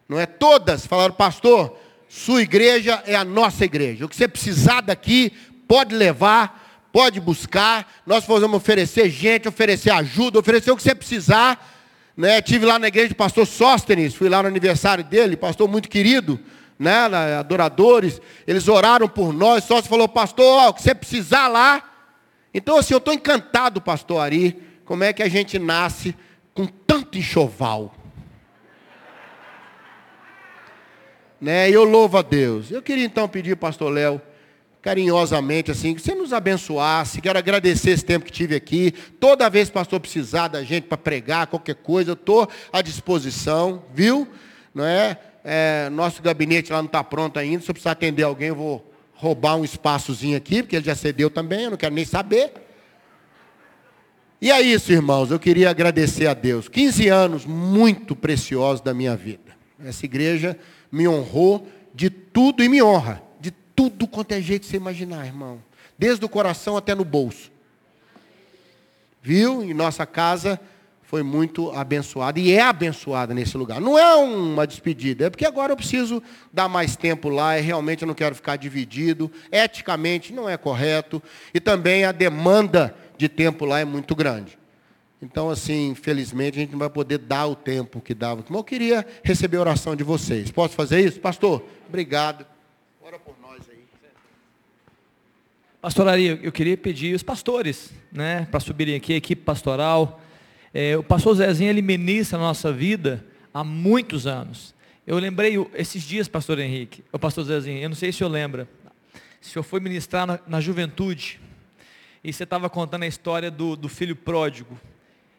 Não 0.07 0.17
é 0.17 0.25
todas 0.25 0.85
falaram, 0.85 1.13
pastor, 1.13 1.77
sua 2.07 2.41
igreja 2.41 3.03
é 3.05 3.15
a 3.15 3.25
nossa 3.25 3.65
igreja. 3.65 4.05
O 4.05 4.09
que 4.09 4.15
você 4.15 4.27
precisar 4.27 4.81
daqui, 4.81 5.33
pode 5.67 5.95
levar, 5.95 6.87
pode 6.91 7.19
buscar. 7.19 7.91
Nós 8.05 8.25
vamos 8.25 8.53
oferecer 8.53 9.09
gente, 9.09 9.47
oferecer 9.47 9.91
ajuda, 9.91 10.39
oferecer 10.39 10.71
o 10.71 10.77
que 10.77 10.83
você 10.83 10.95
precisar. 10.95 11.75
Né? 12.15 12.41
Tive 12.41 12.65
lá 12.65 12.79
na 12.79 12.87
igreja 12.87 13.09
do 13.09 13.15
pastor 13.15 13.45
Sóstenes, 13.45 14.15
fui 14.15 14.29
lá 14.29 14.41
no 14.41 14.47
aniversário 14.47 15.03
dele, 15.03 15.35
pastor 15.35 15.67
muito 15.67 15.89
querido, 15.89 16.39
né? 16.79 17.05
adoradores. 17.39 18.21
Eles 18.47 18.67
oraram 18.67 19.07
por 19.07 19.33
nós. 19.33 19.63
Sóstenes 19.63 19.89
falou, 19.89 20.07
pastor, 20.07 20.45
ó, 20.45 20.69
o 20.69 20.73
que 20.73 20.81
você 20.81 20.95
precisar 20.95 21.47
lá, 21.47 21.83
então, 22.53 22.77
assim, 22.77 22.93
eu 22.93 22.97
estou 22.97 23.13
encantado, 23.13 23.79
pastor 23.79 24.19
Ari, 24.19 24.59
como 24.83 25.03
é 25.03 25.13
que 25.13 25.21
a 25.21 25.29
gente 25.29 25.59
nasce 25.59 26.15
com 26.53 26.65
tanto 26.65 27.17
enxoval. 27.17 27.93
né? 31.39 31.69
Eu 31.69 31.83
louvo 31.83 32.17
a 32.17 32.21
Deus. 32.21 32.71
Eu 32.71 32.81
queria 32.81 33.05
então 33.05 33.27
pedir, 33.27 33.55
pastor 33.55 33.91
Léo, 33.91 34.21
carinhosamente, 34.87 35.69
assim, 35.69 35.93
que 35.93 36.01
você 36.01 36.15
nos 36.15 36.31
abençoasse. 36.31 37.19
Quero 37.19 37.37
agradecer 37.37 37.89
esse 37.89 38.05
tempo 38.05 38.23
que 38.23 38.31
tive 38.31 38.55
aqui. 38.55 38.93
Toda 39.19 39.49
vez 39.49 39.67
que 39.67 39.71
o 39.71 39.73
pastor 39.73 39.99
precisar 39.99 40.47
da 40.47 40.63
gente 40.63 40.85
para 40.85 40.97
pregar, 40.97 41.47
qualquer 41.47 41.75
coisa, 41.75 42.11
eu 42.11 42.13
estou 42.13 42.47
à 42.71 42.81
disposição, 42.81 43.83
viu? 43.93 44.25
Não 44.73 44.85
é? 44.85 45.17
é? 45.43 45.89
Nosso 45.89 46.21
gabinete 46.21 46.71
lá 46.71 46.77
não 46.77 46.85
está 46.85 47.03
pronto 47.03 47.37
ainda. 47.37 47.61
Se 47.61 47.69
eu 47.69 47.73
precisar 47.73 47.91
atender 47.91 48.23
alguém, 48.23 48.47
eu 48.47 48.55
vou 48.55 48.93
roubar 49.13 49.57
um 49.57 49.65
espaçozinho 49.65 50.37
aqui, 50.37 50.63
porque 50.63 50.77
ele 50.77 50.85
já 50.85 50.95
cedeu 50.95 51.29
também, 51.29 51.65
eu 51.65 51.71
não 51.71 51.77
quero 51.77 51.93
nem 51.93 52.05
saber. 52.05 52.53
E 54.41 54.49
é 54.49 54.61
isso, 54.61 54.93
irmãos, 54.93 55.31
eu 55.31 55.39
queria 55.39 55.69
agradecer 55.69 56.27
a 56.27 56.33
Deus. 56.33 56.69
15 56.69 57.09
anos 57.09 57.45
muito 57.45 58.15
preciosos 58.15 58.79
da 58.79 58.93
minha 58.93 59.17
vida. 59.17 59.51
Essa 59.83 60.05
igreja 60.05 60.57
me 60.89 61.09
honrou 61.09 61.67
de 61.93 62.09
tudo 62.09 62.63
e 62.63 62.69
me 62.69 62.81
honra. 62.81 63.26
Tudo 63.77 64.07
quanto 64.07 64.31
é 64.31 64.41
jeito 64.41 64.63
que 64.63 64.69
você 64.69 64.77
imaginar, 64.77 65.27
irmão. 65.27 65.61
Desde 65.99 66.25
o 66.25 66.29
coração 66.29 66.75
até 66.75 66.95
no 66.95 67.05
bolso. 67.05 67.51
Viu? 69.21 69.63
Em 69.63 69.73
nossa 69.73 70.03
casa 70.03 70.59
foi 71.03 71.21
muito 71.21 71.69
abençoada 71.69 72.39
e 72.39 72.51
é 72.51 72.61
abençoada 72.61 73.33
nesse 73.35 73.55
lugar. 73.55 73.79
Não 73.79 73.97
é 73.97 74.15
uma 74.15 74.65
despedida, 74.65 75.27
é 75.27 75.29
porque 75.29 75.45
agora 75.45 75.71
eu 75.71 75.77
preciso 75.77 76.23
dar 76.51 76.67
mais 76.67 76.95
tempo 76.95 77.29
lá 77.29 77.57
e 77.57 77.61
realmente 77.61 78.01
eu 78.01 78.07
não 78.07 78.15
quero 78.15 78.33
ficar 78.33 78.55
dividido. 78.55 79.31
Eticamente 79.51 80.33
não 80.33 80.49
é 80.49 80.57
correto 80.57 81.21
e 81.53 81.59
também 81.59 82.03
a 82.03 82.11
demanda 82.11 82.95
de 83.15 83.29
tempo 83.29 83.63
lá 83.63 83.79
é 83.79 83.85
muito 83.85 84.15
grande. 84.15 84.57
Então, 85.21 85.49
assim, 85.49 85.89
infelizmente, 85.89 86.57
a 86.57 86.61
gente 86.61 86.71
não 86.71 86.79
vai 86.79 86.89
poder 86.89 87.19
dar 87.19 87.45
o 87.45 87.55
tempo 87.55 88.01
que 88.01 88.13
dava. 88.15 88.43
Mas 88.49 88.57
eu 88.57 88.63
queria 88.63 89.05
receber 89.23 89.57
a 89.57 89.61
oração 89.61 89.95
de 89.95 90.03
vocês. 90.03 90.51
Posso 90.51 90.73
fazer 90.73 90.99
isso? 90.99 91.19
Pastor, 91.19 91.63
obrigado. 91.87 92.45
Ora 93.01 93.17
por 93.17 93.36
nós 95.87 95.93
aí. 95.93 95.97
Pastor 95.97 96.07
Ari, 96.09 96.39
eu 96.43 96.51
queria 96.51 96.75
pedir 96.75 97.15
os 97.15 97.23
pastores, 97.23 97.93
né, 98.11 98.45
para 98.51 98.59
subirem 98.59 98.95
aqui, 98.95 99.13
a 99.13 99.17
equipe 99.17 99.41
pastoral. 99.43 100.21
É, 100.73 100.97
o 100.97 101.03
pastor 101.03 101.35
Zezinho, 101.35 101.69
ele 101.69 101.81
ministra 101.81 102.37
a 102.37 102.41
nossa 102.41 102.73
vida 102.73 103.25
há 103.53 103.63
muitos 103.63 104.27
anos. 104.27 104.75
Eu 105.05 105.17
lembrei 105.17 105.55
esses 105.73 106.03
dias, 106.03 106.27
pastor 106.27 106.59
Henrique, 106.59 107.03
o 107.11 107.17
pastor 107.17 107.45
Zezinho, 107.45 107.79
eu 107.79 107.87
não 107.87 107.95
sei 107.95 108.11
se 108.11 108.17
o 108.17 108.19
senhor 108.19 108.29
lembra, 108.29 108.67
o 109.41 109.45
senhor 109.45 109.63
foi 109.63 109.79
ministrar 109.79 110.27
na, 110.27 110.39
na 110.45 110.59
juventude, 110.59 111.39
e 112.21 112.33
você 112.33 112.43
estava 112.43 112.69
contando 112.69 113.03
a 113.03 113.07
história 113.07 113.49
do, 113.49 113.77
do 113.77 113.87
filho 113.87 114.15
pródigo, 114.15 114.77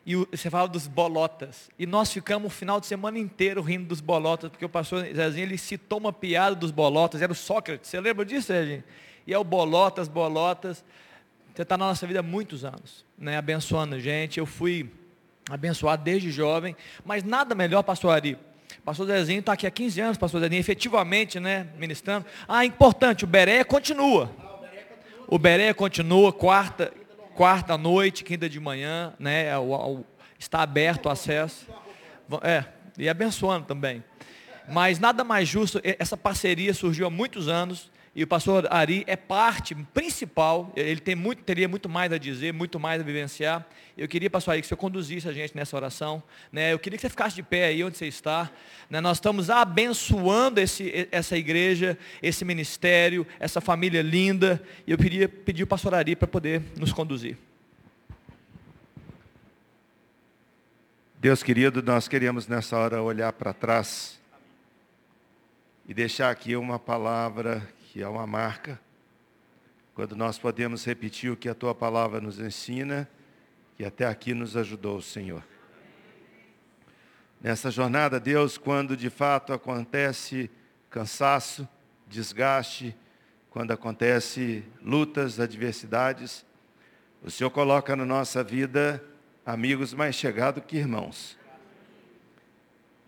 e 0.07 0.17
o, 0.17 0.27
você 0.31 0.49
fala 0.49 0.67
dos 0.67 0.87
bolotas, 0.87 1.69
e 1.79 1.85
nós 1.85 2.11
ficamos 2.11 2.51
o 2.51 2.51
final 2.51 2.81
de 2.81 2.87
semana 2.87 3.19
inteiro 3.19 3.61
rindo 3.61 3.89
dos 3.89 4.01
bolotas, 4.01 4.49
porque 4.49 4.65
o 4.65 4.69
pastor 4.69 5.05
Zezinho, 5.15 5.45
ele 5.45 5.59
citou 5.59 5.99
uma 5.99 6.13
piada 6.13 6.57
dos 6.57 6.71
bolotas, 6.71 7.21
era 7.21 7.31
o 7.31 7.35
Sócrates, 7.35 7.91
você 7.91 8.01
lembra 8.01 8.25
disso, 8.25 8.47
Zezinho? 8.47 8.83
E 9.29 9.35
é 9.35 9.39
o 9.39 9.45
bolotas, 9.45 10.09
bolotas, 10.09 10.83
você 11.55 11.61
está 11.61 11.77
na 11.77 11.85
nossa 11.85 12.07
vida 12.07 12.21
há 12.21 12.23
muitos 12.23 12.65
anos, 12.65 13.05
né, 13.19 13.37
abençoando 13.37 13.97
a 13.97 13.99
gente, 13.99 14.39
eu 14.39 14.47
fui 14.47 14.91
abençoado 15.51 16.03
desde 16.03 16.31
jovem, 16.31 16.75
mas 17.05 17.23
nada 17.23 17.55
melhor, 17.55 17.83
pastor 17.83 18.15
Ari. 18.15 18.39
Pastor 18.87 19.07
Zezinho 19.07 19.41
está 19.41 19.53
aqui 19.53 19.67
há 19.67 19.71
15 19.71 20.01
anos, 20.01 20.17
pastor 20.17 20.41
Zezinho, 20.41 20.59
efetivamente, 20.59 21.39
né, 21.39 21.67
ministrando. 21.77 22.25
Ah, 22.49 22.65
importante, 22.65 23.25
o 23.25 23.27
Beré 23.27 23.63
continua. 23.65 24.31
O 25.27 25.39
Beré 25.39 25.75
continua, 25.75 26.33
quarta, 26.33 26.91
quarta 27.35 27.77
noite, 27.77 28.25
quinta 28.25 28.49
de 28.49 28.59
manhã, 28.59 29.13
né, 29.19 29.59
o, 29.59 30.07
está 30.39 30.63
aberto 30.63 31.05
o 31.05 31.11
acesso. 31.11 31.67
É, 32.43 32.65
e 32.97 33.11
abençoando 33.11 33.67
também. 33.67 34.03
Mas 34.73 34.99
nada 34.99 35.23
mais 35.23 35.47
justo, 35.47 35.83
essa 35.85 36.17
parceria 36.17 36.73
surgiu 36.73 37.07
há 37.07 37.11
muitos 37.11 37.47
anos, 37.47 37.91
e 38.19 38.25
o 38.25 38.27
pastor 38.27 38.67
Ari 38.69 39.05
é 39.07 39.15
parte 39.15 39.77
principal, 39.77 40.73
ele 40.75 40.99
tem 40.99 41.15
muito, 41.15 41.45
teria 41.45 41.69
muito 41.69 41.89
mais 41.89 42.13
a 42.13 42.19
dizer, 42.19 42.53
muito 42.53 42.81
mais 42.81 43.01
a 43.01 43.05
vivenciar. 43.05 43.65
Eu 43.97 44.09
queria, 44.09 44.29
pastor 44.29 44.55
Ari, 44.55 44.63
que 44.63 44.67
senhor 44.67 44.77
conduzisse 44.77 45.29
a 45.29 45.33
gente 45.33 45.55
nessa 45.55 45.77
oração. 45.77 46.21
Né? 46.51 46.73
Eu 46.73 46.81
queria 46.81 46.97
que 46.97 47.03
você 47.03 47.09
ficasse 47.09 47.37
de 47.37 47.45
pé 47.45 47.67
aí 47.67 47.85
onde 47.85 47.97
você 47.97 48.09
está. 48.09 48.51
Né? 48.91 49.01
Nós 49.01 49.19
estamos 49.19 49.51
abençoando 49.51 50.59
esse, 50.59 51.07
essa 51.13 51.37
igreja, 51.37 51.97
esse 52.21 52.45
ministério, 52.45 53.25
essa 53.39 53.61
família 53.61 54.03
linda. 54.03 54.61
E 54.85 54.91
eu 54.91 54.99
queria 54.99 55.29
pedir 55.29 55.63
o 55.63 55.67
pastor 55.69 55.95
Ari 55.95 56.17
para 56.17 56.27
poder 56.27 56.61
nos 56.77 56.93
conduzir. 56.93 57.39
Deus 61.21 61.41
querido, 61.41 61.81
nós 61.85 62.09
queríamos 62.09 62.49
nessa 62.49 62.77
hora 62.77 63.01
olhar 63.01 63.33
para 63.33 63.53
trás 63.53 64.19
e 65.87 65.95
deixar 65.95 66.33
aqui 66.33 66.57
uma 66.57 66.81
palavra 66.81 67.78
que 67.91 68.03
é 68.03 68.09
uma 68.09 68.27
marca, 68.27 68.79
quando 69.95 70.15
nós 70.15 70.39
podemos 70.39 70.85
repetir 70.85 71.33
o 71.33 71.37
que 71.37 71.49
a 71.49 71.55
tua 71.55 71.75
palavra 71.75 72.21
nos 72.21 72.39
ensina, 72.39 73.09
que 73.77 73.85
até 73.85 74.05
aqui 74.05 74.35
nos 74.35 74.59
ajudou, 74.59 75.01
Senhor. 75.01 75.43
Nessa 77.41 77.71
jornada, 77.71 78.21
Deus, 78.21 78.59
quando 78.59 78.95
de 78.95 79.09
fato 79.09 79.55
acontece 79.55 80.51
cansaço, 80.91 81.67
desgaste, 82.07 82.95
quando 83.49 83.71
acontece 83.71 84.63
lutas, 84.83 85.41
adversidades, 85.41 86.45
o 87.23 87.31
Senhor 87.31 87.51
coloca 87.51 87.97
na 87.97 88.05
nossa 88.05 88.45
vida 88.45 89.03
amigos 89.47 89.95
mais 89.95 90.15
chegados 90.15 90.63
que 90.67 90.77
irmãos. 90.77 91.39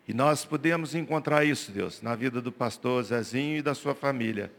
E 0.08 0.14
nós 0.14 0.46
podemos 0.46 0.94
encontrar 0.94 1.44
isso, 1.44 1.70
Deus, 1.70 2.00
na 2.00 2.14
vida 2.16 2.40
do 2.40 2.50
pastor 2.50 3.02
Zezinho 3.04 3.58
e 3.58 3.62
da 3.62 3.74
sua 3.74 3.94
família. 3.94 4.50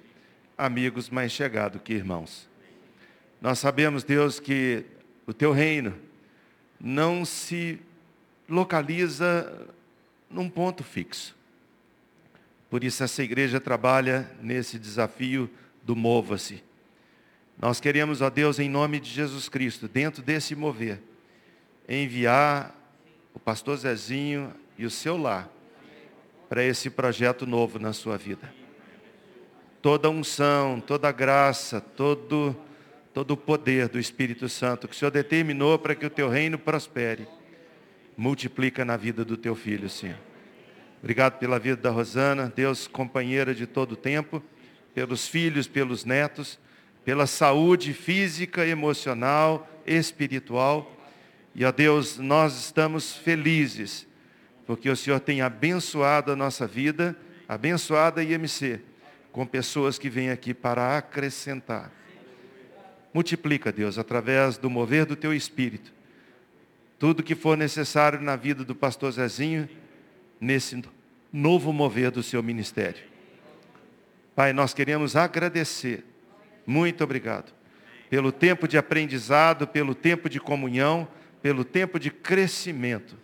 Amigos 0.58 1.10
mais 1.10 1.32
chegados 1.32 1.82
que 1.84 1.93
irmãos. 1.93 2.49
Nós 3.41 3.60
sabemos, 3.60 4.04
Deus, 4.04 4.39
que 4.39 4.86
o 5.26 5.34
teu 5.34 5.52
reino 5.52 5.95
não 6.80 7.26
se 7.26 7.80
localiza 8.47 9.68
num 10.30 10.49
ponto 10.49 10.84
fixo. 10.84 11.36
Por 12.70 12.84
isso 12.84 13.04
essa 13.04 13.24
igreja 13.24 13.60
trabalha 13.60 14.30
nesse 14.41 14.78
desafio 14.78 15.49
do 15.84 15.95
mova-se. 15.95 16.64
Nós 17.58 17.80
queremos, 17.80 18.22
ó 18.22 18.30
Deus, 18.30 18.60
em 18.60 18.70
nome 18.70 18.99
de 18.99 19.10
Jesus 19.10 19.49
Cristo, 19.49 19.88
dentro 19.88 20.22
desse 20.22 20.56
mover, 20.56 21.02
enviar 21.88 22.76
o 23.34 23.39
pastor 23.39 23.78
Zezinho 23.78 24.54
e 24.78 24.86
o 24.86 24.89
seu 24.89 25.18
lar 25.18 25.49
para 26.49 26.64
esse 26.64 26.89
projeto 26.89 27.45
novo 27.45 27.80
na 27.80 27.93
sua 27.93 28.18
vida. 28.18 28.61
Toda 29.82 30.09
unção, 30.09 30.79
toda 30.79 31.11
graça, 31.11 31.82
todo, 31.82 32.55
todo 33.13 33.32
o 33.32 33.38
poder 33.38 33.88
do 33.88 33.99
Espírito 33.99 34.47
Santo 34.47 34.88
que 34.88 34.95
o 34.95 34.97
Senhor 34.97 35.11
determinou 35.11 35.79
para 35.79 35.95
que 35.95 36.05
o 36.05 36.09
teu 36.09 36.29
reino 36.29 36.57
prospere, 36.57 37.27
multiplica 38.15 38.86
na 38.86 38.95
vida 38.95 39.25
do 39.25 39.36
teu 39.36 39.55
filho, 39.55 39.89
Senhor. 39.89 40.17
Obrigado 40.99 41.39
pela 41.39 41.57
vida 41.57 41.82
da 41.82 41.89
Rosana, 41.89 42.51
Deus, 42.55 42.88
companheira 42.88 43.55
de 43.55 43.65
todo 43.65 43.93
o 43.93 43.95
tempo, 43.95 44.43
pelos 44.93 45.27
filhos, 45.27 45.67
pelos 45.67 46.05
netos, 46.05 46.59
pela 47.03 47.25
saúde 47.25 47.93
física, 47.93 48.65
emocional, 48.67 49.67
espiritual. 49.86 50.95
E, 51.55 51.65
ó 51.65 51.71
Deus, 51.71 52.19
nós 52.19 52.55
estamos 52.55 53.15
felizes 53.15 54.07
porque 54.71 54.89
o 54.89 54.95
Senhor 54.95 55.19
tem 55.19 55.41
abençoado 55.41 56.32
a 56.32 56.36
nossa 56.36 56.65
vida, 56.65 57.13
abençoada 57.45 58.21
a 58.21 58.23
IMC, 58.23 58.79
com 59.32 59.45
pessoas 59.45 59.97
que 59.97 60.09
vêm 60.09 60.29
aqui 60.29 60.53
para 60.53 60.97
acrescentar. 60.97 61.91
Multiplica, 63.13 63.71
Deus, 63.71 63.97
através 63.97 64.57
do 64.57 64.69
mover 64.69 65.05
do 65.05 65.15
teu 65.15 65.34
espírito, 65.34 65.93
tudo 66.97 67.23
que 67.23 67.36
for 67.36 67.57
necessário 67.57 68.21
na 68.21 68.36
vida 68.36 68.63
do 68.63 68.75
pastor 68.75 69.11
Zezinho, 69.11 69.67
nesse 70.39 70.82
novo 71.32 71.73
mover 71.73 72.11
do 72.11 72.23
seu 72.23 72.41
ministério. 72.41 73.03
Pai, 74.36 74.53
nós 74.53 74.73
queremos 74.73 75.15
agradecer, 75.15 76.05
muito 76.65 77.03
obrigado, 77.03 77.51
pelo 78.09 78.32
tempo 78.32 78.67
de 78.67 78.77
aprendizado, 78.77 79.67
pelo 79.67 79.93
tempo 79.93 80.29
de 80.29 80.39
comunhão, 80.39 81.07
pelo 81.41 81.63
tempo 81.63 81.99
de 81.99 82.09
crescimento 82.11 83.17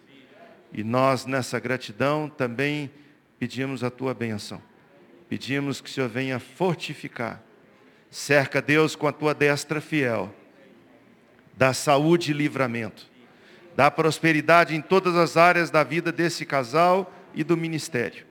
e 0.72 0.84
nós, 0.84 1.26
nessa 1.26 1.60
gratidão, 1.60 2.30
também 2.30 2.92
pedimos 3.40 3.84
a 3.84 3.90
tua 3.90 4.14
bênção. 4.14 4.62
Pedimos 5.30 5.82
que 5.82 5.90
o 5.90 5.94
Senhor 5.94 6.10
venha 6.10 6.40
fortificar. 6.40 7.44
Cerca 8.10 8.62
Deus 8.62 8.96
com 8.96 9.08
a 9.08 9.12
tua 9.12 9.34
destra 9.34 9.82
fiel. 9.82 10.34
Dá 11.56 11.74
saúde 11.74 12.32
e 12.32 12.34
livramento. 12.34 13.08
Dá 13.76 13.92
prosperidade 13.92 14.76
em 14.76 14.82
todas 14.82 15.16
as 15.16 15.38
áreas 15.38 15.70
da 15.70 15.84
vida 15.84 16.12
desse 16.12 16.46
casal 16.46 17.14
e 17.34 17.44
do 17.44 17.58
ministério. 17.58 18.26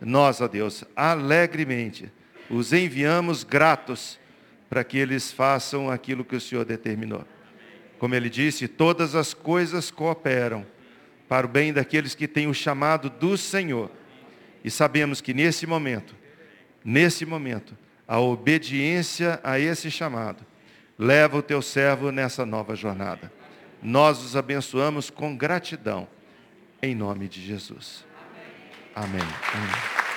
Nós, 0.00 0.40
ó 0.40 0.48
Deus, 0.48 0.84
alegremente 0.94 2.10
os 2.48 2.72
enviamos 2.72 3.44
gratos 3.44 4.18
para 4.68 4.84
que 4.84 4.96
eles 4.96 5.32
façam 5.32 5.90
aquilo 5.90 6.24
que 6.24 6.36
o 6.36 6.40
Senhor 6.40 6.64
determinou. 6.64 7.24
Como 7.98 8.14
ele 8.14 8.30
disse, 8.30 8.68
todas 8.68 9.14
as 9.14 9.34
coisas 9.34 9.90
cooperam 9.90 10.64
para 11.28 11.46
o 11.46 11.50
bem 11.50 11.72
daqueles 11.72 12.14
que 12.14 12.28
têm 12.28 12.46
o 12.46 12.54
chamado 12.54 13.10
do 13.10 13.36
Senhor. 13.36 13.90
E 14.64 14.70
sabemos 14.70 15.20
que 15.20 15.34
nesse 15.34 15.66
momento, 15.66 16.14
nesse 16.84 17.24
momento, 17.26 17.76
a 18.06 18.18
obediência 18.18 19.40
a 19.44 19.58
esse 19.58 19.90
chamado 19.90 20.44
leva 20.98 21.36
o 21.38 21.42
teu 21.42 21.62
servo 21.62 22.10
nessa 22.10 22.44
nova 22.44 22.74
jornada. 22.74 23.30
Nós 23.82 24.22
os 24.22 24.34
abençoamos 24.34 25.10
com 25.10 25.36
gratidão, 25.36 26.08
em 26.82 26.94
nome 26.94 27.28
de 27.28 27.44
Jesus. 27.44 28.04
Amém. 28.94 29.20
Amém. 29.20 30.08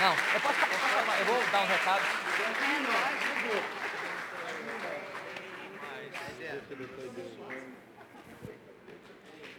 Não, 0.00 0.14
eu 0.34 0.40
posso 0.40 0.58
falar, 0.58 1.18
eu 1.20 1.26
vou 1.26 1.44
dar 1.52 1.60
um 1.60 1.66
recado. 1.66 2.19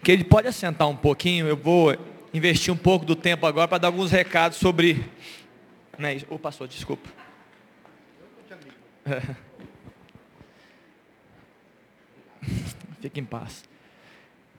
Que 0.03 0.11
ele 0.11 0.23
pode 0.23 0.47
assentar 0.47 0.87
um 0.87 0.95
pouquinho, 0.95 1.47
eu 1.47 1.55
vou 1.55 1.95
investir 2.33 2.73
um 2.73 2.77
pouco 2.77 3.05
do 3.05 3.15
tempo 3.15 3.45
agora 3.45 3.67
para 3.67 3.77
dar 3.77 3.89
alguns 3.89 4.11
recados 4.11 4.57
sobre. 4.57 5.05
Né, 5.97 6.21
o 6.29 6.39
pastor, 6.39 6.67
desculpa. 6.67 7.07
Fique 12.99 13.19
em 13.19 13.25
paz. 13.25 13.63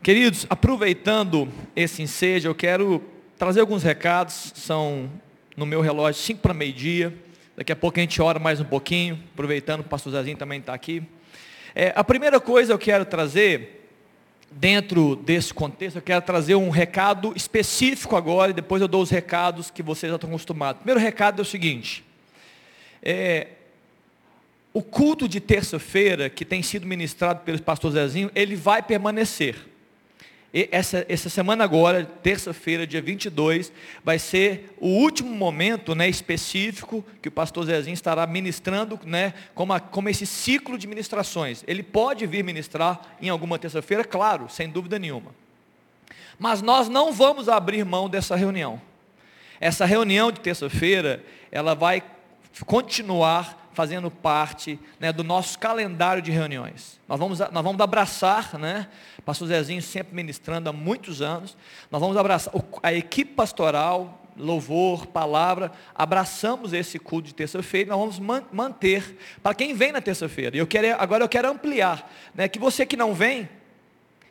Queridos, 0.03 0.47
aproveitando 0.51 1.49
esse 1.75 2.03
ensejo, 2.03 2.49
eu 2.49 2.55
quero 2.55 3.03
trazer 3.39 3.61
alguns 3.61 3.83
recados, 3.83 4.53
são 4.55 5.11
no 5.57 5.67
meu 5.67 5.81
relógio, 5.81 6.21
5 6.23 6.41
para 6.41 6.55
meio-dia. 6.55 7.13
Daqui 7.57 7.73
a 7.73 7.77
pouco 7.77 7.99
a 7.99 8.03
gente 8.03 8.21
ora 8.23 8.39
mais 8.39 8.61
um 8.61 8.65
pouquinho, 8.65 9.23
aproveitando 9.33 9.81
o 9.81 9.85
pastor 9.85 10.13
Zezinho 10.13 10.37
também 10.37 10.61
está 10.61 10.73
aqui. 10.75 11.03
É, 11.75 11.93
a 11.95 12.03
primeira 12.03 12.41
coisa 12.41 12.73
eu 12.73 12.79
quero 12.79 13.05
trazer, 13.05 13.82
dentro 14.57 15.17
desse 15.17 15.53
contexto, 15.53 15.97
eu 15.97 16.03
quero 16.03 16.23
trazer 16.23 16.55
um 16.55 16.71
recado 16.71 17.33
específico 17.35 18.17
agora, 18.17 18.51
e 18.51 18.55
depois 18.55 18.81
eu 18.83 18.89
dou 18.89 19.03
os 19.03 19.11
recados 19.11 19.71
que 19.71 19.83
vocês 19.83 20.11
já 20.11 20.17
estão 20.17 20.31
acostumados. 20.31 20.83
Primeiro 20.83 21.01
recado 21.01 21.41
é 21.41 21.43
o 21.43 21.45
seguinte, 21.45 22.05
é, 23.03 23.49
o 24.73 24.83
culto 24.83 25.29
de 25.29 25.41
terça-feira, 25.41 26.31
que 26.31 26.45
tem 26.45 26.63
sido 26.63 26.87
ministrado 26.87 27.41
pelo 27.41 27.61
pastor 27.63 27.93
Zezinho, 27.93 28.31
ele 28.35 28.57
vai 28.57 28.83
permanecer. 28.83 29.72
Essa, 30.55 31.07
essa 31.09 31.31
semana 31.31 31.65
agora, 31.65 32.05
terça-feira, 32.05 32.87
dia 32.87 33.01
22, 33.01 33.73
vai 34.05 34.19
ser 34.19 34.75
o 34.79 34.87
último 34.87 35.35
momento 35.35 35.95
né, 35.95 36.07
específico 36.07 37.03
que 37.23 37.29
o 37.29 37.33
pastor 37.33 37.65
Zezinho 37.65 37.95
estará 37.95 38.27
ministrando, 38.27 39.01
né, 39.07 39.33
como, 39.55 39.73
a, 39.73 39.81
como 39.81 40.11
esse 40.11 40.27
ciclo 40.27 40.77
de 40.77 40.87
ministrações. 40.87 41.65
Ele 41.67 41.83
pode 41.83 42.27
vir 42.27 42.45
ministrar 42.45 43.01
em 43.19 43.31
alguma 43.31 43.59
terça-feira, 43.59 44.05
claro, 44.05 44.47
sem 44.51 44.69
dúvida 44.69 44.99
nenhuma. 44.99 45.35
Mas 46.39 46.61
nós 46.61 46.87
não 46.87 47.13
vamos 47.13 47.49
abrir 47.49 47.83
mão 47.83 48.07
dessa 48.07 48.37
reunião. 48.37 48.79
Essa 49.59 49.87
reunião 49.87 50.31
de 50.31 50.41
terça-feira, 50.41 51.25
ela 51.51 51.75
vai 51.75 52.03
continuar 52.67 53.62
fazendo 53.73 54.11
parte 54.11 54.79
né, 55.01 55.13
do 55.13 55.25
nosso 55.25 55.59
calendário 55.59 56.23
de 56.23 56.31
reuniões. 56.31 57.01
Nós 57.09 57.19
vamos, 57.19 57.39
nós 57.39 57.65
vamos 57.65 57.81
abraçar, 57.81 58.59
né, 58.59 58.89
pastor 59.25 59.49
Zezinho 59.49 59.83
sempre 59.83 60.15
ministrando 60.15 60.69
há 60.69 60.73
muitos 60.73 61.23
anos, 61.23 61.57
nós 61.91 62.01
vamos 62.01 62.17
abraçar 62.17 62.53
a 62.83 62.93
equipe 62.93 63.33
pastoral, 63.33 64.23
louvor, 64.37 65.07
palavra, 65.07 65.73
abraçamos 65.95 66.73
esse 66.73 66.99
culto 66.99 67.29
de 67.29 67.35
terça-feira, 67.35 67.91
nós 67.91 67.99
vamos 67.99 68.19
man 68.19 68.45
manter 68.53 69.17
para 69.43 69.55
quem 69.55 69.75
vem 69.75 69.93
na 69.93 70.01
terça-feira. 70.01 70.57
Eu 70.57 70.67
quero, 70.67 71.01
agora 71.01 71.25
eu 71.25 71.29
quero 71.29 71.51
ampliar, 71.51 72.11
né, 72.35 72.49
que 72.49 72.59
você 72.59 72.87
que 72.87 72.97
não 72.97 73.15
vem, 73.15 73.49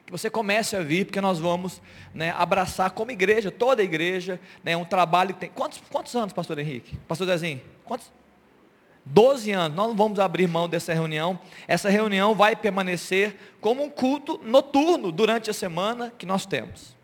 que 0.05 0.11
você 0.11 0.29
comece 0.29 0.75
a 0.75 0.81
vir, 0.81 1.05
porque 1.05 1.21
nós 1.21 1.39
vamos 1.39 1.81
né, 2.13 2.33
abraçar 2.37 2.91
como 2.91 3.11
igreja, 3.11 3.49
toda 3.49 3.81
a 3.81 3.85
igreja, 3.85 4.39
né, 4.63 4.75
um 4.75 4.85
trabalho 4.85 5.33
que 5.33 5.41
tem. 5.41 5.49
Quantos, 5.49 5.81
quantos 5.89 6.15
anos, 6.15 6.33
pastor 6.33 6.59
Henrique? 6.59 6.97
Pastor 7.07 7.27
Zezinho? 7.27 7.61
Quantos? 7.85 8.11
12 9.05 9.51
anos, 9.51 9.75
nós 9.75 9.87
não 9.87 9.95
vamos 9.95 10.19
abrir 10.19 10.47
mão 10.47 10.69
dessa 10.69 10.93
reunião. 10.93 11.39
Essa 11.67 11.89
reunião 11.89 12.35
vai 12.35 12.55
permanecer 12.55 13.35
como 13.59 13.83
um 13.83 13.89
culto 13.89 14.39
noturno 14.43 15.11
durante 15.11 15.49
a 15.49 15.53
semana 15.53 16.13
que 16.17 16.25
nós 16.25 16.45
temos. 16.45 16.95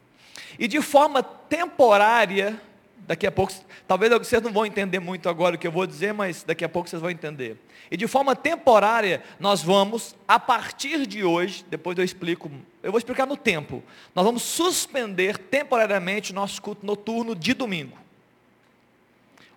E 0.59 0.67
de 0.67 0.81
forma 0.81 1.21
temporária, 1.21 2.59
daqui 3.07 3.25
a 3.25 3.31
pouco, 3.31 3.53
talvez 3.87 4.11
vocês 4.11 4.41
não 4.41 4.51
vão 4.51 4.65
entender 4.65 4.99
muito 4.99 5.29
agora 5.29 5.55
o 5.55 5.59
que 5.59 5.67
eu 5.67 5.71
vou 5.71 5.87
dizer, 5.87 6.13
mas 6.13 6.43
daqui 6.43 6.63
a 6.63 6.69
pouco 6.69 6.89
vocês 6.89 7.01
vão 7.01 7.09
entender. 7.09 7.57
E 7.89 7.97
de 7.97 8.07
forma 8.07 8.35
temporária, 8.35 9.23
nós 9.39 9.63
vamos, 9.63 10.15
a 10.27 10.39
partir 10.39 11.05
de 11.07 11.23
hoje, 11.23 11.65
depois 11.69 11.97
eu 11.97 12.03
explico, 12.03 12.51
eu 12.83 12.91
vou 12.91 12.99
explicar 12.99 13.25
no 13.25 13.37
tempo. 13.37 13.83
Nós 14.13 14.25
vamos 14.25 14.43
suspender 14.43 15.37
temporariamente 15.37 16.31
o 16.31 16.35
nosso 16.35 16.61
culto 16.61 16.85
noturno 16.85 17.33
de 17.33 17.53
domingo. 17.53 17.97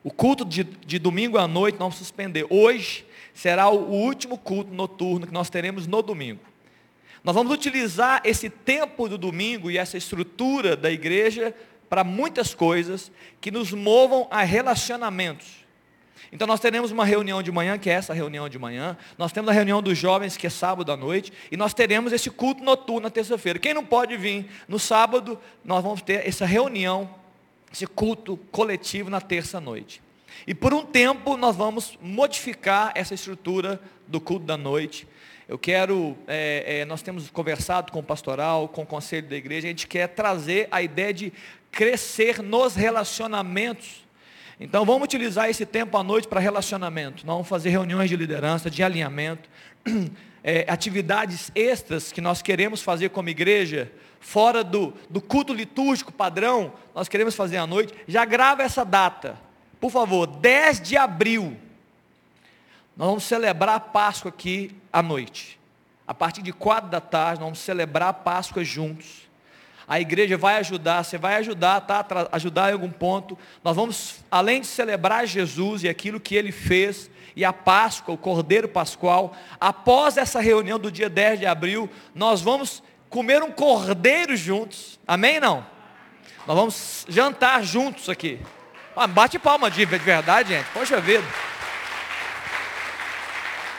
O 0.02 0.10
culto 0.10 0.44
de, 0.44 0.64
de 0.64 0.98
domingo 0.98 1.36
à 1.36 1.46
noite 1.46 1.76
vamos 1.76 1.96
suspender. 1.96 2.46
Hoje 2.48 3.04
será 3.34 3.68
o 3.68 3.90
último 3.90 4.38
culto 4.38 4.72
noturno 4.72 5.26
que 5.26 5.32
nós 5.32 5.50
teremos 5.50 5.86
no 5.86 6.02
domingo. 6.02 6.40
Nós 7.22 7.34
vamos 7.34 7.52
utilizar 7.52 8.22
esse 8.24 8.48
tempo 8.48 9.08
do 9.08 9.18
domingo 9.18 9.70
e 9.70 9.76
essa 9.76 9.98
estrutura 9.98 10.74
da 10.74 10.90
igreja 10.90 11.54
para 11.88 12.02
muitas 12.02 12.54
coisas 12.54 13.12
que 13.40 13.50
nos 13.50 13.72
movam 13.72 14.26
a 14.30 14.42
relacionamentos. 14.42 15.60
Então 16.32 16.46
nós 16.46 16.60
teremos 16.60 16.92
uma 16.92 17.04
reunião 17.04 17.42
de 17.42 17.50
manhã, 17.50 17.76
que 17.76 17.90
é 17.90 17.94
essa 17.94 18.14
reunião 18.14 18.48
de 18.48 18.58
manhã. 18.58 18.96
Nós 19.18 19.32
temos 19.32 19.50
a 19.50 19.52
reunião 19.52 19.82
dos 19.82 19.98
jovens, 19.98 20.36
que 20.36 20.46
é 20.46 20.50
sábado 20.50 20.92
à 20.92 20.96
noite. 20.96 21.32
E 21.50 21.56
nós 21.56 21.74
teremos 21.74 22.12
esse 22.12 22.30
culto 22.30 22.62
noturno 22.62 23.02
na 23.02 23.10
terça-feira. 23.10 23.58
Quem 23.58 23.74
não 23.74 23.84
pode 23.84 24.16
vir 24.16 24.48
no 24.68 24.78
sábado, 24.78 25.38
nós 25.64 25.82
vamos 25.82 26.00
ter 26.00 26.26
essa 26.26 26.46
reunião, 26.46 27.10
esse 27.72 27.86
culto 27.86 28.36
coletivo 28.50 29.10
na 29.10 29.20
terça-noite. 29.20 30.02
E 30.46 30.54
por 30.54 30.72
um 30.72 30.84
tempo 30.84 31.36
nós 31.36 31.56
vamos 31.56 31.98
modificar 32.00 32.92
essa 32.94 33.14
estrutura 33.14 33.80
do 34.06 34.20
culto 34.20 34.46
da 34.46 34.56
noite. 34.56 35.06
Eu 35.48 35.58
quero, 35.58 36.16
é, 36.26 36.80
é, 36.80 36.84
nós 36.84 37.02
temos 37.02 37.28
conversado 37.28 37.90
com 37.92 37.98
o 37.98 38.02
pastoral, 38.02 38.68
com 38.68 38.82
o 38.82 38.86
conselho 38.86 39.28
da 39.28 39.36
igreja, 39.36 39.66
a 39.66 39.70
gente 39.70 39.86
quer 39.86 40.08
trazer 40.08 40.68
a 40.70 40.80
ideia 40.80 41.12
de 41.12 41.32
crescer 41.70 42.42
nos 42.42 42.74
relacionamentos. 42.74 44.04
Então 44.58 44.84
vamos 44.84 45.04
utilizar 45.04 45.48
esse 45.48 45.64
tempo 45.64 45.96
à 45.96 46.02
noite 46.02 46.28
para 46.28 46.38
relacionamento. 46.38 47.26
Nós 47.26 47.34
vamos 47.34 47.48
fazer 47.48 47.70
reuniões 47.70 48.08
de 48.08 48.16
liderança, 48.16 48.70
de 48.70 48.82
alinhamento, 48.82 49.48
é, 50.44 50.64
atividades 50.68 51.50
extras 51.54 52.12
que 52.12 52.20
nós 52.20 52.42
queremos 52.42 52.82
fazer 52.82 53.10
como 53.10 53.28
igreja, 53.28 53.90
fora 54.20 54.62
do, 54.62 54.94
do 55.08 55.20
culto 55.20 55.52
litúrgico 55.52 56.12
padrão, 56.12 56.72
nós 56.94 57.08
queremos 57.08 57.34
fazer 57.34 57.56
à 57.56 57.66
noite. 57.66 57.92
Já 58.06 58.24
grava 58.24 58.62
essa 58.62 58.84
data, 58.84 59.36
por 59.80 59.90
favor, 59.90 60.26
10 60.26 60.80
de 60.82 60.96
abril. 60.96 61.56
Nós 62.96 63.08
vamos 63.08 63.24
celebrar 63.24 63.76
a 63.76 63.80
Páscoa 63.80 64.28
aqui 64.28 64.76
à 64.92 65.02
noite. 65.02 65.58
A 66.06 66.14
partir 66.14 66.42
de 66.42 66.52
quatro 66.52 66.90
da 66.90 67.00
tarde, 67.00 67.40
nós 67.40 67.46
vamos 67.46 67.58
celebrar 67.60 68.10
a 68.10 68.12
Páscoa 68.12 68.62
juntos 68.62 69.30
a 69.90 69.98
igreja 69.98 70.38
vai 70.38 70.54
ajudar, 70.58 71.02
você 71.02 71.18
vai 71.18 71.34
ajudar, 71.34 71.80
tá? 71.80 72.06
Ajudar 72.30 72.70
em 72.70 72.74
algum 72.74 72.90
ponto. 72.90 73.36
Nós 73.64 73.74
vamos, 73.74 74.24
além 74.30 74.60
de 74.60 74.68
celebrar 74.68 75.26
Jesus 75.26 75.82
e 75.82 75.88
aquilo 75.88 76.20
que 76.20 76.36
ele 76.36 76.52
fez, 76.52 77.10
e 77.34 77.44
a 77.44 77.52
Páscoa, 77.52 78.14
o 78.14 78.16
Cordeiro 78.16 78.68
Pascual, 78.68 79.34
após 79.58 80.16
essa 80.16 80.40
reunião 80.40 80.78
do 80.78 80.92
dia 80.92 81.10
10 81.10 81.40
de 81.40 81.46
abril, 81.46 81.90
nós 82.14 82.40
vamos 82.40 82.84
comer 83.10 83.42
um 83.42 83.50
cordeiro 83.50 84.36
juntos. 84.36 84.98
Amém 85.06 85.40
não? 85.40 85.66
Nós 86.46 86.56
vamos 86.56 87.06
jantar 87.08 87.62
juntos 87.62 88.08
aqui. 88.08 88.40
Ah, 88.96 89.06
bate 89.06 89.38
palma 89.38 89.70
de 89.70 89.84
verdade, 89.84 90.54
gente. 90.54 90.66
Poxa 90.72 91.00
vida. 91.00 91.24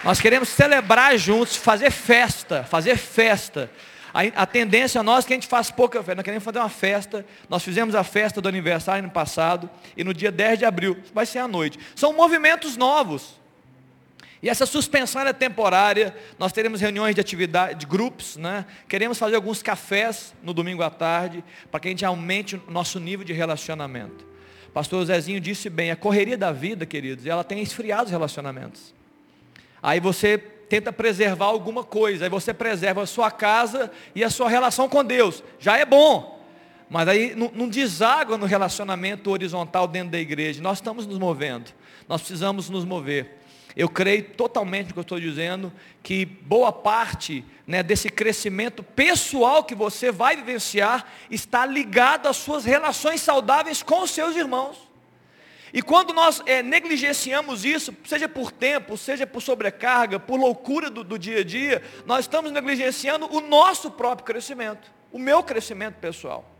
Nós 0.04 0.20
queremos 0.20 0.50
celebrar 0.50 1.18
juntos, 1.18 1.56
fazer 1.56 1.92
festa, 1.92 2.64
fazer 2.64 2.98
festa. 2.98 3.72
A, 4.14 4.44
a 4.44 4.46
tendência 4.46 5.02
nossa 5.02 5.26
é 5.26 5.28
que 5.28 5.34
a 5.34 5.38
gente 5.38 5.48
faz 5.48 5.72
pouca 5.72 6.00
festa. 6.00 6.16
Nós 6.16 6.26
queremos 6.26 6.44
fazer 6.44 6.60
uma 6.60 6.70
festa. 6.70 7.26
Nós 7.48 7.64
fizemos 7.64 7.96
a 7.96 8.04
festa 8.04 8.42
do 8.42 8.50
aniversário 8.50 9.04
no 9.04 9.12
passado. 9.12 9.70
E 9.96 10.04
no 10.04 10.14
dia 10.14 10.32
10 10.32 10.60
de 10.60 10.66
abril, 10.66 10.98
vai 11.14 11.26
ser 11.26 11.40
à 11.40 11.48
noite. 11.48 11.80
São 11.96 12.12
movimentos 12.14 12.76
novos. 12.76 13.41
E 14.42 14.50
essa 14.50 14.66
suspensão 14.66 15.22
é 15.22 15.34
temporária. 15.34 16.16
Nós 16.39 16.52
teremos 16.52 16.82
reuniões 16.82 17.14
de 17.14 17.22
atividade, 17.22 17.80
de 17.80 17.86
grupos, 17.86 18.38
né? 18.38 18.66
Queremos 18.88 19.18
fazer 19.18 19.36
alguns 19.36 19.62
cafés 19.62 20.34
no 20.42 20.54
domingo 20.54 20.82
à 20.82 20.89
tarde, 20.89 21.44
para 21.70 21.80
que 21.80 21.88
a 21.88 21.92
gente 21.92 22.04
aumente 22.04 22.56
o 22.56 22.72
nosso 22.72 23.00
nível 23.00 23.24
de 23.26 23.34
relacionamento. 23.34 24.26
Pastor 24.74 25.06
Zezinho 25.06 25.39
disse 25.39 25.70
bem, 25.70 25.92
a 25.92 25.96
correria 25.96 26.38
da 26.38 26.52
vida, 26.52 26.86
queridos, 26.86 27.26
ela 27.26 27.44
tem 27.44 27.62
esfriado 27.62 28.06
os 28.06 28.12
relacionamentos. 28.12 28.94
Aí 29.84 30.00
você 30.00 30.38
tenta 30.38 30.94
preservar 30.94 31.48
alguma 31.48 31.84
coisa, 31.84 32.24
aí 32.24 32.30
você 32.30 32.54
preserva 32.54 33.04
a 33.04 33.06
sua 33.06 33.30
casa 33.30 33.92
e 34.16 34.24
a 34.24 34.30
sua 34.30 34.50
relação 34.50 34.88
com 34.88 35.04
Deus, 35.04 35.44
já 35.60 35.78
é 35.78 35.86
bom. 35.86 36.39
Mas 36.89 37.08
aí 37.08 37.36
não, 37.36 37.52
não 37.54 37.68
deságua 37.68 38.38
no 38.38 38.46
relacionamento 38.46 39.30
horizontal 39.30 39.88
dentro 39.88 40.12
da 40.12 40.20
igreja. 40.20 40.62
Nós 40.62 40.78
estamos 40.78 41.06
nos 41.06 41.20
movendo, 41.20 41.72
nós 42.08 42.22
precisamos 42.22 42.70
nos 42.70 42.86
mover. 42.86 43.41
Eu 43.76 43.88
creio 43.88 44.24
totalmente 44.32 44.88
no 44.88 44.94
que 44.94 45.00
eu 45.00 45.04
estou 45.04 45.20
dizendo, 45.20 45.72
que 46.04 46.26
boa 46.26 46.72
parte 46.72 47.46
né, 47.66 47.82
desse 47.82 48.10
crescimento 48.10 48.84
pessoal 48.84 49.64
que 49.64 49.76
você 49.76 50.12
vai 50.12 50.36
vivenciar 50.36 51.06
está 51.30 51.66
ligado 51.66 52.28
às 52.28 52.38
suas 52.38 52.66
relações 52.66 53.22
saudáveis 53.22 53.82
com 53.82 54.02
os 54.02 54.12
seus 54.12 54.36
irmãos. 54.36 54.92
E 55.74 55.82
quando 55.82 56.14
nós 56.14 56.42
é, 56.46 56.62
negligenciamos 56.62 57.64
isso, 57.64 57.96
seja 58.04 58.28
por 58.28 58.52
tempo, 58.52 58.98
seja 58.98 59.26
por 59.26 59.42
sobrecarga, 59.42 60.20
por 60.20 60.38
loucura 60.38 60.90
do, 60.90 61.02
do 61.02 61.18
dia 61.18 61.40
a 61.40 61.44
dia, 61.46 61.82
nós 62.06 62.26
estamos 62.26 62.52
negligenciando 62.52 63.26
o 63.34 63.40
nosso 63.40 63.90
próprio 63.90 64.26
crescimento, 64.26 64.92
o 65.14 65.18
meu 65.18 65.42
crescimento 65.42 65.96
pessoal. 65.96 66.51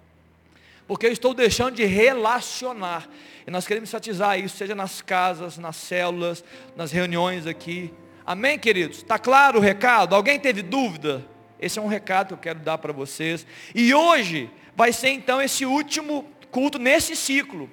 Porque 0.92 1.08
eu 1.08 1.12
estou 1.14 1.34
deixando 1.34 1.76
de 1.76 1.86
relacionar. 1.86 3.08
E 3.48 3.50
nós 3.50 3.66
queremos 3.66 3.88
enfatizar 3.88 4.38
isso, 4.38 4.58
seja 4.58 4.76
nas 4.76 5.02
casas, 5.02 5.58
nas 5.58 5.78
células, 5.78 6.44
nas 6.76 6.92
reuniões 6.92 7.48
aqui. 7.48 7.94
Amém, 8.26 8.60
queridos? 8.60 8.98
Está 8.98 9.18
claro 9.18 9.60
o 9.60 9.62
recado? 9.62 10.14
Alguém 10.14 10.38
teve 10.38 10.62
dúvida? 10.62 11.26
Esse 11.62 11.80
é 11.80 11.82
um 11.82 11.88
recado 11.88 12.28
que 12.28 12.34
eu 12.34 12.38
quero 12.40 12.60
dar 12.60 12.78
para 12.78 12.92
vocês. 12.92 13.48
E 13.74 13.94
hoje 13.94 14.52
vai 14.76 14.92
ser 14.92 15.12
então 15.12 15.42
esse 15.42 15.66
último 15.66 16.30
culto 16.52 16.78
nesse 16.78 17.16
ciclo. 17.16 17.70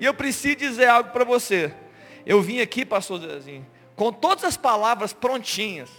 E 0.00 0.06
eu 0.06 0.14
preciso 0.14 0.56
dizer 0.56 0.86
algo 0.86 1.10
para 1.10 1.26
você. 1.26 1.74
Eu 2.24 2.40
vim 2.40 2.60
aqui, 2.60 2.86
pastor 2.86 3.20
Zezinho, 3.20 3.66
com 3.94 4.10
todas 4.10 4.44
as 4.44 4.56
palavras 4.56 5.12
prontinhas. 5.12 5.90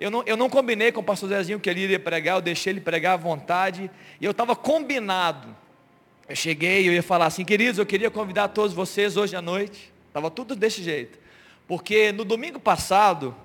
Eu 0.00 0.10
não, 0.10 0.22
eu 0.24 0.38
não 0.38 0.48
combinei 0.48 0.92
com 0.92 1.00
o 1.00 1.04
pastor 1.04 1.28
Zezinho 1.28 1.60
que 1.60 1.68
ele 1.68 1.82
iria 1.82 2.00
pregar, 2.00 2.36
eu 2.36 2.40
deixei 2.40 2.72
ele 2.72 2.80
pregar 2.80 3.12
à 3.12 3.16
vontade. 3.18 3.90
E 4.18 4.24
eu 4.24 4.30
estava 4.30 4.56
combinado. 4.56 5.60
Eu 6.32 6.36
cheguei, 6.36 6.88
eu 6.88 6.94
ia 6.94 7.02
falar 7.02 7.26
assim, 7.26 7.44
queridos, 7.44 7.78
eu 7.78 7.84
queria 7.84 8.10
convidar 8.10 8.48
todos 8.48 8.72
vocês 8.72 9.18
hoje 9.18 9.36
à 9.36 9.42
noite. 9.42 9.92
Estava 10.08 10.30
tudo 10.30 10.56
desse 10.56 10.82
jeito. 10.82 11.18
Porque 11.68 12.10
no 12.10 12.24
domingo 12.24 12.58
passado, 12.58 13.36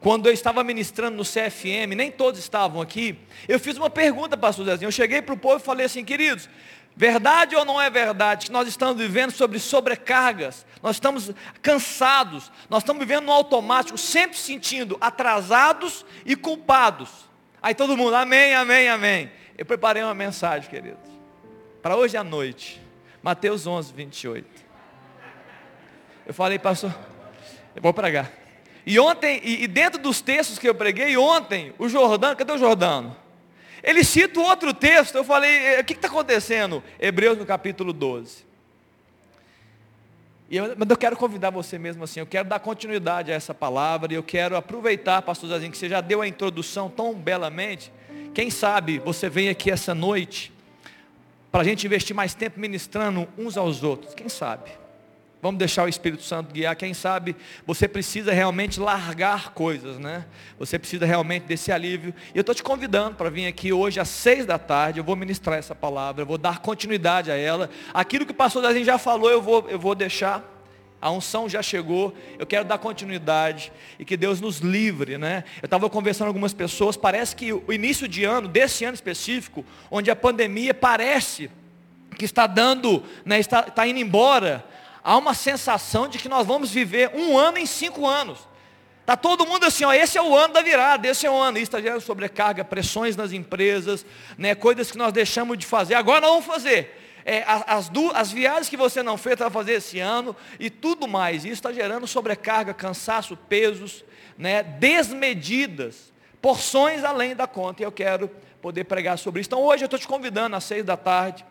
quando 0.00 0.26
eu 0.26 0.32
estava 0.32 0.64
ministrando 0.64 1.16
no 1.16 1.22
CFM, 1.22 1.94
nem 1.96 2.10
todos 2.10 2.40
estavam 2.40 2.82
aqui, 2.82 3.16
eu 3.46 3.60
fiz 3.60 3.76
uma 3.76 3.88
pergunta, 3.88 4.36
pastor 4.36 4.64
Zezinho. 4.64 4.88
Eu 4.88 4.92
cheguei 4.92 5.22
para 5.22 5.32
o 5.32 5.38
povo 5.38 5.58
e 5.58 5.60
falei 5.60 5.86
assim, 5.86 6.04
queridos, 6.04 6.48
Verdade 6.96 7.54
ou 7.54 7.64
não 7.64 7.80
é 7.80 7.88
verdade 7.88 8.46
que 8.46 8.52
nós 8.52 8.66
estamos 8.66 8.98
vivendo 8.98 9.30
sobre 9.30 9.60
sobrecargas, 9.60 10.66
nós 10.82 10.96
estamos 10.96 11.30
cansados, 11.62 12.50
nós 12.68 12.82
estamos 12.82 12.98
vivendo 12.98 13.26
no 13.26 13.32
automático, 13.32 13.96
sempre 13.96 14.36
sentindo 14.36 14.98
atrasados 15.00 16.04
e 16.26 16.34
culpados. 16.34 17.08
Aí 17.62 17.74
todo 17.76 17.96
mundo, 17.96 18.16
amém, 18.16 18.54
amém, 18.54 18.88
amém. 18.88 19.30
Eu 19.56 19.64
preparei 19.64 20.02
uma 20.02 20.12
mensagem, 20.12 20.68
queridos, 20.68 21.11
para 21.82 21.96
hoje 21.96 22.16
à 22.16 22.22
noite, 22.22 22.80
Mateus 23.22 23.66
11, 23.66 23.92
28. 23.92 24.46
Eu 26.24 26.32
falei, 26.32 26.58
pastor, 26.58 26.94
eu 27.74 27.82
vou 27.82 27.92
pregar. 27.92 28.30
E 28.86 28.98
ontem, 29.00 29.40
e, 29.42 29.64
e 29.64 29.66
dentro 29.66 30.00
dos 30.00 30.20
textos 30.20 30.58
que 30.58 30.68
eu 30.68 30.74
preguei 30.74 31.16
ontem, 31.16 31.74
o 31.78 31.88
Jordano, 31.88 32.36
cadê 32.36 32.52
o 32.52 32.58
Jordano? 32.58 33.16
Ele 33.82 34.04
cita 34.04 34.38
outro 34.38 34.72
texto, 34.72 35.16
eu 35.16 35.24
falei, 35.24 35.50
é, 35.50 35.80
o 35.80 35.84
que 35.84 35.94
está 35.94 36.06
acontecendo? 36.06 36.82
Hebreus 37.00 37.36
no 37.36 37.44
capítulo 37.44 37.92
12. 37.92 38.44
E 40.48 40.56
eu, 40.56 40.74
mas 40.76 40.88
eu 40.88 40.96
quero 40.96 41.16
convidar 41.16 41.50
você 41.50 41.78
mesmo 41.78 42.04
assim, 42.04 42.20
eu 42.20 42.26
quero 42.26 42.48
dar 42.48 42.60
continuidade 42.60 43.32
a 43.32 43.34
essa 43.34 43.52
palavra, 43.52 44.12
e 44.12 44.16
eu 44.16 44.22
quero 44.22 44.56
aproveitar, 44.56 45.20
pastor 45.22 45.48
Zazinho, 45.48 45.72
que 45.72 45.78
você 45.78 45.88
já 45.88 46.00
deu 46.00 46.22
a 46.22 46.28
introdução 46.28 46.88
tão 46.88 47.12
belamente. 47.12 47.92
Quem 48.32 48.50
sabe 48.50 49.00
você 49.00 49.28
vem 49.28 49.48
aqui 49.48 49.68
essa 49.68 49.94
noite, 49.94 50.52
para 51.52 51.60
a 51.60 51.64
gente 51.64 51.86
investir 51.86 52.16
mais 52.16 52.34
tempo 52.34 52.58
ministrando 52.58 53.28
uns 53.38 53.58
aos 53.58 53.84
outros, 53.84 54.14
quem 54.14 54.28
sabe? 54.28 54.70
Vamos 55.42 55.58
deixar 55.58 55.84
o 55.84 55.88
Espírito 55.88 56.22
Santo 56.22 56.52
guiar. 56.52 56.76
Quem 56.76 56.94
sabe 56.94 57.34
você 57.66 57.88
precisa 57.88 58.32
realmente 58.32 58.78
largar 58.78 59.52
coisas, 59.52 59.98
né? 59.98 60.24
Você 60.56 60.78
precisa 60.78 61.04
realmente 61.04 61.42
desse 61.42 61.72
alívio. 61.72 62.14
E 62.32 62.38
eu 62.38 62.42
estou 62.42 62.54
te 62.54 62.62
convidando 62.62 63.16
para 63.16 63.28
vir 63.28 63.48
aqui 63.48 63.72
hoje 63.72 63.98
às 63.98 64.08
seis 64.08 64.46
da 64.46 64.56
tarde. 64.56 65.00
Eu 65.00 65.04
vou 65.04 65.16
ministrar 65.16 65.58
essa 65.58 65.74
palavra, 65.74 66.22
eu 66.22 66.26
vou 66.26 66.38
dar 66.38 66.60
continuidade 66.60 67.28
a 67.28 67.36
ela. 67.36 67.68
Aquilo 67.92 68.24
que 68.24 68.30
o 68.30 68.36
pastor 68.36 68.62
já 68.84 68.98
falou, 68.98 69.30
eu 69.30 69.42
vou, 69.42 69.68
eu 69.68 69.80
vou 69.80 69.96
deixar. 69.96 70.51
A 71.02 71.10
unção 71.10 71.48
já 71.48 71.60
chegou, 71.60 72.14
eu 72.38 72.46
quero 72.46 72.64
dar 72.64 72.78
continuidade 72.78 73.72
e 73.98 74.04
que 74.04 74.16
Deus 74.16 74.40
nos 74.40 74.58
livre, 74.58 75.18
né? 75.18 75.42
Eu 75.60 75.66
estava 75.66 75.90
conversando 75.90 76.26
com 76.26 76.30
algumas 76.30 76.54
pessoas, 76.54 76.96
parece 76.96 77.34
que 77.34 77.52
o 77.52 77.72
início 77.72 78.06
de 78.06 78.22
ano, 78.22 78.46
desse 78.46 78.84
ano 78.84 78.94
específico, 78.94 79.66
onde 79.90 80.12
a 80.12 80.16
pandemia 80.16 80.72
parece 80.72 81.50
que 82.16 82.24
está 82.24 82.46
dando, 82.46 83.02
né, 83.24 83.40
está, 83.40 83.66
está 83.66 83.84
indo 83.84 83.98
embora, 83.98 84.64
há 85.02 85.16
uma 85.16 85.34
sensação 85.34 86.06
de 86.06 86.18
que 86.18 86.28
nós 86.28 86.46
vamos 86.46 86.70
viver 86.70 87.10
um 87.12 87.36
ano 87.36 87.58
em 87.58 87.66
cinco 87.66 88.06
anos. 88.06 88.38
Tá 89.04 89.16
todo 89.16 89.44
mundo 89.44 89.66
assim, 89.66 89.84
ó, 89.84 89.92
esse 89.92 90.16
é 90.16 90.22
o 90.22 90.36
ano 90.36 90.54
da 90.54 90.62
virada, 90.62 91.08
esse 91.08 91.26
é 91.26 91.30
o 91.30 91.34
ano. 91.34 91.58
Isso 91.58 91.64
está 91.64 91.80
gerando 91.80 92.00
sobrecarga, 92.00 92.64
pressões 92.64 93.16
nas 93.16 93.32
empresas, 93.32 94.06
né, 94.38 94.54
coisas 94.54 94.92
que 94.92 94.96
nós 94.96 95.12
deixamos 95.12 95.58
de 95.58 95.66
fazer. 95.66 95.94
Agora 95.94 96.20
nós 96.20 96.30
vamos 96.30 96.46
fazer. 96.46 97.01
É, 97.24 97.44
as, 97.46 97.90
as 98.14 98.32
viagens 98.32 98.68
que 98.68 98.76
você 98.76 99.02
não 99.02 99.16
fez, 99.16 99.38
vai 99.38 99.50
fazer 99.50 99.74
esse 99.74 99.98
ano 99.98 100.34
e 100.58 100.68
tudo 100.68 101.06
mais. 101.06 101.44
Isso 101.44 101.54
está 101.54 101.72
gerando 101.72 102.06
sobrecarga, 102.06 102.74
cansaço, 102.74 103.36
pesos, 103.36 104.04
né, 104.36 104.62
desmedidas, 104.62 106.12
porções 106.40 107.04
além 107.04 107.36
da 107.36 107.46
conta. 107.46 107.82
E 107.82 107.86
eu 107.86 107.92
quero 107.92 108.28
poder 108.60 108.84
pregar 108.84 109.18
sobre 109.18 109.40
isso. 109.40 109.48
Então 109.48 109.62
hoje 109.62 109.84
eu 109.84 109.86
estou 109.86 109.98
te 109.98 110.08
convidando 110.08 110.56
às 110.56 110.64
seis 110.64 110.84
da 110.84 110.96
tarde 110.96 111.44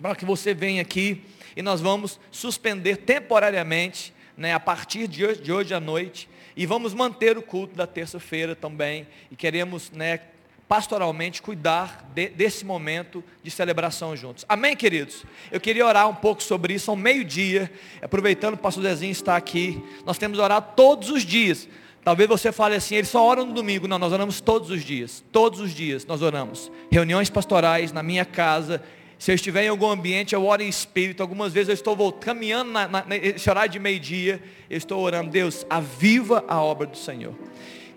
para 0.00 0.14
que 0.16 0.24
você 0.24 0.52
venha 0.52 0.82
aqui 0.82 1.24
e 1.56 1.62
nós 1.62 1.80
vamos 1.80 2.18
suspender 2.30 2.98
temporariamente, 2.98 4.12
né, 4.36 4.52
a 4.52 4.60
partir 4.60 5.06
de 5.06 5.24
hoje, 5.24 5.40
de 5.40 5.52
hoje 5.52 5.72
à 5.72 5.80
noite, 5.80 6.28
e 6.56 6.66
vamos 6.66 6.94
manter 6.94 7.38
o 7.38 7.42
culto 7.42 7.74
da 7.76 7.86
terça-feira 7.86 8.54
também. 8.54 9.06
E 9.30 9.36
queremos, 9.36 9.90
né, 9.90 10.20
pastoralmente 10.68 11.42
cuidar 11.42 12.08
de, 12.14 12.28
desse 12.28 12.64
momento 12.64 13.22
de 13.42 13.50
celebração 13.50 14.16
juntos. 14.16 14.44
Amém, 14.48 14.74
queridos? 14.74 15.24
Eu 15.52 15.60
queria 15.60 15.86
orar 15.86 16.08
um 16.08 16.14
pouco 16.14 16.42
sobre 16.42 16.74
isso, 16.74 16.90
ao 16.90 16.96
meio-dia, 16.96 17.70
aproveitando 18.00 18.54
que 18.54 18.60
o 18.60 18.62
pastor 18.62 18.82
Zezinho 18.84 19.12
está 19.12 19.36
aqui. 19.36 19.82
Nós 20.04 20.18
temos 20.18 20.38
orado 20.38 20.72
todos 20.74 21.10
os 21.10 21.22
dias. 21.22 21.68
Talvez 22.02 22.28
você 22.28 22.52
fale 22.52 22.74
assim, 22.74 22.96
ele 22.96 23.06
só 23.06 23.24
ora 23.24 23.44
no 23.44 23.52
domingo. 23.52 23.88
Não, 23.88 23.98
nós 23.98 24.12
oramos 24.12 24.40
todos 24.40 24.70
os 24.70 24.84
dias. 24.84 25.24
Todos 25.32 25.60
os 25.60 25.72
dias 25.72 26.04
nós 26.04 26.20
oramos. 26.22 26.70
Reuniões 26.90 27.30
pastorais 27.30 27.92
na 27.92 28.02
minha 28.02 28.24
casa. 28.24 28.82
Se 29.18 29.30
eu 29.30 29.34
estiver 29.34 29.64
em 29.64 29.68
algum 29.68 29.88
ambiente, 29.88 30.34
eu 30.34 30.44
oro 30.44 30.62
em 30.62 30.68
espírito. 30.68 31.22
Algumas 31.22 31.52
vezes 31.52 31.68
eu 31.68 31.74
estou 31.74 31.96
voltando, 31.96 32.24
caminhando 32.24 32.70
na, 32.70 32.88
na, 32.88 33.04
nesse 33.06 33.48
horário 33.48 33.70
de 33.70 33.78
meio-dia. 33.78 34.42
Eu 34.68 34.76
estou 34.76 35.02
orando, 35.02 35.30
Deus, 35.30 35.64
aviva 35.70 36.44
a 36.46 36.60
obra 36.60 36.86
do 36.86 36.96
Senhor. 36.96 37.34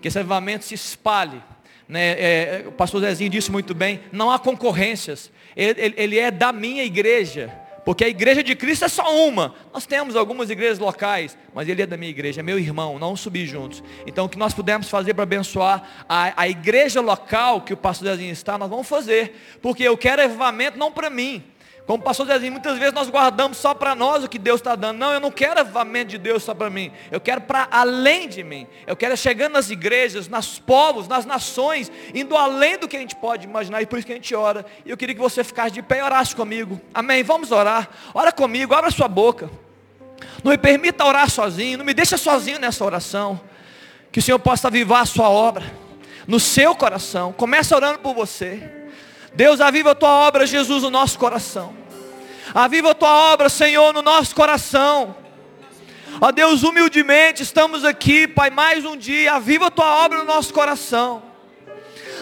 Que 0.00 0.08
esse 0.08 0.18
avivamento 0.18 0.64
se 0.64 0.74
espalhe 0.74 1.42
né, 1.88 2.10
é, 2.20 2.64
o 2.66 2.72
pastor 2.72 3.00
Zezinho 3.00 3.30
disse 3.30 3.50
muito 3.50 3.74
bem, 3.74 4.00
não 4.12 4.30
há 4.30 4.38
concorrências. 4.38 5.30
Ele, 5.56 5.80
ele, 5.80 5.94
ele, 5.96 6.18
é 6.18 6.30
da 6.30 6.52
minha 6.52 6.84
igreja, 6.84 7.50
porque 7.84 8.04
a 8.04 8.08
igreja 8.08 8.42
de 8.42 8.54
Cristo 8.54 8.84
é 8.84 8.88
só 8.88 9.26
uma. 9.26 9.54
Nós 9.72 9.86
temos 9.86 10.14
algumas 10.14 10.50
igrejas 10.50 10.78
locais, 10.78 11.36
mas 11.54 11.66
ele 11.66 11.80
é 11.80 11.86
da 11.86 11.96
minha 11.96 12.10
igreja, 12.10 12.40
é 12.40 12.42
meu 12.42 12.58
irmão, 12.58 12.98
não 12.98 13.16
subir 13.16 13.46
juntos. 13.46 13.82
Então 14.06 14.26
o 14.26 14.28
que 14.28 14.36
nós 14.36 14.52
pudermos 14.52 14.90
fazer 14.90 15.14
para 15.14 15.22
abençoar 15.22 16.04
a, 16.06 16.42
a 16.42 16.46
igreja 16.46 17.00
local 17.00 17.62
que 17.62 17.72
o 17.72 17.76
pastor 17.76 18.08
Zezinho 18.08 18.32
está, 18.32 18.58
nós 18.58 18.68
vamos 18.68 18.86
fazer. 18.86 19.58
Porque 19.62 19.82
eu 19.82 19.96
quero 19.96 20.22
avivamento 20.22 20.78
não 20.78 20.92
para 20.92 21.08
mim. 21.08 21.42
Como 21.88 22.02
o 22.02 22.04
pastor 22.04 22.26
Zezinho, 22.26 22.52
muitas 22.52 22.76
vezes 22.76 22.92
nós 22.92 23.08
guardamos 23.08 23.56
só 23.56 23.72
para 23.72 23.94
nós 23.94 24.22
o 24.22 24.28
que 24.28 24.38
Deus 24.38 24.60
está 24.60 24.76
dando. 24.76 24.98
Não, 24.98 25.10
eu 25.10 25.18
não 25.18 25.30
quero 25.30 25.58
avivamento 25.58 26.10
de 26.10 26.18
Deus 26.18 26.42
só 26.42 26.52
para 26.52 26.68
mim. 26.68 26.92
Eu 27.10 27.18
quero 27.18 27.40
para 27.40 27.66
além 27.70 28.28
de 28.28 28.44
mim. 28.44 28.66
Eu 28.86 28.94
quero 28.94 29.16
chegando 29.16 29.54
nas 29.54 29.70
igrejas, 29.70 30.28
nas 30.28 30.58
povos, 30.58 31.08
nas 31.08 31.24
nações, 31.24 31.90
indo 32.12 32.36
além 32.36 32.76
do 32.76 32.86
que 32.86 32.94
a 32.94 33.00
gente 33.00 33.16
pode 33.16 33.46
imaginar. 33.46 33.80
E 33.80 33.86
por 33.86 33.98
isso 33.98 34.06
que 34.06 34.12
a 34.12 34.16
gente 34.16 34.34
ora. 34.34 34.66
E 34.84 34.90
eu 34.90 34.98
queria 34.98 35.14
que 35.14 35.20
você 35.20 35.42
ficasse 35.42 35.70
de 35.70 35.80
pé 35.80 36.00
e 36.00 36.02
orasse 36.02 36.36
comigo. 36.36 36.78
Amém? 36.92 37.22
Vamos 37.22 37.52
orar. 37.52 37.88
Ora 38.12 38.32
comigo, 38.32 38.74
abra 38.74 38.90
sua 38.90 39.08
boca. 39.08 39.48
Não 40.44 40.50
me 40.50 40.58
permita 40.58 41.06
orar 41.06 41.30
sozinho. 41.30 41.78
Não 41.78 41.86
me 41.86 41.94
deixa 41.94 42.18
sozinho 42.18 42.58
nessa 42.58 42.84
oração. 42.84 43.40
Que 44.12 44.18
o 44.18 44.22
Senhor 44.22 44.38
possa 44.38 44.68
avivar 44.68 45.00
a 45.00 45.06
sua 45.06 45.30
obra. 45.30 45.64
No 46.26 46.38
seu 46.38 46.76
coração. 46.76 47.32
Começa 47.32 47.74
orando 47.74 48.00
por 48.00 48.12
você. 48.12 48.62
Deus, 49.34 49.58
aviva 49.58 49.92
a 49.92 49.94
tua 49.94 50.10
obra, 50.10 50.46
Jesus, 50.46 50.82
no 50.82 50.90
nosso 50.90 51.18
coração. 51.18 51.77
Aviva 52.54 52.90
a 52.90 52.94
tua 52.94 53.32
obra, 53.32 53.48
Senhor, 53.48 53.92
no 53.92 54.02
nosso 54.02 54.34
coração. 54.34 55.16
Ó 56.20 56.32
Deus, 56.32 56.62
humildemente 56.62 57.42
estamos 57.42 57.84
aqui, 57.84 58.26
Pai, 58.26 58.50
mais 58.50 58.84
um 58.84 58.96
dia. 58.96 59.34
Aviva 59.34 59.66
a 59.66 59.70
tua 59.70 60.04
obra 60.04 60.18
no 60.18 60.24
nosso 60.24 60.52
coração. 60.52 61.22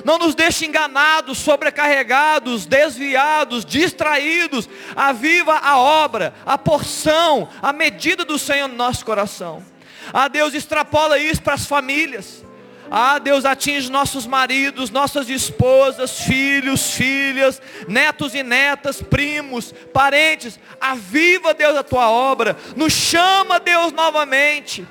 Não 0.05 0.18
nos 0.18 0.35
deixe 0.35 0.66
enganados, 0.66 1.39
sobrecarregados, 1.39 2.66
desviados, 2.66 3.64
distraídos. 3.64 4.68
Aviva 4.95 5.59
a 5.59 5.79
obra, 5.79 6.35
a 6.45 6.59
porção, 6.59 7.49
a 7.62 7.72
medida 7.72 8.24
do 8.24 8.39
Senhor 8.39 8.68
no 8.68 8.77
nosso 8.77 9.05
coração. 9.05 9.64
Ah, 10.12 10.29
Deus, 10.29 10.55
extrapola 10.55 11.18
isso 11.18 11.43
para 11.43 11.55
as 11.55 11.64
famílias. 11.64 12.46
Ah, 12.91 13.18
Deus 13.18 13.45
atinge 13.45 13.91
nossos 13.91 14.26
maridos, 14.26 14.91
nossas 14.91 15.28
esposas, 15.28 16.20
filhos, 16.20 16.93
filhas, 16.93 17.61
netos 17.89 18.34
e 18.34 18.43
netas, 18.43 19.03
primos, 19.03 19.72
parentes. 19.93 20.59
Aviva, 20.80 21.53
Deus, 21.53 21.76
a 21.76 21.82
tua 21.82 22.11
obra. 22.11 22.57
Nos 22.76 22.93
chama, 22.93 23.59
Deus, 23.59 23.93
novamente. 23.93 24.87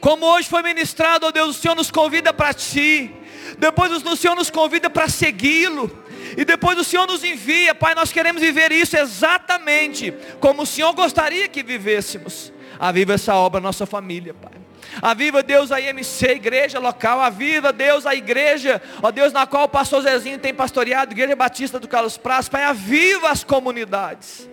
Como 0.00 0.26
hoje 0.26 0.48
foi 0.48 0.62
ministrado, 0.62 1.26
ó 1.26 1.30
Deus, 1.30 1.56
o 1.56 1.60
Senhor 1.60 1.74
nos 1.74 1.90
convida 1.90 2.32
para 2.32 2.52
ti. 2.52 3.10
Depois 3.58 3.90
o 3.92 4.16
Senhor 4.16 4.34
nos 4.34 4.50
convida 4.50 4.88
para 4.90 5.08
segui-lo. 5.08 6.04
E 6.36 6.44
depois 6.44 6.78
o 6.78 6.84
Senhor 6.84 7.06
nos 7.06 7.22
envia, 7.22 7.74
Pai, 7.74 7.94
nós 7.94 8.12
queremos 8.12 8.42
viver 8.42 8.72
isso 8.72 8.96
exatamente 8.96 10.12
como 10.40 10.62
o 10.62 10.66
Senhor 10.66 10.92
gostaria 10.92 11.48
que 11.48 11.62
vivêssemos. 11.62 12.52
Aviva 12.78 13.14
essa 13.14 13.34
obra, 13.34 13.60
nossa 13.60 13.86
família, 13.86 14.34
Pai. 14.34 14.63
Aviva 15.02 15.42
Deus 15.42 15.72
a 15.72 15.80
IMC, 15.80 16.26
igreja 16.26 16.78
local. 16.78 17.20
Aviva 17.20 17.72
Deus 17.72 18.06
a 18.06 18.14
igreja, 18.14 18.80
ó 19.02 19.10
Deus, 19.10 19.32
na 19.32 19.46
qual 19.46 19.64
o 19.64 19.68
pastor 19.68 20.02
Zezinho 20.02 20.38
tem 20.38 20.54
pastoreado, 20.54 21.12
Igreja 21.12 21.36
Batista 21.36 21.80
do 21.80 21.88
Carlos 21.88 22.16
Praz. 22.16 22.48
Pai, 22.48 22.64
aviva 22.64 23.30
as 23.30 23.44
comunidades. 23.44 24.48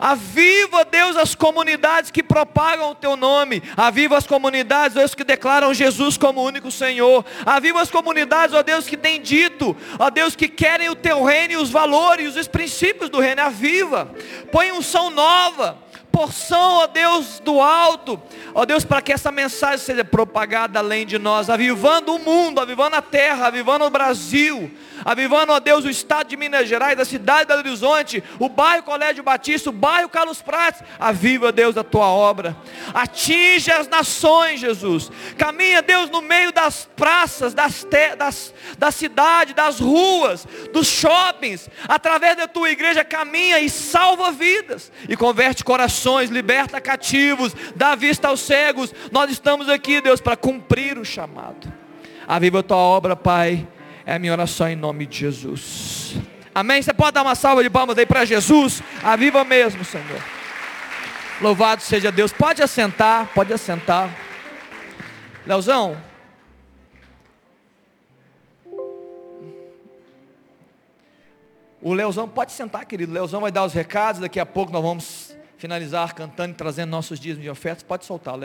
Aviva, 0.00 0.84
Deus, 0.84 1.16
as 1.16 1.34
comunidades 1.34 2.10
que 2.10 2.22
propagam 2.22 2.90
o 2.90 2.94
teu 2.94 3.16
nome. 3.16 3.62
Aviva 3.76 4.16
as 4.16 4.26
comunidades, 4.26 4.94
Deus, 4.94 5.14
que 5.14 5.24
declaram 5.24 5.72
Jesus 5.72 6.16
como 6.16 6.44
único 6.44 6.70
Senhor. 6.70 7.24
Aviva 7.44 7.80
as 7.80 7.90
comunidades, 7.90 8.54
ó 8.54 8.62
Deus, 8.62 8.86
que 8.86 8.96
têm 8.96 9.20
dito, 9.20 9.76
ó 9.98 10.10
Deus, 10.10 10.36
que 10.36 10.48
querem 10.48 10.88
o 10.88 10.94
teu 10.94 11.24
reino 11.24 11.54
e 11.54 11.56
os 11.56 11.70
valores, 11.70 12.36
os 12.36 12.48
princípios 12.48 13.08
do 13.08 13.20
reino. 13.20 13.42
Aviva. 13.42 14.10
Põe 14.52 14.72
unção 14.72 15.10
nova 15.10 15.85
porção, 16.16 16.76
ó 16.76 16.86
Deus, 16.86 17.40
do 17.40 17.60
alto, 17.60 18.18
ó 18.54 18.64
Deus, 18.64 18.86
para 18.86 19.02
que 19.02 19.12
essa 19.12 19.30
mensagem 19.30 19.76
seja 19.76 20.02
propagada 20.02 20.78
além 20.78 21.04
de 21.04 21.18
nós, 21.18 21.50
avivando 21.50 22.14
o 22.14 22.18
mundo, 22.18 22.58
avivando 22.58 22.96
a 22.96 23.02
terra, 23.02 23.48
avivando 23.48 23.84
o 23.84 23.90
Brasil, 23.90 24.74
avivando, 25.04 25.52
ó 25.52 25.60
Deus, 25.60 25.84
o 25.84 25.90
estado 25.90 26.28
de 26.28 26.36
Minas 26.38 26.66
Gerais, 26.66 26.98
a 26.98 27.04
cidade 27.04 27.52
do 27.52 27.58
Horizonte, 27.58 28.24
o 28.38 28.48
bairro 28.48 28.82
Colégio 28.82 29.22
Batista, 29.22 29.68
o 29.68 29.74
bairro 29.74 30.08
Carlos 30.08 30.40
Prates, 30.40 30.82
aviva, 30.98 31.52
Deus, 31.52 31.76
a 31.76 31.84
tua 31.84 32.06
obra, 32.06 32.56
atinge 32.94 33.70
as 33.70 33.86
nações, 33.86 34.58
Jesus, 34.58 35.12
caminha, 35.36 35.82
Deus, 35.82 36.08
no 36.08 36.22
meio 36.22 36.50
das 36.50 36.88
praças, 36.96 37.52
das, 37.52 37.84
te, 37.84 38.16
das, 38.16 38.54
da 38.78 38.90
cidade, 38.90 39.52
das 39.52 39.78
ruas, 39.80 40.48
dos 40.72 40.86
shoppings, 40.86 41.68
através 41.86 42.38
da 42.38 42.48
tua 42.48 42.70
igreja, 42.70 43.04
caminha 43.04 43.60
e 43.60 43.68
salva 43.68 44.32
vidas, 44.32 44.90
e 45.06 45.14
converte 45.14 45.62
corações 45.62 46.05
liberta 46.30 46.80
cativos, 46.80 47.54
dá 47.74 47.94
vista 47.94 48.28
aos 48.28 48.40
cegos. 48.40 48.94
Nós 49.10 49.30
estamos 49.30 49.68
aqui, 49.68 50.00
Deus, 50.00 50.20
para 50.20 50.36
cumprir 50.36 50.98
o 50.98 51.04
chamado. 51.04 51.72
Aviva 52.26 52.60
a 52.60 52.62
tua 52.62 52.76
obra, 52.76 53.16
Pai. 53.16 53.66
É 54.04 54.14
a 54.14 54.18
minha 54.18 54.32
oração 54.32 54.68
em 54.68 54.76
nome 54.76 55.06
de 55.06 55.18
Jesus. 55.18 56.16
Amém? 56.54 56.80
Você 56.80 56.94
pode 56.94 57.12
dar 57.12 57.22
uma 57.22 57.34
salva 57.34 57.62
de 57.62 57.68
palmas 57.68 57.98
aí 57.98 58.06
para 58.06 58.24
Jesus? 58.24 58.82
Aviva 59.02 59.44
mesmo, 59.44 59.84
Senhor. 59.84 60.22
Louvado 61.40 61.82
seja 61.82 62.10
Deus. 62.10 62.32
Pode 62.32 62.62
assentar, 62.62 63.28
pode 63.34 63.52
assentar. 63.52 64.08
Leozão. 65.46 65.96
O 71.82 71.92
Leozão 71.92 72.28
pode 72.28 72.52
sentar, 72.52 72.84
querido. 72.84 73.12
O 73.12 73.14
Leozão 73.14 73.40
vai 73.40 73.52
dar 73.52 73.64
os 73.64 73.72
recados. 73.72 74.20
Daqui 74.20 74.40
a 74.40 74.46
pouco 74.46 74.72
nós 74.72 74.82
vamos 74.82 75.25
finalizar 75.56 76.14
cantando 76.14 76.52
e 76.52 76.54
trazendo 76.54 76.90
nossos 76.90 77.18
dias 77.18 77.38
de 77.38 77.48
ofertas, 77.48 77.82
pode 77.82 78.04
soltar. 78.04 78.40